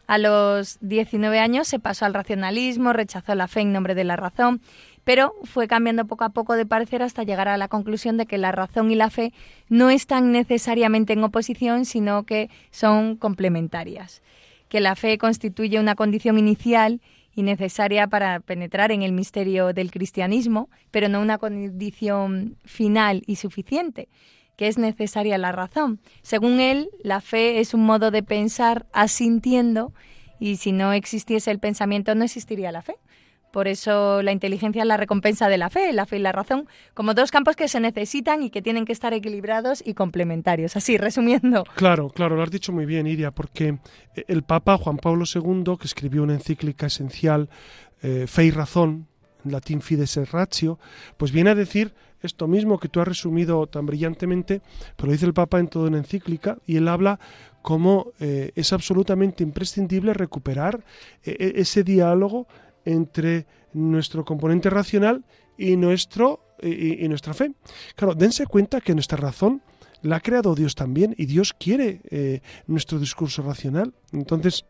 A 0.06 0.18
los 0.18 0.78
19 0.82 1.38
años 1.40 1.66
se 1.66 1.80
pasó 1.80 2.04
al 2.04 2.14
racionalismo, 2.14 2.92
rechazó 2.92 3.34
la 3.34 3.48
fe 3.48 3.60
en 3.60 3.72
nombre 3.72 3.96
de 3.96 4.04
la 4.04 4.14
razón, 4.14 4.60
pero 5.02 5.34
fue 5.44 5.66
cambiando 5.66 6.04
poco 6.06 6.24
a 6.24 6.30
poco 6.30 6.54
de 6.54 6.66
parecer 6.66 7.02
hasta 7.02 7.24
llegar 7.24 7.48
a 7.48 7.56
la 7.56 7.68
conclusión 7.68 8.16
de 8.16 8.26
que 8.26 8.38
la 8.38 8.52
razón 8.52 8.90
y 8.90 8.94
la 8.94 9.10
fe 9.10 9.32
no 9.68 9.90
están 9.90 10.30
necesariamente 10.30 11.12
en 11.12 11.24
oposición, 11.24 11.84
sino 11.84 12.24
que 12.24 12.50
son 12.70 13.16
complementarias. 13.16 14.22
que 14.68 14.80
la 14.80 14.96
fe 14.96 15.16
constituye 15.16 15.78
una 15.78 15.94
condición 15.94 16.38
inicial 16.38 17.00
y 17.36 17.42
necesaria 17.42 18.08
para 18.08 18.40
penetrar 18.40 18.90
en 18.90 19.02
el 19.02 19.12
misterio 19.12 19.74
del 19.74 19.92
cristianismo, 19.92 20.70
pero 20.90 21.08
no 21.08 21.20
una 21.20 21.36
condición 21.36 22.56
final 22.64 23.22
y 23.26 23.36
suficiente, 23.36 24.08
que 24.56 24.66
es 24.66 24.78
necesaria 24.78 25.36
la 25.36 25.52
razón. 25.52 26.00
Según 26.22 26.58
él, 26.60 26.88
la 27.04 27.20
fe 27.20 27.60
es 27.60 27.74
un 27.74 27.84
modo 27.84 28.10
de 28.10 28.22
pensar 28.22 28.86
asintiendo 28.92 29.92
y 30.40 30.56
si 30.56 30.72
no 30.72 30.94
existiese 30.94 31.50
el 31.50 31.58
pensamiento 31.58 32.14
no 32.14 32.24
existiría 32.24 32.72
la 32.72 32.80
fe. 32.80 32.96
Por 33.56 33.68
eso 33.68 34.20
la 34.20 34.32
inteligencia 34.32 34.82
es 34.82 34.86
la 34.86 34.98
recompensa 34.98 35.48
de 35.48 35.56
la 35.56 35.70
fe, 35.70 35.90
la 35.94 36.04
fe 36.04 36.18
y 36.18 36.20
la 36.20 36.30
razón, 36.30 36.68
como 36.92 37.14
dos 37.14 37.30
campos 37.30 37.56
que 37.56 37.68
se 37.68 37.80
necesitan 37.80 38.42
y 38.42 38.50
que 38.50 38.60
tienen 38.60 38.84
que 38.84 38.92
estar 38.92 39.14
equilibrados 39.14 39.82
y 39.82 39.94
complementarios. 39.94 40.76
Así, 40.76 40.98
resumiendo. 40.98 41.64
Claro, 41.74 42.10
claro, 42.10 42.36
lo 42.36 42.42
has 42.42 42.50
dicho 42.50 42.70
muy 42.70 42.84
bien, 42.84 43.06
Iria, 43.06 43.30
porque 43.30 43.78
el 44.14 44.42
Papa 44.42 44.76
Juan 44.76 44.98
Pablo 44.98 45.24
II, 45.24 45.78
que 45.80 45.86
escribió 45.86 46.22
una 46.22 46.34
encíclica 46.34 46.88
esencial, 46.88 47.48
eh, 48.02 48.26
Fe 48.28 48.44
y 48.44 48.50
Razón, 48.50 49.06
en 49.42 49.52
latín 49.52 49.80
Fides 49.80 50.18
et 50.18 50.30
Ratio, 50.30 50.78
pues 51.16 51.32
viene 51.32 51.48
a 51.48 51.54
decir 51.54 51.94
esto 52.20 52.48
mismo 52.48 52.78
que 52.78 52.90
tú 52.90 53.00
has 53.00 53.08
resumido 53.08 53.66
tan 53.68 53.86
brillantemente, 53.86 54.60
pero 54.96 55.12
dice 55.12 55.24
el 55.24 55.32
Papa 55.32 55.60
en 55.60 55.68
toda 55.68 55.88
una 55.88 55.96
encíclica, 55.96 56.58
y 56.66 56.76
él 56.76 56.88
habla 56.88 57.18
como 57.62 58.12
eh, 58.20 58.52
es 58.54 58.72
absolutamente 58.72 59.42
imprescindible 59.42 60.12
recuperar 60.12 60.84
eh, 61.24 61.54
ese 61.56 61.82
diálogo 61.82 62.46
entre 62.86 63.46
nuestro 63.74 64.24
componente 64.24 64.70
racional 64.70 65.24
y, 65.58 65.76
nuestro, 65.76 66.40
y, 66.62 67.06
nuestra 67.08 67.34
fe. 67.34 67.52
Claro, 67.94 68.14
dense 68.14 68.46
cuenta 68.46 68.80
que 68.80 68.94
nuestra 68.94 69.18
razón 69.18 69.60
la 70.02 70.16
ha 70.16 70.20
creado 70.20 70.54
Dios 70.54 70.74
también 70.74 71.14
y 71.18 71.26
Dios 71.26 71.52
quiere 71.52 72.00
eh, 72.10 72.40
nuestro 72.66 72.98
discurso 72.98 73.42
racional. 73.42 73.92
Entonces, 74.12 74.64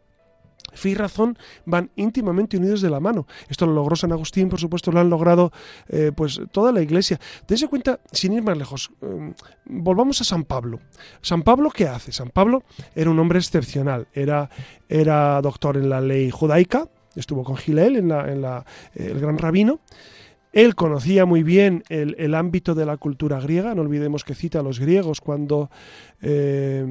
fe 0.72 0.90
y 0.90 0.94
razón 0.94 1.38
van 1.64 1.90
íntimamente 1.96 2.56
unidos 2.56 2.80
de 2.80 2.90
la 2.90 3.00
mano. 3.00 3.26
Esto 3.48 3.66
lo 3.66 3.74
logró 3.74 3.96
San 3.96 4.12
Agustín, 4.12 4.48
por 4.48 4.58
supuesto, 4.58 4.90
lo 4.90 5.00
han 5.00 5.10
logrado 5.10 5.52
eh, 5.88 6.12
pues 6.14 6.40
toda 6.52 6.72
la 6.72 6.82
Iglesia. 6.82 7.20
Dense 7.46 7.68
cuenta, 7.68 8.00
sin 8.12 8.32
ir 8.32 8.42
más 8.42 8.56
lejos, 8.56 8.90
eh, 9.02 9.32
volvamos 9.66 10.20
a 10.20 10.24
San 10.24 10.44
Pablo. 10.44 10.80
San 11.20 11.42
Pablo, 11.42 11.70
¿qué 11.70 11.86
hace? 11.86 12.12
San 12.12 12.30
Pablo 12.30 12.62
era 12.94 13.10
un 13.10 13.18
hombre 13.18 13.38
excepcional, 13.38 14.08
era, 14.12 14.50
era 14.88 15.40
doctor 15.42 15.76
en 15.76 15.88
la 15.88 16.00
ley 16.00 16.30
judaica, 16.30 16.88
estuvo 17.16 17.42
con 17.42 17.56
Gilel, 17.56 17.96
en, 17.96 18.08
la, 18.08 18.64
eh, 18.94 19.08
el 19.10 19.20
gran 19.20 19.38
rabino. 19.38 19.80
Él 20.52 20.74
conocía 20.74 21.26
muy 21.26 21.42
bien 21.42 21.82
el, 21.90 22.34
ámbito 22.34 22.74
de 22.74 22.86
la 22.86 22.96
cultura 22.96 23.38
griega, 23.40 23.74
no 23.74 23.82
olvidemos 23.82 24.24
que 24.24 24.34
cita 24.34 24.60
a 24.60 24.62
los 24.62 24.80
griegos 24.80 25.20
cuando 25.20 25.70
eh, 26.22 26.86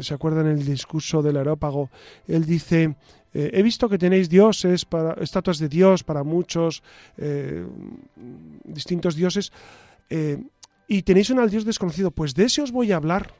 se 0.00 0.14
acuerdan 0.14 0.46
el 0.46 0.64
discurso 0.64 1.20
del 1.20 1.36
aerópago, 1.36 1.90
él 2.28 2.44
dice, 2.44 2.94
eh, 3.34 3.50
he 3.54 3.62
visto 3.64 3.88
que 3.88 3.98
tenéis 3.98 4.28
dioses, 4.28 4.84
para, 4.84 5.14
estatuas 5.14 5.58
de 5.58 5.68
Dios 5.68 6.04
para 6.04 6.22
muchos 6.22 6.84
distintos 8.62 9.16
dioses, 9.16 9.52
y 10.86 11.02
tenéis 11.02 11.30
un 11.30 11.40
al 11.40 11.50
Dios 11.50 11.64
desconocido, 11.64 12.12
pues 12.12 12.36
de 12.36 12.44
ese 12.44 12.62
os 12.62 12.70
voy 12.70 12.92
a 12.92 12.96
hablar 12.96 13.34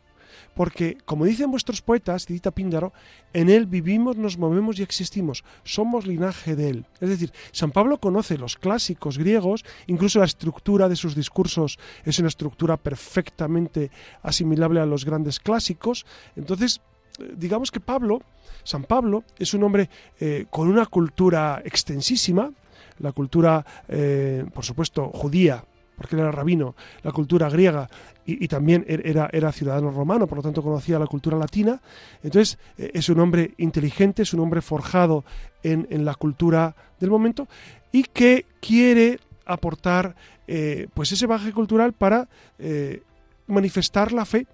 porque, 0.59 0.99
como 1.05 1.25
dicen 1.25 1.53
vuestros 1.53 1.83
poetas, 1.83 2.27
Dita 2.27 2.51
Píndaro, 2.51 2.93
en 3.33 3.49
él 3.49 3.67
vivimos, 3.67 4.17
nos 4.17 4.39
movemos 4.39 4.81
y 4.81 4.83
existimos, 4.83 5.45
somos 5.63 6.05
linaje 6.05 6.57
de 6.57 6.71
él. 6.71 6.87
Es 7.01 7.11
decir, 7.11 7.33
San 7.53 7.71
Pablo 7.71 7.99
conoce 7.99 8.37
los 8.37 8.57
clásicos 8.57 9.19
griegos, 9.19 9.65
incluso 9.87 10.19
la 10.19 10.25
estructura 10.25 10.89
de 10.89 10.97
sus 10.97 11.15
discursos 11.15 11.79
es 12.05 12.19
una 12.19 12.27
estructura 12.27 12.77
perfectamente 12.77 13.93
asimilable 14.21 14.81
a 14.81 14.87
los 14.87 15.05
grandes 15.05 15.39
clásicos, 15.39 16.05
entonces 16.35 16.81
eh, 17.21 17.35
digamos 17.37 17.71
que 17.71 17.79
Pablo, 17.79 18.21
San 18.65 18.83
Pablo, 18.83 19.23
es 19.39 19.55
un 19.55 19.63
hombre 19.63 19.89
eh, 20.19 20.47
con 20.51 20.67
una 20.67 20.87
cultura 20.87 21.63
extensísima, 21.65 22.51
la 22.99 23.13
cultura, 23.13 23.65
eh, 23.87 24.45
por 24.53 24.65
supuesto, 24.65 25.09
judía, 25.15 25.65
porque 25.99 26.17
él 26.17 26.21
era 26.21 26.31
rabino, 26.31 26.75
la 27.03 27.13
cultura 27.13 27.51
griega 27.51 27.89
y, 28.25 28.47
también 28.47 28.85
er, 28.87 29.07
era, 29.07 29.29
era, 29.33 29.53
ciudadano 29.53 29.91
romano, 29.91 30.27
por 30.27 30.39
lo 30.39 30.43
tanto 30.43 30.63
conocía 30.63 30.99
la 30.99 31.07
cultura 31.07 31.37
latina. 31.37 31.81
Entonces 32.23 32.59
eh, 32.77 32.91
es 32.95 33.09
un 33.09 33.21
hombre 33.21 33.55
inteligente, 33.59 34.23
es 34.23 34.33
un 34.33 34.41
hombre 34.41 34.63
forjado 34.63 35.25
en, 35.63 36.05
la 36.05 36.15
cultura 36.15 36.77
del 37.01 37.11
momento 37.11 37.49
y 37.91 38.05
que 38.05 38.47
quiere 38.61 39.19
aportar 39.45 40.15
eh, 40.47 40.89
pues 40.95 41.11
ese 41.11 41.27
bagaje 41.27 41.53
cultural 41.53 41.95
para 41.95 42.29
eh, 42.59 43.03
manifestar 43.47 44.13
la 44.13 44.25
fe 44.25 44.47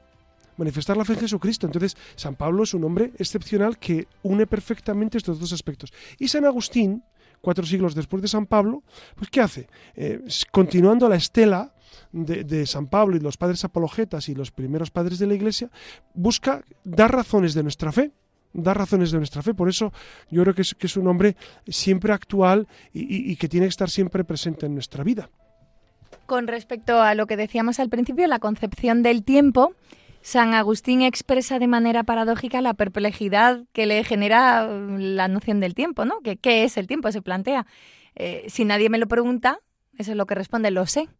manifestar 0.56 0.96
la 0.96 1.04
fe 1.04 1.14
en 1.14 1.18
Jesucristo. 1.18 1.66
Entonces, 1.66 1.96
San 2.14 2.36
Pablo 2.36 2.62
es 2.62 2.74
un 2.74 2.84
hombre 2.84 3.10
excepcional 3.18 3.76
que 3.76 4.06
une 4.22 4.46
perfectamente 4.46 5.18
estos 5.18 5.40
dos 5.40 5.52
aspectos. 5.52 5.92
Y 6.16 6.28
San 6.28 6.44
Agustín, 6.44 7.02
cuatro 7.44 7.64
siglos 7.64 7.94
después 7.94 8.22
de 8.22 8.28
San 8.28 8.46
Pablo, 8.46 8.82
pues 9.14 9.30
¿qué 9.30 9.40
hace? 9.40 9.68
Eh, 9.94 10.20
continuando 10.50 11.08
la 11.08 11.16
estela 11.16 11.74
de, 12.10 12.66
San 12.66 12.86
Pablo 12.86 13.16
y 13.16 13.20
los 13.20 13.36
padres 13.36 13.64
apologetas 13.64 14.28
y 14.28 14.34
los 14.34 14.50
primeros 14.50 14.90
padres 14.90 15.18
de 15.18 15.26
la 15.26 15.34
Iglesia, 15.34 15.70
busca 16.14 16.64
dar 16.82 17.12
razones 17.12 17.54
de 17.54 17.62
nuestra 17.62 17.92
fe 17.92 18.12
dar 18.56 18.78
razones 18.78 19.10
de 19.10 19.18
nuestra 19.18 19.42
fe. 19.42 19.52
Por 19.52 19.68
eso 19.68 19.92
yo 20.30 20.42
creo 20.42 20.54
que 20.54 20.62
es, 20.62 20.76
que 20.76 20.86
es 20.86 20.96
un 20.96 21.08
hombre 21.08 21.34
siempre 21.66 22.12
actual 22.12 22.68
y, 22.92 23.34
que 23.34 23.48
tiene 23.48 23.66
que 23.66 23.70
estar 23.70 23.90
siempre 23.90 24.22
presente 24.22 24.66
en 24.66 24.74
nuestra 24.74 25.02
vida. 25.02 25.28
Con 26.26 26.46
respecto 26.46 27.00
a 27.00 27.16
lo 27.16 27.26
que 27.26 27.36
decíamos 27.36 27.80
al 27.80 27.88
principio, 27.88 28.28
la 28.28 28.38
concepción 28.38 29.02
del 29.02 29.24
tiempo, 29.24 29.74
San 30.24 30.54
Agustín 30.54 31.02
expresa 31.02 31.58
de 31.58 31.66
manera 31.66 32.02
paradójica 32.02 32.62
la 32.62 32.72
perplejidad 32.72 33.60
que 33.74 33.84
le 33.84 34.02
genera 34.04 34.66
uh, 34.66 34.96
la 34.96 35.28
noción 35.28 35.60
del 35.60 35.74
tiempo, 35.74 36.06
¿no? 36.06 36.20
¿Qué, 36.22 36.38
qué 36.38 36.64
es 36.64 36.78
el 36.78 36.86
tiempo? 36.86 37.12
Se 37.12 37.20
plantea. 37.20 37.66
Eh, 38.14 38.46
si 38.48 38.64
nadie 38.64 38.88
me 38.88 38.96
lo 38.96 39.06
pregunta, 39.06 39.60
eso 39.98 40.12
es 40.12 40.16
lo 40.16 40.24
que 40.24 40.34
responde, 40.34 40.70
lo 40.70 40.86
sé. 40.86 41.10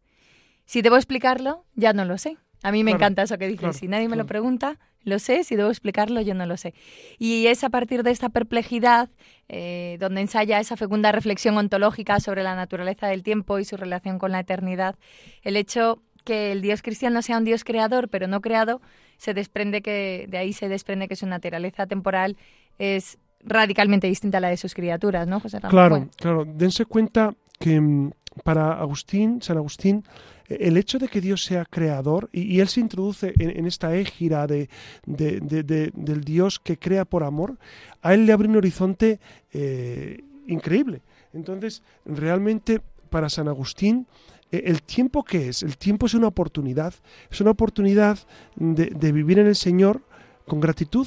Si 0.65 0.81
debo 0.81 0.97
explicarlo, 0.97 1.67
ya 1.75 1.93
no 1.93 2.07
lo 2.07 2.17
sé. 2.17 2.39
A 2.63 2.73
mí 2.73 2.83
me 2.83 2.93
encanta 2.93 3.25
eso 3.25 3.37
que 3.37 3.47
dice, 3.47 3.75
si 3.75 3.89
nadie 3.89 4.09
me 4.09 4.17
lo 4.17 4.25
pregunta, 4.25 4.79
lo 5.03 5.19
sé, 5.19 5.45
si 5.45 5.55
debo 5.55 5.69
explicarlo, 5.69 6.23
yo 6.23 6.33
no 6.33 6.47
lo 6.47 6.57
sé. 6.57 6.73
Y 7.19 7.47
es 7.49 7.63
a 7.63 7.69
partir 7.69 8.05
de 8.05 8.11
esta 8.11 8.31
perplejidad 8.31 9.11
eh, 9.51 9.99
donde 10.01 10.23
ensaya 10.23 10.61
esa 10.61 10.79
fecunda 10.79 11.13
reflexión 11.13 11.59
ontológica 11.59 12.21
sobre 12.21 12.43
la 12.43 12.57
naturaleza 12.57 13.07
del 13.07 13.23
tiempo 13.23 13.59
y 13.59 13.67
su 13.67 13.77
relación 13.77 14.19
con 14.19 14.33
la 14.33 14.41
eternidad, 14.41 14.97
el 15.43 15.59
hecho 15.59 16.01
que 16.25 16.53
el 16.53 16.63
Dios 16.63 16.83
cristiano 16.83 17.23
sea 17.23 17.39
un 17.39 17.45
Dios 17.45 17.65
creador, 17.65 18.09
pero 18.09 18.27
no 18.27 18.41
creado, 18.41 18.81
se 19.17 19.35
desprende 19.35 19.83
que 19.83 20.27
de 20.29 20.39
ahí 20.39 20.53
se 20.53 20.69
desprende 20.69 21.09
que 21.09 21.17
su 21.17 21.27
naturaleza 21.27 21.87
temporal 21.87 22.37
es 22.79 23.19
radicalmente 23.45 24.07
distinta 24.07 24.39
a 24.39 24.41
la 24.41 24.49
de 24.49 24.57
sus 24.57 24.75
criaturas, 24.75 25.29
¿no, 25.29 25.41
José 25.41 25.61
Claro, 25.69 26.09
claro. 26.17 26.45
Dense 26.45 26.87
cuenta 26.87 27.35
que 27.59 27.81
mm, 27.81 28.11
para 28.43 28.73
Agustín, 28.73 29.41
San 29.43 29.57
Agustín, 29.59 30.05
e, 30.49 30.69
el 30.69 30.77
hecho 30.77 30.99
de 30.99 31.09
que 31.09 31.21
Dios 31.21 31.45
sea 31.45 31.65
creador, 31.65 32.29
y, 32.33 32.61
él 32.61 32.69
se 32.69 32.81
introduce 32.81 33.33
en, 33.39 33.67
esta 33.67 33.95
égira 33.95 34.47
de, 34.47 34.69
del 35.07 36.25
Dios 36.25 36.59
que 36.59 36.79
crea 36.79 37.05
por 37.05 37.23
amor, 37.23 37.59
a 38.03 38.15
él 38.15 38.27
le 38.27 38.33
abre 38.33 38.49
un 38.49 38.57
horizonte 38.57 39.21
eh, 39.53 40.25
increíble. 40.47 41.03
Entonces, 41.33 41.83
realmente 42.05 42.81
para 43.11 43.29
San 43.29 43.49
Agustín, 43.49 44.07
eh, 44.07 44.34
el 44.65 44.83
tiempo 44.83 45.25
que 45.25 45.49
es, 45.49 45.63
el 45.63 45.77
tiempo 45.77 46.07
es 46.07 46.15
una 46.15 46.29
oportunidad, 46.29 46.95
es 47.31 47.41
una 47.41 47.51
oportunidad 47.51 48.19
de, 48.57 49.13
vivir 49.13 49.39
en 49.39 49.47
el 49.47 49.57
Señor 49.57 50.03
con 50.47 50.61
gratitud, 50.61 51.07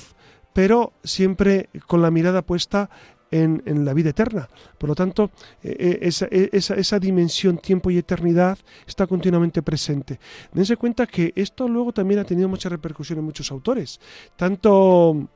pero 0.54 0.93
siempre 1.04 1.70
con 1.86 2.02
la 2.02 2.12
mirada 2.12 2.41
puesta 2.41 2.89
en, 3.32 3.86
la 3.86 3.93
vida 3.93 4.10
eterna. 4.10 4.48
Por 4.78 4.89
lo 4.89 4.95
tanto, 4.95 5.32
eh, 5.62 6.00
eh, 6.02 6.50
esa, 6.52 7.00
dimensión 7.00 7.58
tiempo 7.58 7.91
y 7.91 7.98
eternidad 7.98 8.58
está 8.88 9.06
continuamente 9.06 9.62
presente. 9.62 10.20
Dense 10.54 10.78
cuenta 10.78 11.06
que 11.06 11.34
esto 11.36 11.68
luego 11.68 11.91
también 11.91 12.20
ha 12.20 12.24
tenido 12.24 12.48
mucha 12.48 12.70
repercusión 12.70 13.20
en 13.20 13.26
muchos 13.26 13.52
autores, 13.52 14.00
tanto 14.36 15.28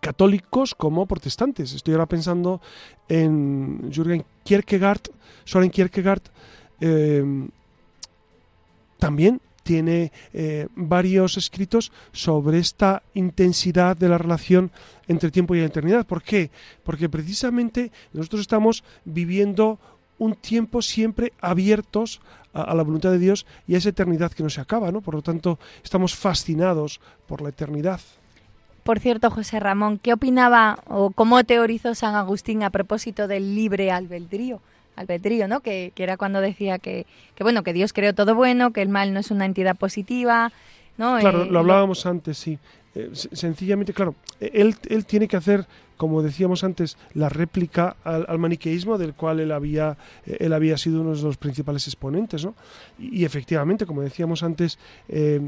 católicos 0.00 0.74
como 0.74 1.06
protestantes. 1.06 1.72
Estoy 1.72 1.94
ahora 1.94 2.06
pensando 2.06 2.60
en 3.08 3.90
Jürgen 3.92 4.24
Kierkegaard, 4.44 5.00
Soren 5.44 5.70
Kierkegaard, 5.70 6.22
Em, 6.80 7.48
también 8.98 9.40
tiene 9.62 10.12
eh, 10.32 10.68
varios 10.76 11.36
escritos 11.36 11.90
sobre 12.12 12.58
esta 12.58 13.02
intensidad 13.14 13.96
de 13.96 14.08
la 14.08 14.16
relación 14.16 14.70
entre 15.08 15.30
tiempo 15.30 15.54
y 15.54 15.60
eternidad. 15.60 16.06
¿Por 16.06 16.22
qué? 16.22 16.50
Porque 16.84 17.08
precisamente 17.08 17.90
nosotros 18.12 18.42
estamos 18.42 18.84
viviendo 19.04 19.78
un 20.18 20.34
tiempo 20.34 20.80
siempre 20.82 21.32
abiertos 21.40 22.20
a, 22.54 22.74
la 22.74 22.82
voluntad 22.82 23.10
de 23.10 23.18
Dios 23.18 23.44
y 23.66 23.74
a 23.74 23.78
esa 23.78 23.90
eternidad 23.90 24.32
que 24.32 24.42
no 24.42 24.50
se 24.50 24.60
acaba, 24.60 24.90
¿no? 24.92 25.00
Por 25.00 25.14
lo 25.14 25.22
tanto, 25.22 25.58
estamos 25.82 26.14
fascinados 26.14 27.00
por 27.26 27.42
la 27.42 27.50
eternidad. 27.50 28.00
Por 28.84 29.00
cierto, 29.00 29.30
José 29.30 29.58
Ramón, 29.58 29.98
¿qué 29.98 30.12
opinaba 30.12 30.78
o 30.86 31.10
cómo 31.10 31.42
teorizó 31.42 31.94
San 31.96 32.14
Agustín 32.14 32.62
a 32.62 32.70
propósito 32.70 33.26
del 33.26 33.56
libre 33.56 33.90
albedrío? 33.90 34.60
Albedrío, 34.96 35.48
¿no? 35.48 35.60
Que, 35.60 35.92
era 35.96 36.16
cuando 36.16 36.40
decía 36.40 36.78
que, 36.78 37.06
bueno, 37.40 37.62
que 37.62 37.72
Dios 37.72 37.92
creó 37.92 38.14
todo 38.14 38.34
bueno, 38.34 38.72
que 38.72 38.82
el 38.82 38.88
mal 38.88 39.12
no 39.12 39.20
es 39.20 39.30
una 39.30 39.44
entidad 39.44 39.76
positiva, 39.76 40.52
¿no? 40.98 41.18
Claro, 41.18 41.44
eh, 41.44 41.50
lo 41.50 41.58
hablábamos 41.60 42.06
antes, 42.06 42.38
sí. 42.38 42.58
eh, 42.94 43.10
sencillamente, 43.12 43.92
claro, 43.92 44.14
él, 44.40 44.74
él 44.88 45.06
tiene 45.06 45.28
que 45.28 45.36
hacer 45.36 45.66
como 45.96 46.22
decíamos 46.22 46.62
antes, 46.62 46.96
la 47.14 47.28
réplica 47.28 47.96
al, 48.04 48.38
maniqueísmo 48.38 48.98
del 48.98 49.14
cual 49.14 49.40
él 49.40 49.52
había, 49.52 49.96
él 50.26 50.52
había 50.52 50.76
sido 50.76 51.00
uno 51.00 51.14
de 51.14 51.22
los 51.22 51.36
principales 51.36 51.86
exponentes. 51.86 52.44
¿no? 52.44 52.54
Y, 52.98 53.24
efectivamente, 53.24 53.86
como 53.86 54.02
decíamos 54.02 54.42
antes, 54.42 54.78
eh, 55.08 55.40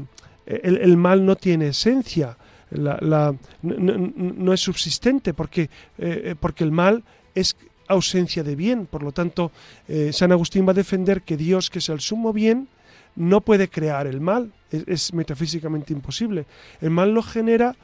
el, 0.45 0.97
mal 0.97 1.25
no 1.25 1.35
tiene 1.35 1.67
esencia, 1.67 2.37
la, 2.71 3.35
no, 3.61 4.53
es 4.53 4.59
subsistente, 4.59 5.33
porque, 5.33 5.69
eh, 5.97 6.35
porque 6.39 6.63
el 6.63 6.71
mal 6.71 7.03
es 7.35 7.55
ausencia 7.89 8.43
de 8.43 8.55
bien. 8.55 8.85
Por 8.85 9.03
lo 9.03 9.11
tanto, 9.11 9.51
eh, 9.87 10.11
San 10.13 10.31
Agustín 10.31 10.65
va 10.65 10.71
a 10.71 10.75
defender 10.75 11.23
que 11.23 11.35
Dios, 11.35 11.69
que 11.69 11.79
es 11.79 11.89
el 11.89 11.99
sumo 11.99 12.31
bien, 12.31 12.69
no 13.15 13.41
puede 13.41 13.67
crear 13.67 14.07
el 14.07 14.21
mal. 14.21 14.53
es 14.71 15.13
metafísicamente 15.13 15.91
imposible. 15.91 16.45
El 16.79 16.91
mal 16.91 17.11
lo 17.11 17.23
genera 17.23 17.75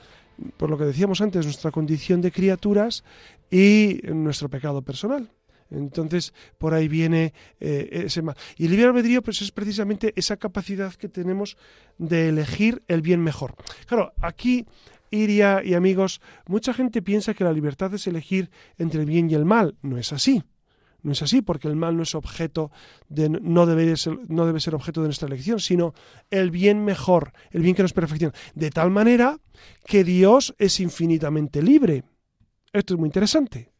por 0.58 0.70
lo 0.70 0.78
que 0.78 0.86
decíamos 0.86 1.22
antes, 1.22 1.46
nuestra 1.46 1.72
condición 1.72 2.22
de 2.22 2.32
criaturas 2.32 3.04
y 3.50 4.02
nuestro 4.04 4.50
pecado 4.50 4.82
personal. 4.82 5.30
Entonces, 5.72 6.34
por 6.58 6.74
ahí 6.74 6.88
viene 6.88 7.34
eh, 7.60 8.04
ese 8.06 8.22
mal. 8.22 8.36
Y 8.56 8.66
el 8.66 8.72
libre 8.72 8.86
albedrío 8.86 9.24
pues, 9.24 9.42
es 9.42 9.52
precisamente 9.52 10.14
esa 10.16 10.38
capacidad 10.38 10.94
que 10.94 11.10
tenemos 11.10 11.58
de 11.98 12.30
elegir 12.30 12.84
el 12.88 13.02
bien 13.02 13.24
mejor. 13.24 13.56
Claro, 13.88 14.14
aquí, 14.22 14.66
Iria 15.16 15.64
y 15.64 15.74
amigos, 15.74 16.22
mucha 16.48 16.74
gente 16.74 17.02
piensa 17.02 17.34
que 17.34 17.44
la 17.44 17.54
libertad 17.54 17.94
es 17.94 18.08
elegir 18.08 18.50
entre 18.78 19.02
el 19.02 19.06
bien 19.06 19.30
y 19.30 19.34
el 19.34 19.46
mal. 19.46 19.76
No 19.82 19.98
es 19.98 20.14
así. 20.14 20.44
No 21.02 21.12
es 21.12 21.22
así, 21.22 21.44
porque 21.44 21.68
el 21.68 21.76
mal 21.76 21.96
no 21.96 22.02
es 22.02 22.16
objeto 22.16 22.72
de, 23.10 23.30
no 23.30 23.68
debe 23.68 23.96
ser, 23.96 24.18
no 24.28 24.48
debe 24.48 24.60
ser 24.60 24.74
objeto 24.74 25.02
de 25.02 25.08
nuestra 25.08 25.28
elección, 25.28 25.60
sino 25.60 25.94
el 26.32 26.50
bien 26.50 26.84
mejor, 26.84 27.32
el 27.52 27.62
bien 27.62 27.76
que 27.76 27.84
nos 27.84 27.94
perfecciona. 27.94 28.34
De 28.56 28.72
tal 28.72 28.90
manera 28.90 29.38
que 29.86 30.04
Dios 30.04 30.56
es 30.58 30.80
infinitamente 30.80 31.62
libre. 31.62 32.04
Esto 32.74 32.96
es 32.96 33.00
muy 33.00 33.08
interesante. 33.08 33.72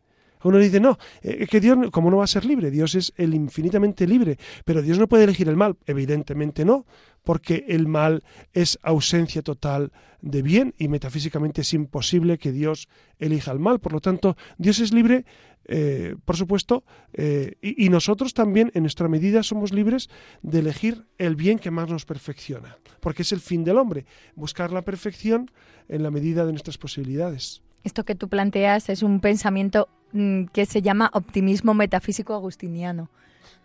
Uno 0.44 0.60
dice, 0.60 0.80
no, 0.80 1.00
eh, 1.24 1.48
que 1.48 1.60
Dios, 1.60 1.90
¿cómo 1.92 2.12
no 2.12 2.18
va 2.18 2.26
a 2.26 2.28
ser 2.28 2.46
libre? 2.46 2.70
Dios 2.70 2.94
es 2.94 3.12
el 3.18 3.34
infinitamente 3.34 4.06
libre, 4.06 4.38
pero 4.64 4.84
Dios 4.84 5.00
no 5.00 5.08
puede 5.08 5.24
elegir 5.24 5.50
el 5.50 5.56
mal. 5.56 5.76
Evidentemente 5.88 6.64
no, 6.64 6.86
porque 7.26 7.66
el 7.68 7.88
mal 7.88 8.24
es 8.54 8.80
ausencia 8.84 9.42
total 9.42 9.92
de 10.22 10.42
bien 10.42 10.74
y 10.78 10.88
metafísicamente 10.88 11.62
es 11.62 11.74
imposible 11.74 12.38
que 12.38 12.54
Dios 12.54 12.88
elija 13.20 13.52
el 13.52 13.60
mal. 13.60 13.80
Por 13.80 13.92
lo 13.92 14.00
tanto, 14.00 14.38
Dios 14.58 14.80
es 14.80 14.94
libre 14.94 15.26
eh, 15.68 16.16
por 16.26 16.38
supuesto, 16.38 16.84
eh, 17.14 17.56
y, 17.62 17.90
nosotros 17.90 18.34
también, 18.34 18.72
en 18.76 18.84
nuestra 18.84 19.08
medida, 19.08 19.42
somos 19.42 19.74
libres 19.74 20.10
de 20.44 20.60
elegir 20.60 21.06
el 21.18 21.36
bien 21.36 21.58
que 21.58 21.72
más 21.72 21.90
nos 21.90 22.06
perfecciona, 22.06 22.78
porque 23.00 23.24
es 23.24 23.32
el 23.32 23.40
fin 23.40 23.64
del 23.64 23.78
hombre, 23.78 24.06
buscar 24.36 24.72
la 24.72 24.84
perfección 24.84 25.50
en 25.90 26.04
la 26.04 26.12
medida 26.12 26.46
de 26.46 26.52
nuestras 26.52 26.78
posibilidades. 26.78 27.64
Esto 27.84 28.04
que 28.04 28.16
tú 28.16 28.30
planteas 28.30 28.90
es 28.90 29.02
un 29.02 29.20
pensamiento 29.20 29.90
mm, 30.12 30.46
que 30.46 30.66
se 30.66 30.82
llama 30.84 31.10
optimismo 31.14 31.74
metafísico 31.74 32.36
agustiniano 32.36 33.10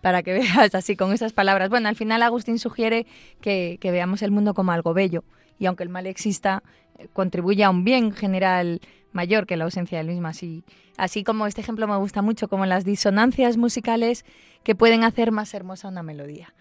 para 0.00 0.22
que 0.22 0.32
veas 0.38 0.74
así 0.74 0.96
con 0.96 1.12
esas 1.12 1.32
palabras. 1.32 1.70
Bueno, 1.70 1.88
al 1.88 1.96
final 1.96 2.22
Agustín 2.22 2.58
sugiere 2.58 3.06
que, 3.40 3.78
que, 3.80 3.90
veamos 3.90 4.22
el 4.22 4.30
mundo 4.30 4.54
como 4.54 4.72
algo 4.72 4.94
bello 4.94 5.24
y 5.58 5.66
aunque 5.66 5.84
el 5.84 5.90
mal 5.90 6.06
exista, 6.06 6.62
eh, 6.98 7.08
contribuye 7.12 7.62
a 7.62 7.70
un 7.70 7.84
bien 7.84 8.12
general 8.12 8.80
mayor 9.12 9.46
que 9.46 9.56
la 9.56 9.64
ausencia 9.64 9.98
del 9.98 10.08
mismo. 10.08 10.26
Así, 10.28 10.64
así 10.96 11.22
como 11.22 11.46
este 11.46 11.60
ejemplo 11.60 11.86
me 11.86 11.96
gusta 11.96 12.22
mucho, 12.22 12.48
como 12.48 12.66
las 12.66 12.84
disonancias 12.84 13.56
musicales 13.56 14.24
que 14.64 14.74
pueden 14.74 15.04
hacer 15.04 15.30
más 15.30 15.54
hermosa 15.54 15.88
una 15.88 16.02
melodía. 16.02 16.54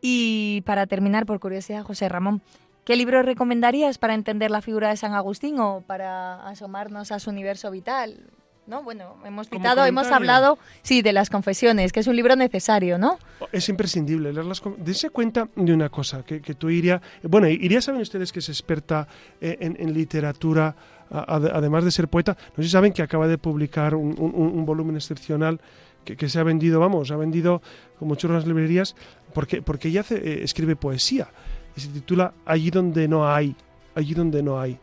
Y 0.00 0.62
para 0.66 0.86
terminar, 0.86 1.26
por 1.26 1.40
curiosidad, 1.40 1.82
José 1.82 2.08
Ramón, 2.08 2.42
¿qué 2.84 2.96
libro 2.96 3.22
recomendarías 3.22 3.98
para 3.98 4.14
entender 4.14 4.50
la 4.50 4.62
figura 4.62 4.90
de 4.90 4.96
San 4.96 5.14
Agustín 5.14 5.58
o 5.58 5.82
para 5.86 6.46
asomarnos 6.46 7.12
a 7.12 7.18
su 7.18 7.30
universo 7.30 7.70
vital? 7.70 8.30
¿No? 8.66 8.82
Bueno, 8.82 9.16
hemos 9.24 9.48
citado, 9.48 9.84
hemos 9.84 10.08
hablado, 10.08 10.58
sí, 10.82 11.02
de 11.02 11.12
las 11.12 11.30
confesiones, 11.30 11.92
que 11.92 12.00
es 12.00 12.06
un 12.06 12.16
libro 12.16 12.36
necesario, 12.36 12.98
¿no? 12.98 13.18
Es 13.52 13.68
imprescindible 13.68 14.32
leer 14.32 14.46
las 14.46 14.62
Dese 14.78 15.10
cuenta 15.10 15.48
de 15.54 15.72
una 15.72 15.88
cosa, 15.88 16.24
que, 16.24 16.40
que 16.40 16.54
tú 16.54 16.68
iría, 16.68 17.00
bueno, 17.22 17.48
iría 17.48 17.80
saben 17.80 18.00
ustedes 18.00 18.32
que 18.32 18.40
es 18.40 18.48
experta 18.48 19.06
eh, 19.40 19.56
en, 19.60 19.94
literatura, 19.94 20.74
además 21.10 21.84
de 21.84 21.90
ser 21.90 22.08
poeta, 22.08 22.36
no 22.56 22.56
sé 22.56 22.64
si 22.64 22.70
saben 22.70 22.92
que 22.92 23.02
acaba 23.02 23.28
de 23.28 23.38
publicar 23.38 23.94
un, 23.94 24.66
volumen 24.66 24.96
excepcional 24.96 25.60
que, 26.04 26.28
se 26.28 26.38
ha 26.38 26.42
vendido, 26.42 26.80
vamos, 26.80 27.10
ha 27.10 27.16
vendido 27.16 27.62
como 27.98 28.16
las 28.22 28.46
librerías, 28.46 28.94
porque, 29.32 29.62
porque 29.62 29.88
ella 29.88 30.04
eh, 30.10 30.40
escribe 30.42 30.76
poesía 30.76 31.28
y 31.76 31.80
se 31.80 31.88
titula 31.88 32.32
Allí 32.44 32.70
donde 32.70 33.06
no 33.08 33.28
hay, 33.28 33.54
allí 33.94 34.14
donde 34.14 34.42
no 34.42 34.60
hay 34.60 34.78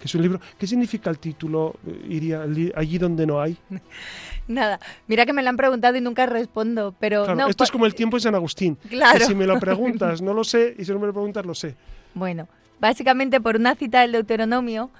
que 0.00 0.06
es 0.06 0.14
un 0.14 0.22
libro. 0.22 0.40
¿Qué 0.58 0.66
significa 0.66 1.10
el 1.10 1.18
título, 1.18 1.76
eh, 1.86 2.06
Iría, 2.08 2.42
allí 2.74 2.98
donde 2.98 3.26
no 3.26 3.40
hay? 3.40 3.56
Nada, 4.48 4.80
mira 5.06 5.26
que 5.26 5.32
me 5.32 5.42
lo 5.42 5.50
han 5.50 5.56
preguntado 5.56 5.96
y 5.96 6.00
nunca 6.00 6.26
respondo, 6.26 6.94
pero... 6.98 7.24
Claro, 7.24 7.48
esto 7.48 7.64
es 7.64 7.70
como 7.70 7.86
el 7.86 7.94
tiempo 7.94 8.16
en 8.16 8.22
San 8.22 8.34
Agustín. 8.34 8.76
Claro. 8.88 9.24
si 9.26 9.34
me 9.34 9.46
lo 9.46 9.60
preguntas, 9.60 10.22
no 10.22 10.32
lo 10.32 10.42
sé, 10.42 10.74
y 10.78 10.84
si 10.84 10.92
no 10.92 10.98
me 10.98 11.06
lo 11.06 11.12
preguntas, 11.12 11.44
lo 11.44 11.54
sé. 11.54 11.76
Bueno, 12.14 12.48
básicamente 12.80 13.40
por 13.40 13.56
una 13.56 13.74
cita 13.74 14.00
del 14.00 14.12
Deuteronomio 14.12 14.90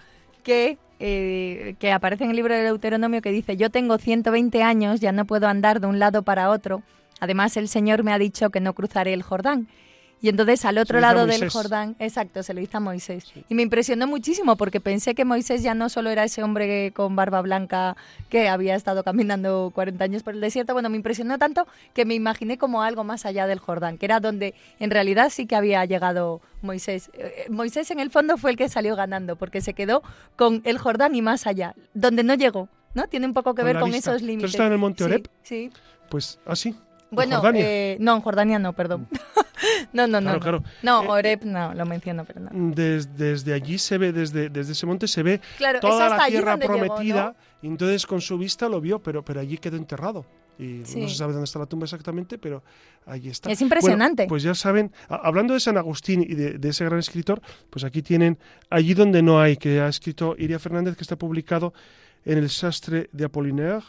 que, 0.44 0.78
eh, 1.01 1.74
que 1.78 1.92
aparece 1.92 2.24
en 2.24 2.30
el 2.30 2.36
libro 2.36 2.55
del 2.55 2.66
Deuteronomio 2.66 3.22
que 3.22 3.32
dice, 3.32 3.57
yo 3.57 3.70
tengo 3.70 3.96
120 3.96 4.62
años, 4.62 5.01
ya 5.01 5.12
no 5.12 5.24
puedo 5.24 5.48
andar 5.48 5.80
de 5.80 5.86
un 5.86 5.98
lado 5.98 6.22
para 6.22 6.51
otro. 6.51 6.82
Además, 7.20 7.57
el 7.57 7.68
Señor 7.68 8.05
me 8.05 8.12
ha 8.12 8.18
dicho 8.18 8.51
que 8.51 8.61
no 8.61 8.74
cruzaré 8.74 9.14
el 9.14 9.22
Jordán. 9.22 9.66
Y 10.22 10.28
entonces 10.28 10.64
al 10.64 10.76
otro 10.78 11.00
lado 11.00 11.26
del 11.26 11.48
Jordán, 11.48 11.96
exacto, 11.98 12.42
se 12.42 12.52
lo 12.52 12.60
hizo 12.60 12.76
a 12.76 12.80
Moisés. 12.80 13.32
Y 13.48 13.54
me 13.54 13.62
impresionó 13.62 14.06
muchísimo 14.06 14.56
porque 14.56 14.80
pensé 14.80 15.14
que 15.14 15.24
Moisés 15.24 15.62
ya 15.62 15.74
no 15.74 15.88
solo 15.88 16.10
era 16.10 16.24
ese 16.24 16.42
hombre 16.42 16.92
con 16.92 17.16
barba 17.16 17.40
blanca 17.40 17.96
que 18.28 18.48
había 18.48 18.74
estado 18.74 19.02
caminando 19.02 19.70
40 19.74 20.04
años 20.04 20.22
por 20.22 20.34
el 20.34 20.40
desierto, 20.40 20.74
bueno, 20.74 20.90
me 20.90 20.96
impresionó 20.96 21.38
tanto 21.38 21.66
que 21.94 22.04
me 22.04 22.14
imaginé 22.14 22.58
como 22.58 22.82
algo 22.82 23.02
más 23.02 23.24
allá 23.24 23.46
del 23.46 23.58
Jordán, 23.58 23.96
que 23.96 24.06
era 24.06 24.20
donde 24.20 24.54
en 24.78 24.90
realidad 24.90 25.30
sí 25.30 25.46
que 25.46 25.56
había 25.56 25.84
llegado 25.86 26.42
Moisés. 26.60 27.10
Eh, 27.14 27.46
Moisés 27.48 27.90
en 27.90 28.00
el 28.00 28.10
fondo 28.10 28.36
fue 28.36 28.50
el 28.50 28.56
que 28.56 28.68
salió 28.68 28.96
ganando 28.96 29.36
porque 29.36 29.60
se 29.62 29.72
quedó 29.72 30.02
con 30.36 30.60
el 30.64 30.78
Jordán 30.78 31.14
y 31.14 31.22
más 31.22 31.46
allá, 31.46 31.74
donde 31.94 32.22
no 32.22 32.34
llegó. 32.34 32.68
¿No? 32.92 33.06
Tiene 33.06 33.26
un 33.26 33.34
poco 33.34 33.54
que 33.54 33.62
ver 33.62 33.78
con 33.78 33.94
esos 33.94 34.20
límites. 34.20 34.50
está 34.50 34.66
en 34.66 34.72
el 34.72 34.78
Monte 34.78 35.04
Oreb? 35.04 35.28
Sí. 35.44 35.70
Pues 36.08 36.40
así. 36.44 36.74
Bueno, 37.11 37.42
eh, 37.54 37.96
no, 38.00 38.16
en 38.16 38.20
Jordania 38.22 38.58
no, 38.58 38.72
perdón. 38.72 39.08
no, 39.92 40.06
no, 40.06 40.20
no. 40.20 40.38
Claro, 40.38 40.62
no, 40.82 41.02
eh, 41.02 41.08
Oreb 41.08 41.44
no, 41.44 41.74
lo 41.74 41.86
menciono, 41.86 42.24
pero 42.24 42.40
no. 42.40 42.50
Desde, 42.52 43.52
allí 43.52 43.78
se 43.78 43.98
ve, 43.98 44.12
desde, 44.12 44.48
desde 44.48 44.72
ese 44.72 44.86
monte 44.86 45.08
se 45.08 45.22
ve 45.22 45.40
toda 45.80 46.08
la 46.08 46.26
tierra 46.26 46.56
prometida. 46.56 47.34
Y 47.62 47.66
entonces 47.66 48.06
con 48.06 48.20
su 48.20 48.38
vista 48.38 48.68
lo 48.68 48.80
vio, 48.80 49.00
pero, 49.00 49.24
pero 49.24 49.40
allí 49.40 49.58
quedó 49.58 49.76
enterrado. 49.76 50.24
Y 50.58 50.82
no 50.96 51.08
se 51.08 51.14
sabe 51.14 51.32
dónde 51.32 51.44
está 51.44 51.58
la 51.58 51.66
tumba 51.66 51.84
exactamente, 51.84 52.36
pero 52.36 52.62
allí 53.06 53.30
está. 53.30 53.50
Es 53.50 53.62
impresionante. 53.62 54.26
pues 54.26 54.42
ya 54.42 54.54
saben, 54.54 54.92
hablando 55.08 55.54
de 55.54 55.61
San 55.61 55.78
Agustín 55.78 56.22
y 56.22 56.34
de, 56.34 56.58
de, 56.58 56.68
ese 56.68 56.84
gran 56.84 56.98
escritor, 56.98 57.40
pues 57.70 57.82
aquí 57.82 58.02
tienen 58.02 58.38
Allí 58.68 58.92
donde 58.92 59.22
no 59.22 59.40
hay, 59.40 59.56
que 59.56 59.80
ha 59.80 59.88
escrito 59.88 60.36
Iria 60.38 60.58
Fernández, 60.58 60.96
que 60.96 61.02
está 61.02 61.16
publicado 61.16 61.72
en 62.24 62.38
el 62.38 62.50
Sastre 62.50 63.08
de 63.12 63.24
Apollinaire 63.24 63.82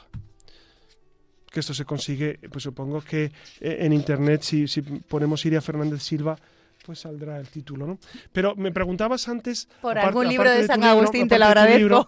que 1.51 1.59
esto 1.59 1.73
se 1.73 1.85
consigue, 1.85 2.39
pues 2.49 2.63
supongo 2.63 3.01
que 3.01 3.25
eh, 3.59 3.77
en 3.81 3.93
internet, 3.93 4.41
si, 4.41 4.67
si 4.67 4.81
ponemos 4.81 5.45
Iria 5.45 5.61
Fernández 5.61 6.01
Silva, 6.01 6.37
pues 6.85 6.99
saldrá 6.99 7.37
el 7.37 7.47
título, 7.47 7.85
¿no? 7.85 7.99
Pero 8.31 8.55
me 8.55 8.71
preguntabas 8.71 9.27
antes... 9.27 9.67
Por 9.81 9.99
algún 9.99 10.27
libro 10.27 10.49
de, 10.49 10.65
San 10.65 10.83
Agustín, 10.83 11.27
te 11.27 11.37
lo 11.37 11.45
agradezco. 11.45 12.07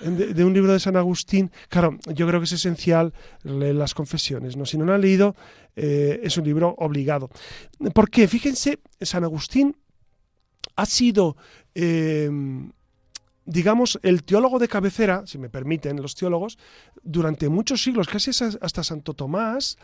De, 0.00 0.44
un 0.44 0.52
libro 0.52 0.72
de 0.72 0.80
San 0.80 0.96
Agustín, 0.96 1.50
claro, 1.68 1.96
yo 2.06 2.26
creo 2.26 2.40
que 2.40 2.44
es 2.44 2.52
esencial 2.52 3.14
leer 3.44 3.76
las 3.76 3.94
confesiones, 3.94 4.56
¿no? 4.56 4.66
Si 4.66 4.76
no 4.76 4.84
lo 4.84 4.92
han 4.92 5.00
leído, 5.00 5.34
eh, 5.76 6.20
es 6.22 6.36
un 6.36 6.44
libro 6.44 6.74
obligado. 6.78 7.30
¿Por 7.94 8.10
qué? 8.10 8.28
Fíjense, 8.28 8.80
San 9.00 9.24
Agustín 9.24 9.76
ha 10.76 10.84
sido... 10.84 11.36
Eh, 11.74 12.28
digamos, 13.50 13.98
el 14.02 14.22
teólogo 14.22 14.60
de 14.60 14.68
cabecera, 14.68 15.24
si 15.26 15.36
me 15.36 15.50
permiten 15.50 16.00
los 16.00 16.14
teólogos, 16.14 16.56
durante 17.02 17.48
muchos 17.48 17.82
siglos, 17.82 18.06
casi 18.06 18.30
hasta 18.30 18.84
Santo 18.84 19.12
Tomás, 19.14 19.76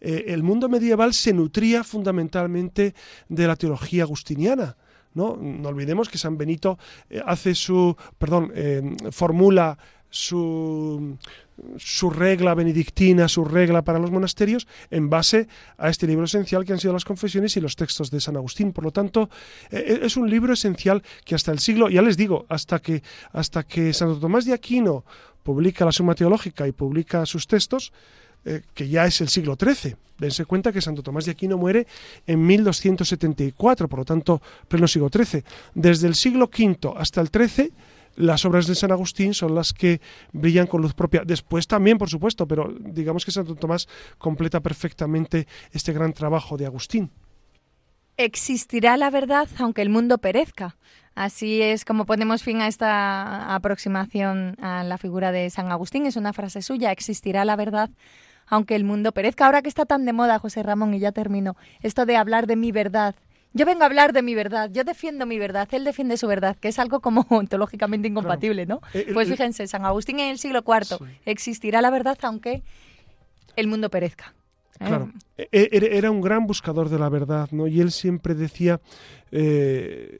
eh, 0.00 0.26
el 0.28 0.42
mundo 0.42 0.68
medieval 0.68 1.14
se 1.14 1.32
nutría 1.32 1.84
fundamentalmente 1.84 2.94
de 3.28 3.46
la 3.46 3.56
teología 3.56 4.02
agustiniana. 4.02 4.76
¿no? 5.14 5.36
no 5.36 5.68
olvidemos 5.68 6.08
que 6.08 6.18
San 6.18 6.36
Benito 6.36 6.78
eh, 7.08 7.22
hace 7.24 7.54
su, 7.54 7.96
perdón, 8.18 8.52
eh, 8.54 8.82
formula 9.10 9.78
su, 10.14 11.18
su 11.76 12.08
regla 12.08 12.54
benedictina, 12.54 13.26
su 13.26 13.44
regla 13.44 13.82
para 13.82 13.98
los 13.98 14.12
monasterios, 14.12 14.68
en 14.90 15.10
base 15.10 15.48
a 15.76 15.90
este 15.90 16.06
libro 16.06 16.24
esencial 16.26 16.64
que 16.64 16.72
han 16.72 16.78
sido 16.78 16.92
las 16.92 17.04
confesiones 17.04 17.56
y 17.56 17.60
los 17.60 17.74
textos 17.74 18.12
de 18.12 18.20
San 18.20 18.36
Agustín. 18.36 18.72
Por 18.72 18.84
lo 18.84 18.92
tanto, 18.92 19.28
eh, 19.72 20.00
es 20.02 20.16
un 20.16 20.30
libro 20.30 20.52
esencial 20.52 21.02
que 21.24 21.34
hasta 21.34 21.50
el 21.50 21.58
siglo, 21.58 21.90
ya 21.90 22.00
les 22.00 22.16
digo, 22.16 22.46
hasta 22.48 22.78
que, 22.78 23.02
hasta 23.32 23.64
que 23.64 23.92
Santo 23.92 24.20
Tomás 24.20 24.44
de 24.44 24.52
Aquino 24.52 25.04
publica 25.42 25.84
la 25.84 25.90
Suma 25.90 26.14
Teológica 26.14 26.68
y 26.68 26.72
publica 26.72 27.26
sus 27.26 27.48
textos, 27.48 27.92
eh, 28.44 28.62
que 28.72 28.88
ya 28.88 29.06
es 29.06 29.20
el 29.20 29.28
siglo 29.28 29.56
XIII. 29.60 29.96
Dense 30.16 30.44
cuenta 30.44 30.70
que 30.70 30.80
Santo 30.80 31.02
Tomás 31.02 31.24
de 31.24 31.32
Aquino 31.32 31.58
muere 31.58 31.88
en 32.24 32.46
1274, 32.46 33.88
por 33.88 33.98
lo 33.98 34.04
tanto, 34.04 34.40
pleno 34.68 34.86
siglo 34.86 35.10
XIII. 35.12 35.42
Desde 35.74 36.06
el 36.06 36.14
siglo 36.14 36.48
V 36.56 36.94
hasta 36.96 37.20
el 37.20 37.28
XIII, 37.28 37.72
las 38.16 38.44
obras 38.44 38.66
de 38.66 38.74
San 38.74 38.92
Agustín 38.92 39.34
son 39.34 39.54
las 39.54 39.72
que 39.72 40.00
brillan 40.32 40.66
con 40.66 40.82
luz 40.82 40.94
propia. 40.94 41.22
Después 41.24 41.66
también, 41.66 41.98
por 41.98 42.08
supuesto, 42.08 42.46
pero 42.46 42.72
digamos 42.80 43.24
que 43.24 43.30
Santo 43.30 43.54
Tomás 43.54 43.88
completa 44.18 44.60
perfectamente 44.60 45.46
este 45.72 45.92
gran 45.92 46.12
trabajo 46.12 46.56
de 46.56 46.66
Agustín. 46.66 47.10
Existirá 48.16 48.96
la 48.96 49.10
verdad 49.10 49.48
aunque 49.58 49.82
el 49.82 49.90
mundo 49.90 50.18
perezca. 50.18 50.76
Así 51.14 51.62
es 51.62 51.84
como 51.84 52.06
ponemos 52.06 52.42
fin 52.42 52.60
a 52.60 52.66
esta 52.66 53.54
aproximación 53.54 54.56
a 54.60 54.82
la 54.82 54.98
figura 54.98 55.30
de 55.30 55.48
San 55.50 55.70
Agustín. 55.70 56.06
Es 56.06 56.16
una 56.16 56.32
frase 56.32 56.62
suya, 56.62 56.92
existirá 56.92 57.44
la 57.44 57.56
verdad 57.56 57.90
aunque 58.46 58.76
el 58.76 58.84
mundo 58.84 59.12
perezca. 59.12 59.46
Ahora 59.46 59.62
que 59.62 59.68
está 59.68 59.86
tan 59.86 60.04
de 60.04 60.12
moda, 60.12 60.38
José 60.38 60.62
Ramón, 60.62 60.94
y 60.94 60.98
ya 60.98 61.12
termino, 61.12 61.56
esto 61.80 62.06
de 62.06 62.16
hablar 62.16 62.46
de 62.46 62.56
mi 62.56 62.72
verdad. 62.72 63.14
Yo 63.56 63.64
vengo 63.64 63.84
a 63.84 63.86
hablar 63.86 64.12
de 64.12 64.20
mi 64.22 64.34
verdad, 64.34 64.68
yo 64.72 64.82
defiendo 64.82 65.26
mi 65.26 65.38
verdad, 65.38 65.68
él 65.70 65.84
defiende 65.84 66.16
su 66.16 66.26
verdad, 66.26 66.56
que 66.56 66.68
es 66.68 66.78
algo 66.80 66.98
como 67.00 67.24
ontológicamente 67.30 68.08
incompatible, 68.08 68.66
¿no? 68.66 68.80
Eh, 68.92 69.10
pues 69.14 69.28
fíjense, 69.28 69.66
San 69.68 69.84
Agustín 69.86 70.18
en 70.18 70.30
el 70.30 70.38
siglo 70.38 70.64
IV, 70.66 70.98
existirá 71.24 71.80
la 71.80 71.90
verdad 71.90 72.18
aunque 72.22 72.64
el 73.54 73.68
mundo 73.68 73.90
perezca. 73.90 74.34
¿eh? 74.80 74.86
Claro, 74.86 75.12
e, 75.38 75.48
e, 75.52 75.96
era 75.96 76.10
un 76.10 76.20
gran 76.20 76.48
buscador 76.48 76.88
de 76.88 76.98
la 76.98 77.08
verdad, 77.08 77.48
¿no? 77.52 77.68
Y 77.68 77.80
él 77.80 77.92
siempre 77.92 78.34
decía, 78.34 78.80
eh, 79.30 80.18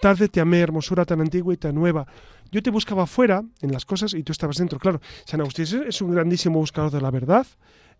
tarde 0.00 0.28
te 0.28 0.40
amé, 0.40 0.60
hermosura 0.60 1.04
tan 1.04 1.20
antigua 1.20 1.54
y 1.54 1.56
tan 1.56 1.76
nueva. 1.76 2.06
Yo 2.50 2.62
te 2.62 2.70
buscaba 2.70 3.06
fuera, 3.06 3.42
en 3.60 3.72
las 3.72 3.84
cosas, 3.84 4.14
y 4.14 4.22
tú 4.22 4.32
estabas 4.32 4.56
dentro. 4.56 4.78
Claro, 4.78 5.00
San 5.24 5.40
Agustín 5.40 5.84
es 5.86 6.00
un 6.00 6.12
grandísimo 6.12 6.58
buscador 6.58 6.90
de 6.90 7.00
la 7.00 7.10
verdad, 7.10 7.46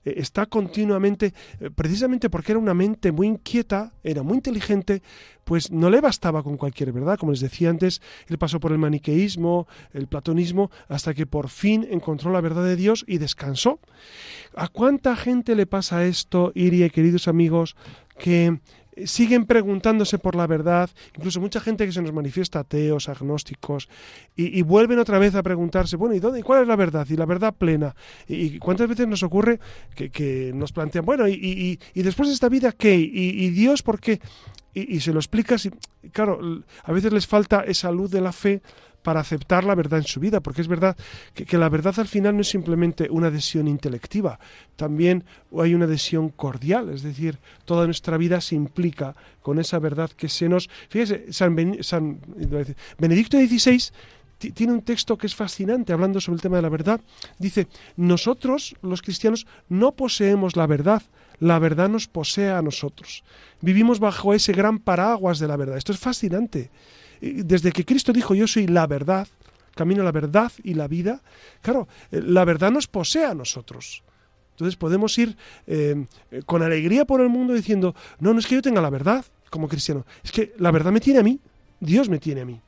eh, 0.06 0.14
está 0.18 0.46
continuamente, 0.46 1.34
eh, 1.60 1.70
precisamente 1.74 2.30
porque 2.30 2.52
era 2.52 2.60
una 2.60 2.74
mente 2.74 3.10
muy 3.10 3.26
inquieta, 3.26 3.92
era 4.04 4.22
muy 4.22 4.36
inteligente, 4.36 5.02
pues 5.44 5.70
no 5.72 5.90
le 5.90 6.00
bastaba 6.00 6.42
con 6.44 6.56
cualquier 6.56 6.92
verdad. 6.92 7.18
Como 7.18 7.32
les 7.32 7.40
decía 7.40 7.70
antes, 7.70 8.00
él 8.28 8.38
pasó 8.38 8.60
por 8.60 8.72
el 8.72 8.78
maniqueísmo, 8.78 9.66
el 9.92 10.06
platonismo, 10.06 10.70
hasta 10.88 11.12
que 11.12 11.26
por 11.26 11.48
fin 11.48 11.86
encontró 11.90 12.30
la 12.30 12.40
verdad 12.40 12.64
de 12.64 12.76
Dios 12.76 13.04
y 13.08 13.18
descansó. 13.18 13.80
¿A 14.54 14.68
cuánta 14.68 15.16
gente 15.16 15.56
le 15.56 15.66
pasa 15.66 16.04
esto, 16.04 16.52
Irie, 16.54 16.90
queridos 16.90 17.26
amigos, 17.26 17.76
que 18.18 18.60
siguen 19.04 19.44
preguntándose 19.44 20.18
por 20.18 20.34
la 20.34 20.46
verdad, 20.46 20.90
incluso 21.16 21.40
mucha 21.40 21.60
gente 21.60 21.84
que 21.84 21.92
se 21.92 22.02
nos 22.02 22.12
manifiesta 22.12 22.60
ateos, 22.60 23.08
agnósticos, 23.08 23.88
y, 24.34 24.62
vuelven 24.62 24.98
otra 24.98 25.18
vez 25.18 25.34
a 25.34 25.42
preguntarse, 25.42 25.96
bueno, 25.96 26.14
¿y 26.14 26.20
dónde? 26.20 26.42
¿Cuál 26.42 26.62
es 26.62 26.68
la 26.68 26.76
verdad? 26.76 27.06
Y 27.08 27.16
la 27.16 27.26
verdad 27.26 27.54
plena. 27.54 27.94
¿Y, 28.28 28.58
cuántas 28.58 28.88
veces 28.88 29.06
nos 29.06 29.22
ocurre 29.22 29.60
que, 29.94 30.52
nos 30.54 30.72
plantean, 30.72 31.04
bueno, 31.04 31.28
¿y, 31.28 31.78
después 31.94 32.28
de 32.28 32.34
esta 32.34 32.48
vida 32.48 32.72
qué? 32.72 32.94
¿Y, 32.94 33.50
Dios 33.50 33.82
por 33.82 34.00
qué? 34.00 34.20
Y, 34.74 35.00
se 35.00 35.12
lo 35.12 35.18
explicas 35.18 35.66
y, 35.66 35.70
claro, 36.10 36.38
a 36.82 36.92
veces 36.92 37.12
les 37.12 37.26
falta 37.26 37.60
esa 37.60 37.90
luz 37.90 38.10
de 38.10 38.20
la 38.20 38.32
fe 38.32 38.62
para 39.06 39.20
aceptar 39.20 39.62
la 39.62 39.76
verdad 39.76 40.00
en 40.00 40.04
su 40.04 40.18
vida, 40.18 40.40
porque 40.40 40.62
es 40.62 40.66
verdad 40.66 40.96
que, 41.32 41.56
la 41.56 41.68
verdad 41.68 41.94
al 41.98 42.08
final 42.08 42.34
no 42.34 42.40
es 42.40 42.48
simplemente 42.48 43.06
una 43.08 43.28
adhesión 43.28 43.68
intelectiva, 43.68 44.40
también 44.74 45.22
hay 45.56 45.76
una 45.76 45.84
adhesión 45.84 46.30
cordial, 46.30 46.90
es 46.90 47.04
decir, 47.04 47.38
toda 47.64 47.84
nuestra 47.84 48.16
vida 48.16 48.40
se 48.40 48.56
implica 48.56 49.14
con 49.42 49.60
esa 49.60 49.78
verdad 49.78 50.10
que 50.10 50.28
se 50.28 50.48
nos... 50.48 50.68
Fíjese, 50.88 51.32
San, 51.32 51.54
Benedicto 52.98 53.38
XVI 53.38 53.80
tiene 54.38 54.72
un 54.72 54.82
texto 54.82 55.16
que 55.16 55.28
es 55.28 55.36
fascinante 55.36 55.92
hablando 55.92 56.20
sobre 56.20 56.34
el 56.34 56.42
tema 56.42 56.56
de 56.56 56.62
la 56.62 56.68
verdad. 56.68 57.00
Dice, 57.38 57.68
nosotros 57.96 58.74
los 58.82 59.02
cristianos 59.02 59.46
no 59.68 59.92
poseemos 59.92 60.56
la 60.56 60.66
verdad, 60.66 61.00
la 61.38 61.60
verdad 61.60 61.88
nos 61.88 62.08
posee 62.08 62.50
a 62.50 62.60
nosotros. 62.60 63.22
Vivimos 63.60 64.00
bajo 64.00 64.34
ese 64.34 64.52
gran 64.52 64.80
paraguas 64.80 65.38
de 65.38 65.46
la 65.46 65.56
verdad. 65.56 65.76
Esto 65.76 65.92
es 65.92 66.00
fascinante 66.00 66.70
desde 67.20 67.72
que 67.72 67.84
Cristo 67.84 68.12
dijo 68.12 68.34
yo 68.34 68.46
soy 68.46 68.66
la 68.66 68.86
verdad, 68.86 69.28
camino 69.74 70.02
la 70.02 70.12
verdad 70.12 70.50
y 70.62 70.74
la 70.74 70.88
vida, 70.88 71.22
claro, 71.62 71.88
eh, 72.10 72.20
la 72.24 72.44
verdad 72.44 72.70
nos 72.70 72.86
posee 72.86 73.24
a 73.24 73.34
nosotros. 73.34 74.02
Entonces 74.52 74.76
podemos 74.76 75.16
ir 75.18 75.36
eh, 75.66 76.06
con 76.46 76.62
alegría 76.62 77.04
por 77.04 77.20
el 77.20 77.28
mundo 77.28 77.52
diciendo, 77.52 77.94
no, 78.20 78.32
no 78.32 78.38
es 78.38 78.46
que 78.46 78.54
yo 78.54 78.62
tenga 78.62 78.80
la 78.80 78.90
verdad 78.90 79.24
como 79.50 79.68
cristiano, 79.68 80.06
es 80.24 80.32
que 80.32 80.54
la 80.58 80.70
verdad 80.70 80.92
me 80.92 81.00
tiene 81.00 81.20
a 81.20 81.22
mí, 81.22 81.38
Dios 81.78 82.08
me 82.08 82.18
tiene 82.18 82.40
a 82.40 82.44
mí. 82.46 82.60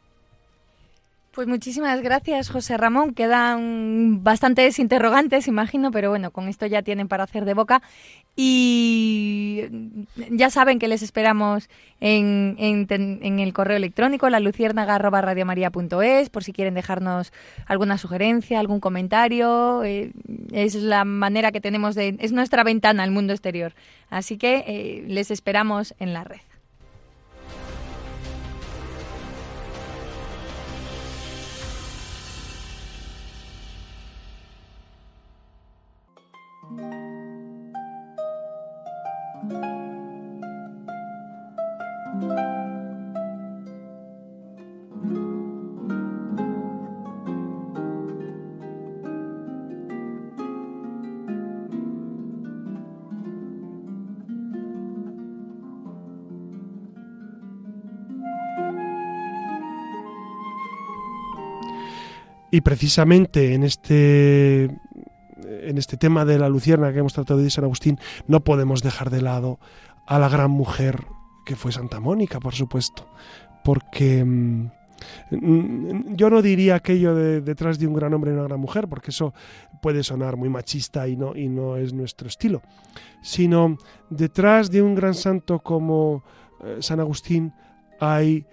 Pues 1.39 1.47
muchísimas 1.47 2.03
gracias, 2.03 2.51
José 2.51 2.77
Ramón. 2.77 3.15
Quedan 3.15 4.25
bastantes 4.25 4.81
interrogantes, 4.81 5.47
imagino, 5.47 5.93
pero 5.93 6.11
bueno, 6.11 6.33
con 6.33 6.49
esto 6.49 6.67
ya 6.67 6.83
tienen 6.83 7.07
para 7.07 7.23
hacer 7.23 7.45
de 7.45 7.55
boca. 7.55 7.81
Y 8.35 9.67
ya 10.33 10.51
saben 10.51 10.81
que 10.81 10.89
les 10.89 11.01
esperamos 11.01 11.71
en, 12.01 12.57
el 12.59 13.53
correo 13.53 13.77
electrónico, 13.77 14.29
la 14.29 14.41
luciérnaga.radiomaría.es, 14.41 16.29
por 16.29 16.43
si 16.43 16.53
quieren 16.53 16.75
dejarnos 16.75 17.33
alguna 17.67 17.99
sugerencia, 17.99 18.59
algún 18.59 18.81
comentario. 18.81 19.85
Eh, 19.85 20.11
es 20.51 20.75
la 20.75 21.05
manera 21.05 21.53
que 21.53 21.61
tenemos 21.61 21.95
de. 21.95 22.17
Es 22.19 22.33
nuestra 22.33 22.65
ventana 22.65 23.05
al 23.05 23.13
mundo 23.13 23.33
exterior. 23.33 23.75
Así 24.11 24.39
que 24.39 24.65
eh, 24.67 25.05
les 25.07 25.31
esperamos 25.31 25.95
en 26.01 26.15
la 26.15 26.25
red. 26.25 26.48
Y 62.51 62.61
precisamente 62.63 63.55
en 63.55 63.63
este 63.63 64.69
este 65.79 65.97
tema 65.97 66.25
de 66.25 66.39
la 66.39 66.49
lucierna 66.49 66.93
que 66.93 66.99
hemos 66.99 67.15
tratado 67.15 67.41
de 67.41 67.51
San 67.51 67.65
Agustín, 67.65 67.99
no 68.27 68.41
podemos 68.41 68.83
dejar 68.83 69.11
de 69.11 69.23
lado 69.23 69.59
a 70.07 70.19
la 70.19 70.29
gran 70.29 70.51
mujer 70.51 71.07
que 71.45 71.57
fue 71.57 71.73
Santa 71.73 72.01
Mónica, 72.01 72.41
por 72.41 72.55
supuesto, 72.55 73.07
porque 73.65 74.25
mm, 74.25 74.71
yo 76.17 76.31
no 76.31 76.43
diría 76.43 76.77
aquello 76.77 77.15
de 77.15 77.41
detrás 77.41 77.79
de 77.79 77.87
un 77.87 77.95
gran 77.95 78.13
hombre 78.15 78.31
y 78.31 78.35
una 78.35 78.45
gran 78.45 78.61
mujer, 78.61 78.89
porque 78.89 79.11
eso 79.11 79.33
puede 79.81 80.03
sonar 80.03 80.37
muy 80.37 80.49
machista 80.49 81.09
y 81.09 81.17
no, 81.17 81.37
y 81.37 81.49
no 81.49 81.77
es 81.77 81.93
nuestro 81.93 82.29
estilo, 82.29 82.63
sino 83.23 83.77
detrás 84.11 84.71
de 84.71 84.83
un 84.83 84.95
gran 84.95 85.15
santo 85.15 85.61
como 85.61 86.25
eh, 86.63 86.79
San 86.81 87.01
Agustín 87.01 87.53
hay 88.01 88.47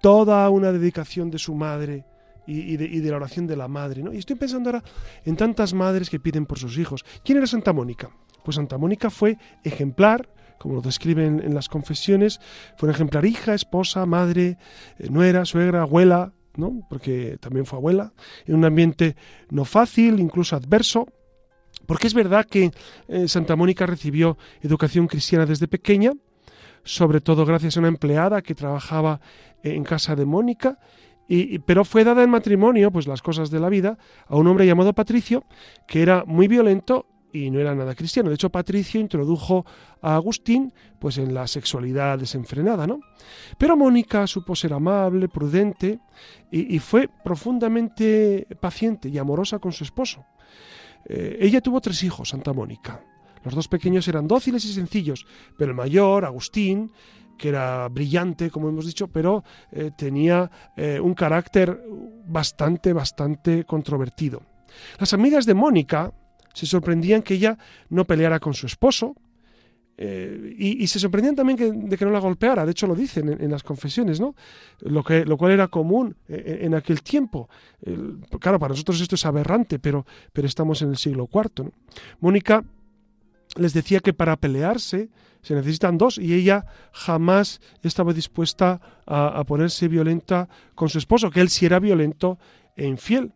toda 0.00 0.48
una 0.50 0.72
dedicación 0.72 1.30
de 1.30 1.38
su 1.38 1.54
madre, 1.54 2.04
y, 2.46 2.76
de, 2.76 3.10
la 3.10 3.16
oración 3.16 3.46
de 3.46 3.56
la 3.56 3.68
madre. 3.68 4.02
¿no? 4.02 4.12
Y 4.12 4.18
estoy 4.18 4.36
pensando 4.36 4.70
ahora 4.70 4.84
en 5.24 5.36
tantas 5.36 5.74
madres 5.74 6.10
que 6.10 6.20
piden 6.20 6.46
por 6.46 6.58
sus 6.58 6.78
hijos. 6.78 7.04
¿Quién 7.24 7.38
era 7.38 7.46
Santa 7.46 7.72
Mónica? 7.72 8.10
Pues 8.44 8.56
Santa 8.56 8.78
Mónica 8.78 9.10
fue 9.10 9.38
ejemplar, 9.62 10.28
como 10.58 10.74
lo 10.74 10.80
describen 10.80 11.40
en 11.40 11.54
las 11.54 11.68
confesiones, 11.68 12.40
fue 12.76 12.88
un 12.88 12.94
ejemplar 12.94 13.24
hija, 13.24 13.54
esposa, 13.54 14.06
madre, 14.06 14.58
eh, 14.98 15.08
nuera, 15.10 15.44
suegra, 15.44 15.82
abuela, 15.82 16.32
¿no? 16.56 16.86
porque 16.88 17.38
también 17.40 17.66
fue 17.66 17.78
abuela, 17.78 18.12
en 18.46 18.56
un 18.56 18.64
ambiente 18.64 19.16
no 19.50 19.64
fácil, 19.64 20.20
incluso 20.20 20.56
adverso, 20.56 21.06
porque 21.86 22.06
es 22.06 22.14
verdad 22.14 22.46
que 22.46 22.70
eh, 23.08 23.28
Santa 23.28 23.56
Mónica 23.56 23.86
recibió 23.86 24.38
educación 24.62 25.06
cristiana 25.06 25.46
desde 25.46 25.68
pequeña, 25.68 26.12
sobre 26.82 27.20
todo 27.20 27.44
gracias 27.46 27.76
a 27.76 27.80
una 27.80 27.88
empleada 27.88 28.42
que 28.42 28.54
trabajaba 28.54 29.20
en 29.62 29.84
casa 29.84 30.14
de 30.14 30.26
Mónica 30.26 30.78
pero 31.64 31.84
fue 31.84 32.04
dada 32.04 32.22
en 32.22 32.30
matrimonio, 32.30 32.90
pues 32.90 33.06
las 33.06 33.22
cosas 33.22 33.50
de 33.50 33.60
la 33.60 33.68
vida, 33.68 33.98
a 34.26 34.36
un 34.36 34.46
hombre 34.46 34.66
llamado 34.66 34.92
Patricio, 34.92 35.44
que 35.86 36.02
era 36.02 36.24
muy 36.26 36.48
violento 36.48 37.06
y 37.34 37.50
no 37.50 37.58
era 37.58 37.74
nada 37.74 37.94
cristiano. 37.94 38.28
De 38.28 38.36
hecho, 38.36 38.50
Patricio 38.50 39.00
introdujo 39.00 39.66
a 40.00 40.14
Agustín 40.14 40.72
pues 41.00 41.18
en 41.18 41.34
la 41.34 41.46
sexualidad 41.46 42.18
desenfrenada, 42.18 42.86
¿no? 42.86 43.00
Pero 43.58 43.76
Mónica 43.76 44.26
supo 44.26 44.54
ser 44.54 44.72
amable, 44.72 45.28
prudente 45.28 45.98
y, 46.50 46.78
fue 46.78 47.08
profundamente 47.24 48.46
paciente 48.60 49.08
y 49.08 49.18
amorosa 49.18 49.58
con 49.58 49.72
su 49.72 49.82
esposo. 49.82 50.24
Eh, 51.06 51.38
ella 51.40 51.60
tuvo 51.60 51.80
tres 51.80 52.02
hijos, 52.04 52.28
Santa 52.28 52.52
Mónica. 52.52 53.02
Los 53.42 53.54
dos 53.54 53.68
pequeños 53.68 54.06
eran 54.08 54.26
dóciles 54.28 54.64
y 54.64 54.72
sencillos, 54.72 55.26
pero 55.58 55.72
el 55.72 55.76
mayor, 55.76 56.24
Agustín, 56.24 56.92
que 57.36 57.48
era 57.48 57.88
brillante, 57.88 58.50
como 58.50 58.68
hemos 58.68 58.86
dicho, 58.86 59.08
pero 59.08 59.44
eh, 59.72 59.90
tenía 59.96 60.50
eh, 60.76 61.00
un 61.00 61.14
carácter 61.14 61.82
bastante, 62.26 62.92
bastante 62.92 63.64
controvertido. 63.64 64.42
Las 64.98 65.12
amigas 65.12 65.46
de 65.46 65.54
Mónica 65.54 66.12
se 66.52 66.66
sorprendían 66.66 67.22
que 67.22 67.34
ella 67.34 67.58
no 67.88 68.04
peleara 68.04 68.40
con 68.40 68.54
su 68.54 68.66
esposo, 68.66 69.14
eh, 69.96 70.56
y, 70.58 70.84
se 70.88 70.98
sorprendían 70.98 71.36
también 71.36 71.88
de 71.88 71.96
que 71.96 72.04
no 72.04 72.10
la 72.10 72.18
golpeara, 72.18 72.64
de 72.64 72.72
hecho 72.72 72.88
lo 72.88 72.96
dicen 72.96 73.28
en, 73.40 73.48
las 73.48 73.62
confesiones, 73.62 74.18
¿no? 74.18 74.34
Lo, 74.80 75.04
que, 75.04 75.24
lo 75.24 75.36
cual 75.36 75.52
era 75.52 75.68
común 75.68 76.16
en, 76.26 76.74
aquel 76.74 77.00
tiempo. 77.02 77.48
claro, 78.40 78.58
para 78.58 78.72
nosotros 78.72 79.00
esto 79.00 79.14
es 79.14 79.24
aberrante, 79.24 79.78
pero, 79.78 80.04
pero 80.32 80.48
estamos 80.48 80.82
en 80.82 80.90
el 80.90 80.96
siglo 80.96 81.28
IV. 81.32 81.70
Mónica 82.18 82.64
les 83.56 83.72
decía 83.72 84.00
que 84.00 84.12
para 84.12 84.36
pelearse 84.36 85.10
se 85.42 85.54
necesitan 85.54 85.98
dos 85.98 86.18
y 86.18 86.34
ella 86.34 86.64
jamás 86.92 87.60
estaba 87.82 88.12
dispuesta 88.12 88.80
a, 89.06 89.44
ponerse 89.44 89.88
violenta 89.88 90.48
con 90.74 90.88
su 90.88 90.98
esposo, 90.98 91.30
que 91.30 91.40
él 91.40 91.50
sí 91.50 91.66
era 91.66 91.78
violento 91.78 92.38
e 92.76 92.86
infiel. 92.86 93.32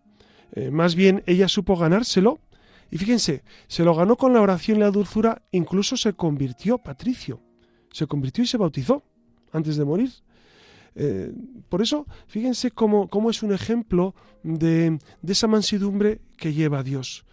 Eh, 0.53 0.71
más 0.71 0.95
bien 0.95 1.23
ella 1.27 1.49
supo 1.49 1.77
ganárselo 1.77 2.41
y 2.91 2.97
fíjense, 2.97 3.43
se 3.67 3.85
lo 3.85 3.95
ganó 3.95 4.17
con 4.17 4.33
la 4.33 4.41
oración 4.41 4.79
y 4.79 4.81
la 4.81 4.91
dulzura, 4.91 5.43
incluso 5.53 5.97
se 5.97 6.15
convirtió, 6.15 6.79
Patricio, 6.79 7.43
se 7.93 8.07
convirtió 8.07 8.43
y 8.43 8.47
se 8.47 8.57
bautizó 8.57 9.05
antes 9.53 9.77
de 9.77 9.85
morir. 9.85 10.11
Eh, 10.95 11.31
por 11.69 11.83
eso, 11.83 12.07
fíjense 12.27 12.71
cómo, 12.71 13.09
cómo, 13.09 13.31
es 13.31 13.43
un 13.43 13.53
ejemplo 13.53 14.15
de, 14.43 14.99
de 15.21 15.33
esa 15.33 15.47
mansidumbre 15.47 16.21
que 16.39 16.55
lleva 16.55 16.83
Dios. 16.83 17.27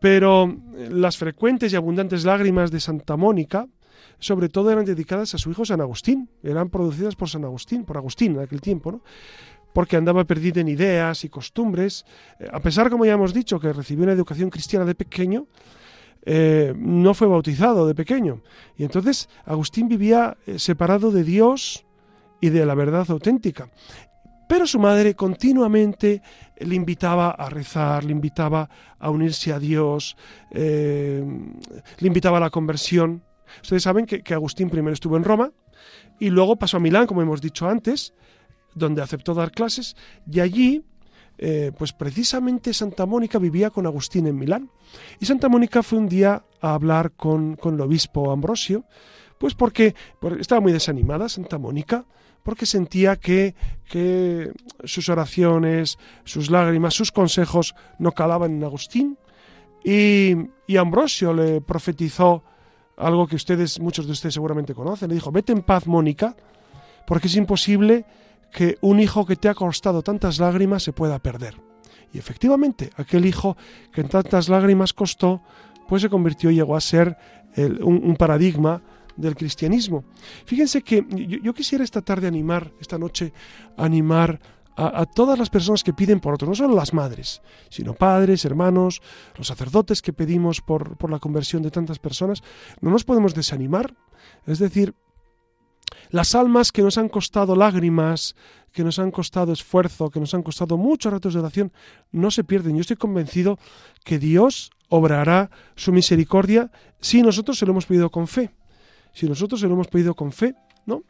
Pero 0.00 0.54
eh, 0.74 0.88
las 0.90 1.16
frecuentes 1.16 1.72
y 1.72 1.76
abundantes 1.76 2.24
lágrimas 2.24 2.70
de 2.70 2.80
Santa 2.80 3.16
Mónica, 3.16 3.66
sobre 4.18 4.48
todo 4.48 4.70
eran 4.70 4.84
dedicadas 4.84 5.34
a 5.34 5.38
su 5.38 5.50
hijo 5.50 5.64
San 5.64 5.80
Agustín, 5.80 6.28
eran 6.42 6.70
producidas 6.70 7.16
por 7.16 7.28
San 7.28 7.44
Agustín, 7.44 7.84
por 7.84 7.96
Agustín 7.96 8.34
en 8.36 8.40
aquel 8.40 8.60
tiempo, 8.60 8.92
¿no? 8.92 9.02
porque 9.72 9.96
andaba 9.96 10.24
perdido 10.24 10.60
en 10.60 10.68
ideas 10.68 11.24
y 11.24 11.28
costumbres. 11.28 12.06
Eh, 12.38 12.48
a 12.50 12.60
pesar, 12.60 12.88
como 12.90 13.04
ya 13.04 13.12
hemos 13.12 13.34
dicho, 13.34 13.60
que 13.60 13.72
recibió 13.72 14.04
una 14.04 14.12
educación 14.12 14.48
cristiana 14.50 14.84
de 14.84 14.94
pequeño, 14.94 15.46
eh, 16.24 16.74
no 16.76 17.14
fue 17.14 17.28
bautizado 17.28 17.86
de 17.86 17.94
pequeño. 17.94 18.42
Y 18.76 18.84
entonces 18.84 19.28
Agustín 19.44 19.88
vivía 19.88 20.36
separado 20.56 21.10
de 21.10 21.24
Dios 21.24 21.86
y 22.40 22.50
de 22.50 22.66
la 22.66 22.74
verdad 22.74 23.06
auténtica. 23.10 23.70
Pero 24.48 24.66
su 24.66 24.78
madre 24.78 25.14
continuamente 25.14 26.22
le 26.58 26.74
invitaba 26.74 27.30
a 27.30 27.48
rezar, 27.48 28.04
le 28.04 28.12
invitaba 28.12 28.68
a 28.98 29.10
unirse 29.10 29.52
a 29.52 29.58
Dios, 29.58 30.16
le 30.50 31.22
invitaba 32.00 32.38
a 32.38 32.40
la 32.40 32.50
conversión. 32.50 33.22
Ustedes 33.62 33.82
saben 33.82 34.06
que, 34.06 34.22
que 34.22 34.34
Agustín 34.34 34.70
primero 34.70 34.94
estuvo 34.94 35.16
en 35.16 35.24
Roma 35.24 35.52
y 36.18 36.30
luego 36.30 36.56
pasó 36.56 36.78
a 36.78 36.80
Milán, 36.80 37.06
como 37.06 37.22
hemos 37.22 37.40
dicho 37.40 37.68
antes, 37.68 38.14
donde 38.74 39.02
aceptó 39.02 39.34
dar 39.34 39.52
clases, 39.52 39.96
y 40.30 40.40
allí, 40.40 40.84
eh, 41.38 41.72
pues 41.76 41.92
precisamente 41.92 42.74
Santa 42.74 43.06
Mónica 43.06 43.38
vivía 43.38 43.70
con 43.70 43.86
Agustín 43.86 44.26
en 44.26 44.36
Milán. 44.38 44.70
Y 45.18 45.26
Santa 45.26 45.48
Mónica 45.48 45.82
fue 45.82 45.98
un 45.98 46.08
día 46.08 46.44
a 46.60 46.74
hablar 46.74 47.12
con, 47.12 47.56
con 47.56 47.74
el 47.74 47.80
obispo 47.80 48.30
Ambrosio, 48.30 48.84
pues 49.38 49.54
porque, 49.54 49.94
estaba 50.38 50.60
muy 50.60 50.72
desanimada 50.72 51.28
Santa 51.28 51.58
Mónica, 51.58 52.04
porque 52.46 52.64
sentía 52.64 53.16
que, 53.16 53.56
que 53.88 54.52
sus 54.84 55.08
oraciones, 55.08 55.98
sus 56.22 56.48
lágrimas, 56.48 56.94
sus 56.94 57.10
consejos 57.10 57.74
no 57.98 58.12
calaban 58.12 58.52
en 58.52 58.62
Agustín. 58.62 59.18
Y, 59.84 60.36
y, 60.68 60.76
Ambrosio 60.76 61.34
le 61.34 61.60
profetizó 61.60 62.44
algo 62.96 63.26
que 63.26 63.34
ustedes, 63.34 63.80
muchos 63.80 64.06
de 64.06 64.12
ustedes 64.12 64.34
seguramente 64.34 64.76
conocen. 64.76 65.08
Le 65.08 65.16
dijo, 65.16 65.32
vete 65.32 65.50
en 65.52 65.62
paz, 65.62 65.88
Mónica, 65.88 66.36
porque 67.04 67.26
es 67.26 67.34
imposible 67.34 68.04
que 68.52 68.78
un 68.80 69.00
hijo 69.00 69.26
que 69.26 69.34
te 69.34 69.48
ha 69.48 69.54
costado 69.54 70.02
tantas 70.02 70.38
lágrimas 70.38 70.84
se 70.84 70.92
pueda 70.92 71.18
perder. 71.18 71.56
Y 72.12 72.18
efectivamente, 72.18 72.90
aquel 72.96 73.26
hijo 73.26 73.56
que 73.92 74.02
en 74.02 74.08
tantas 74.08 74.48
lágrimas 74.48 74.92
costó, 74.92 75.42
pues 75.88 76.00
se 76.00 76.08
convirtió 76.08 76.52
y 76.52 76.54
llegó 76.54 76.76
a 76.76 76.80
ser 76.80 77.16
un, 77.56 78.14
paradigma 78.16 78.82
del 79.16 79.34
cristianismo. 79.34 80.04
Fíjense 80.44 80.82
que 80.82 81.04
yo, 81.42 81.54
quisiera 81.54 81.84
esta 81.84 82.02
tarde 82.02 82.26
animar, 82.26 82.72
esta 82.80 82.98
noche, 82.98 83.32
animar 83.76 84.40
a, 84.76 85.06
todas 85.06 85.38
las 85.38 85.48
personas 85.48 85.82
que 85.82 85.94
piden 85.94 86.20
por 86.20 86.34
otros, 86.34 86.50
no 86.50 86.54
solo 86.54 86.74
las 86.74 86.92
madres, 86.92 87.40
sino 87.70 87.94
padres, 87.94 88.44
hermanos, 88.44 89.00
los 89.38 89.46
sacerdotes 89.46 90.02
que 90.02 90.12
pedimos 90.12 90.60
por, 90.60 90.98
por 90.98 91.10
la 91.10 91.18
conversión 91.18 91.62
de 91.62 91.70
tantas 91.70 91.98
personas. 91.98 92.42
No 92.82 92.90
nos 92.90 93.04
podemos 93.04 93.34
desanimar. 93.34 93.94
Es 94.44 94.58
decir, 94.58 94.94
las 96.10 96.34
almas 96.34 96.72
que 96.72 96.82
nos 96.82 96.98
han 96.98 97.08
costado 97.08 97.56
lágrimas, 97.56 98.36
que 98.72 98.84
nos 98.84 98.98
han 98.98 99.10
costado 99.10 99.52
esfuerzo, 99.52 100.10
que 100.10 100.20
nos 100.20 100.34
han 100.34 100.42
costado 100.42 100.76
muchos 100.76 101.12
ratos 101.12 101.34
de 101.34 101.40
oración, 101.40 101.72
no 102.12 102.30
se 102.30 102.44
pierden. 102.44 102.76
Yo 102.76 102.82
estoy 102.82 102.96
convencido 102.96 103.58
que 104.04 104.18
Dios 104.18 104.70
obrará 104.88 105.50
su 105.74 105.92
misericordia 105.92 106.70
si 107.00 107.22
nosotros 107.22 107.58
se 107.58 107.66
lo 107.66 107.72
hemos 107.72 107.86
pedido 107.86 108.10
con 108.10 108.28
fe. 108.28 108.54
Si 109.16 109.26
nosotros 109.26 109.60
se 109.62 109.66
lo 109.66 109.72
hemos 109.72 109.88
pedido 109.88 110.14
con 110.14 110.30
fe, 110.30 110.54
¿no? 110.84 111.02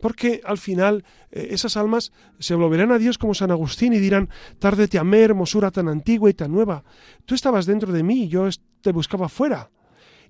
Porque 0.00 0.40
al 0.44 0.56
final 0.56 1.04
eh, 1.32 1.48
esas 1.50 1.76
almas 1.76 2.12
se 2.38 2.54
volverán 2.54 2.92
a 2.92 2.98
Dios 2.98 3.18
como 3.18 3.34
San 3.34 3.50
Agustín 3.50 3.92
y 3.92 3.98
dirán, 3.98 4.28
tarde 4.60 4.86
te 4.86 5.00
amé, 5.00 5.22
hermosura 5.22 5.72
tan 5.72 5.88
antigua 5.88 6.30
y 6.30 6.34
tan 6.34 6.52
nueva. 6.52 6.84
Tú 7.26 7.34
estabas 7.34 7.66
dentro 7.66 7.92
de 7.92 8.04
mí 8.04 8.22
y 8.22 8.28
yo 8.28 8.48
te 8.82 8.92
buscaba 8.92 9.28
fuera 9.28 9.68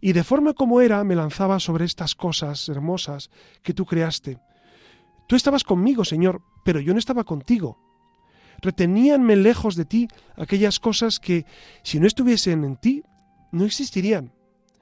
y 0.01 0.15
de 0.15 0.25
forma 0.25 0.55
como 0.55 0.81
era 0.81 1.05
me 1.05 1.15
lanzaba 1.15 1.61
sobre 1.61 1.85
estas 1.85 2.15
cosas 2.15 2.71
hermosas 2.71 3.29
que 3.63 3.75
tú 3.75 3.85
creaste. 3.85 4.39
Tú 5.29 5.37
estabas 5.37 5.63
conmigo, 5.63 6.07
Señor, 6.07 6.41
pero 6.65 6.81
yo 6.81 6.95
no 6.95 6.99
estaba 6.99 7.25
contigo. 7.25 7.79
Reteníanme 8.63 9.37
lejos 9.37 9.77
de 9.77 9.85
ti 9.85 10.09
aquellas 10.37 10.81
cosas 10.81 11.21
que, 11.21 11.45
si 11.83 12.01
no 12.01 12.07
estuviesen 12.07 12.65
en 12.65 12.77
ti, 12.77 13.03
no 13.53 13.67
existirían. 13.67 14.33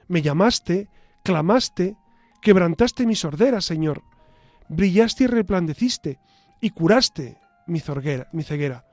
Me 0.07 0.23
llamaste, 0.23 0.89
clamaste, 1.25 1.97
quebrantaste 2.43 3.07
mi 3.07 3.15
sordera, 3.15 3.63
Señor. 3.63 4.03
Brillaste 4.69 5.25
y 5.25 5.27
resplandeciste, 5.29 6.19
y 6.61 6.71
curaste 6.71 7.39
mi, 7.67 7.83
mi 8.33 8.43
ceguera. 8.43 8.85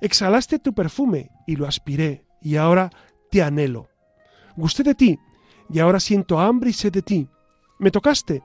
Exhalaste 0.00 0.58
tu 0.58 0.74
perfume, 0.74 1.30
y 1.46 1.56
lo 1.56 1.66
aspiré, 1.66 2.24
y 2.42 2.56
ahora 2.56 2.90
te 3.30 3.42
anhelo. 3.42 3.88
Gusté 4.56 4.82
de 4.82 4.94
ti, 4.94 5.18
y 5.70 5.78
ahora 5.78 6.00
siento 6.00 6.38
hambre 6.38 6.70
y 6.70 6.72
sed 6.72 6.92
de 6.92 7.02
ti. 7.02 7.28
Me 7.78 7.90
tocaste 7.90 8.42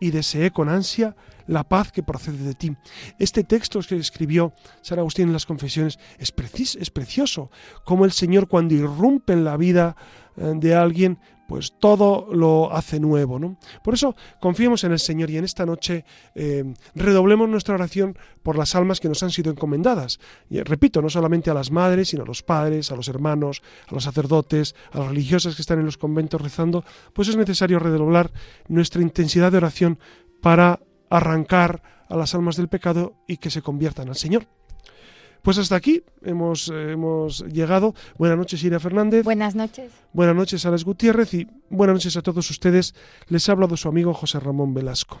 y 0.00 0.10
deseé 0.10 0.50
con 0.50 0.68
ansia 0.68 1.14
la 1.46 1.64
paz 1.64 1.92
que 1.92 2.02
procede 2.02 2.44
de 2.44 2.54
ti. 2.54 2.76
Este 3.18 3.44
texto 3.44 3.80
que 3.80 3.96
escribió 3.96 4.54
San 4.82 4.98
Agustín 4.98 5.28
en 5.28 5.32
las 5.32 5.46
Confesiones 5.46 5.98
es, 6.18 6.32
es 6.76 6.90
precioso, 6.90 7.50
como 7.84 8.04
el 8.04 8.12
Señor 8.12 8.48
cuando 8.48 8.74
irrumpe 8.74 9.32
en 9.32 9.44
la 9.44 9.56
vida 9.56 9.96
eh, 10.36 10.52
de 10.56 10.74
alguien, 10.74 11.18
pues 11.50 11.72
todo 11.80 12.28
lo 12.32 12.72
hace 12.72 13.00
nuevo. 13.00 13.40
¿no? 13.40 13.56
Por 13.82 13.94
eso 13.94 14.14
confiemos 14.38 14.84
en 14.84 14.92
el 14.92 15.00
Señor 15.00 15.30
y 15.30 15.36
en 15.36 15.42
esta 15.42 15.66
noche 15.66 16.04
eh, 16.36 16.62
redoblemos 16.94 17.48
nuestra 17.48 17.74
oración 17.74 18.16
por 18.44 18.56
las 18.56 18.76
almas 18.76 19.00
que 19.00 19.08
nos 19.08 19.20
han 19.24 19.32
sido 19.32 19.50
encomendadas. 19.50 20.20
Y 20.48 20.62
repito, 20.62 21.02
no 21.02 21.10
solamente 21.10 21.50
a 21.50 21.54
las 21.54 21.72
madres, 21.72 22.10
sino 22.10 22.22
a 22.22 22.26
los 22.26 22.44
padres, 22.44 22.92
a 22.92 22.94
los 22.94 23.08
hermanos, 23.08 23.62
a 23.88 23.94
los 23.96 24.04
sacerdotes, 24.04 24.76
a 24.92 25.00
las 25.00 25.08
religiosas 25.08 25.56
que 25.56 25.62
están 25.62 25.80
en 25.80 25.86
los 25.86 25.98
conventos 25.98 26.40
rezando, 26.40 26.84
pues 27.14 27.26
es 27.26 27.36
necesario 27.36 27.80
redoblar 27.80 28.30
nuestra 28.68 29.02
intensidad 29.02 29.50
de 29.50 29.58
oración 29.58 29.98
para 30.40 30.78
arrancar 31.10 31.82
a 32.08 32.16
las 32.16 32.32
almas 32.32 32.58
del 32.58 32.68
pecado 32.68 33.16
y 33.26 33.38
que 33.38 33.50
se 33.50 33.60
conviertan 33.60 34.08
al 34.08 34.14
Señor. 34.14 34.46
Pues 35.42 35.58
hasta 35.58 35.76
aquí 35.76 36.02
hemos, 36.22 36.68
hemos 36.68 37.44
llegado. 37.46 37.94
Buenas 38.18 38.38
noches, 38.38 38.62
Iria 38.62 38.80
Fernández. 38.80 39.24
Buenas 39.24 39.54
noches. 39.54 39.90
Buenas 40.12 40.36
noches, 40.36 40.66
Alex 40.66 40.84
Gutiérrez. 40.84 41.32
Y 41.34 41.48
buenas 41.70 41.94
noches 41.94 42.16
a 42.16 42.22
todos 42.22 42.50
ustedes. 42.50 42.94
Les 43.28 43.48
ha 43.48 43.52
hablado 43.52 43.76
su 43.76 43.88
amigo 43.88 44.12
José 44.14 44.40
Ramón 44.40 44.74
Velasco. 44.74 45.20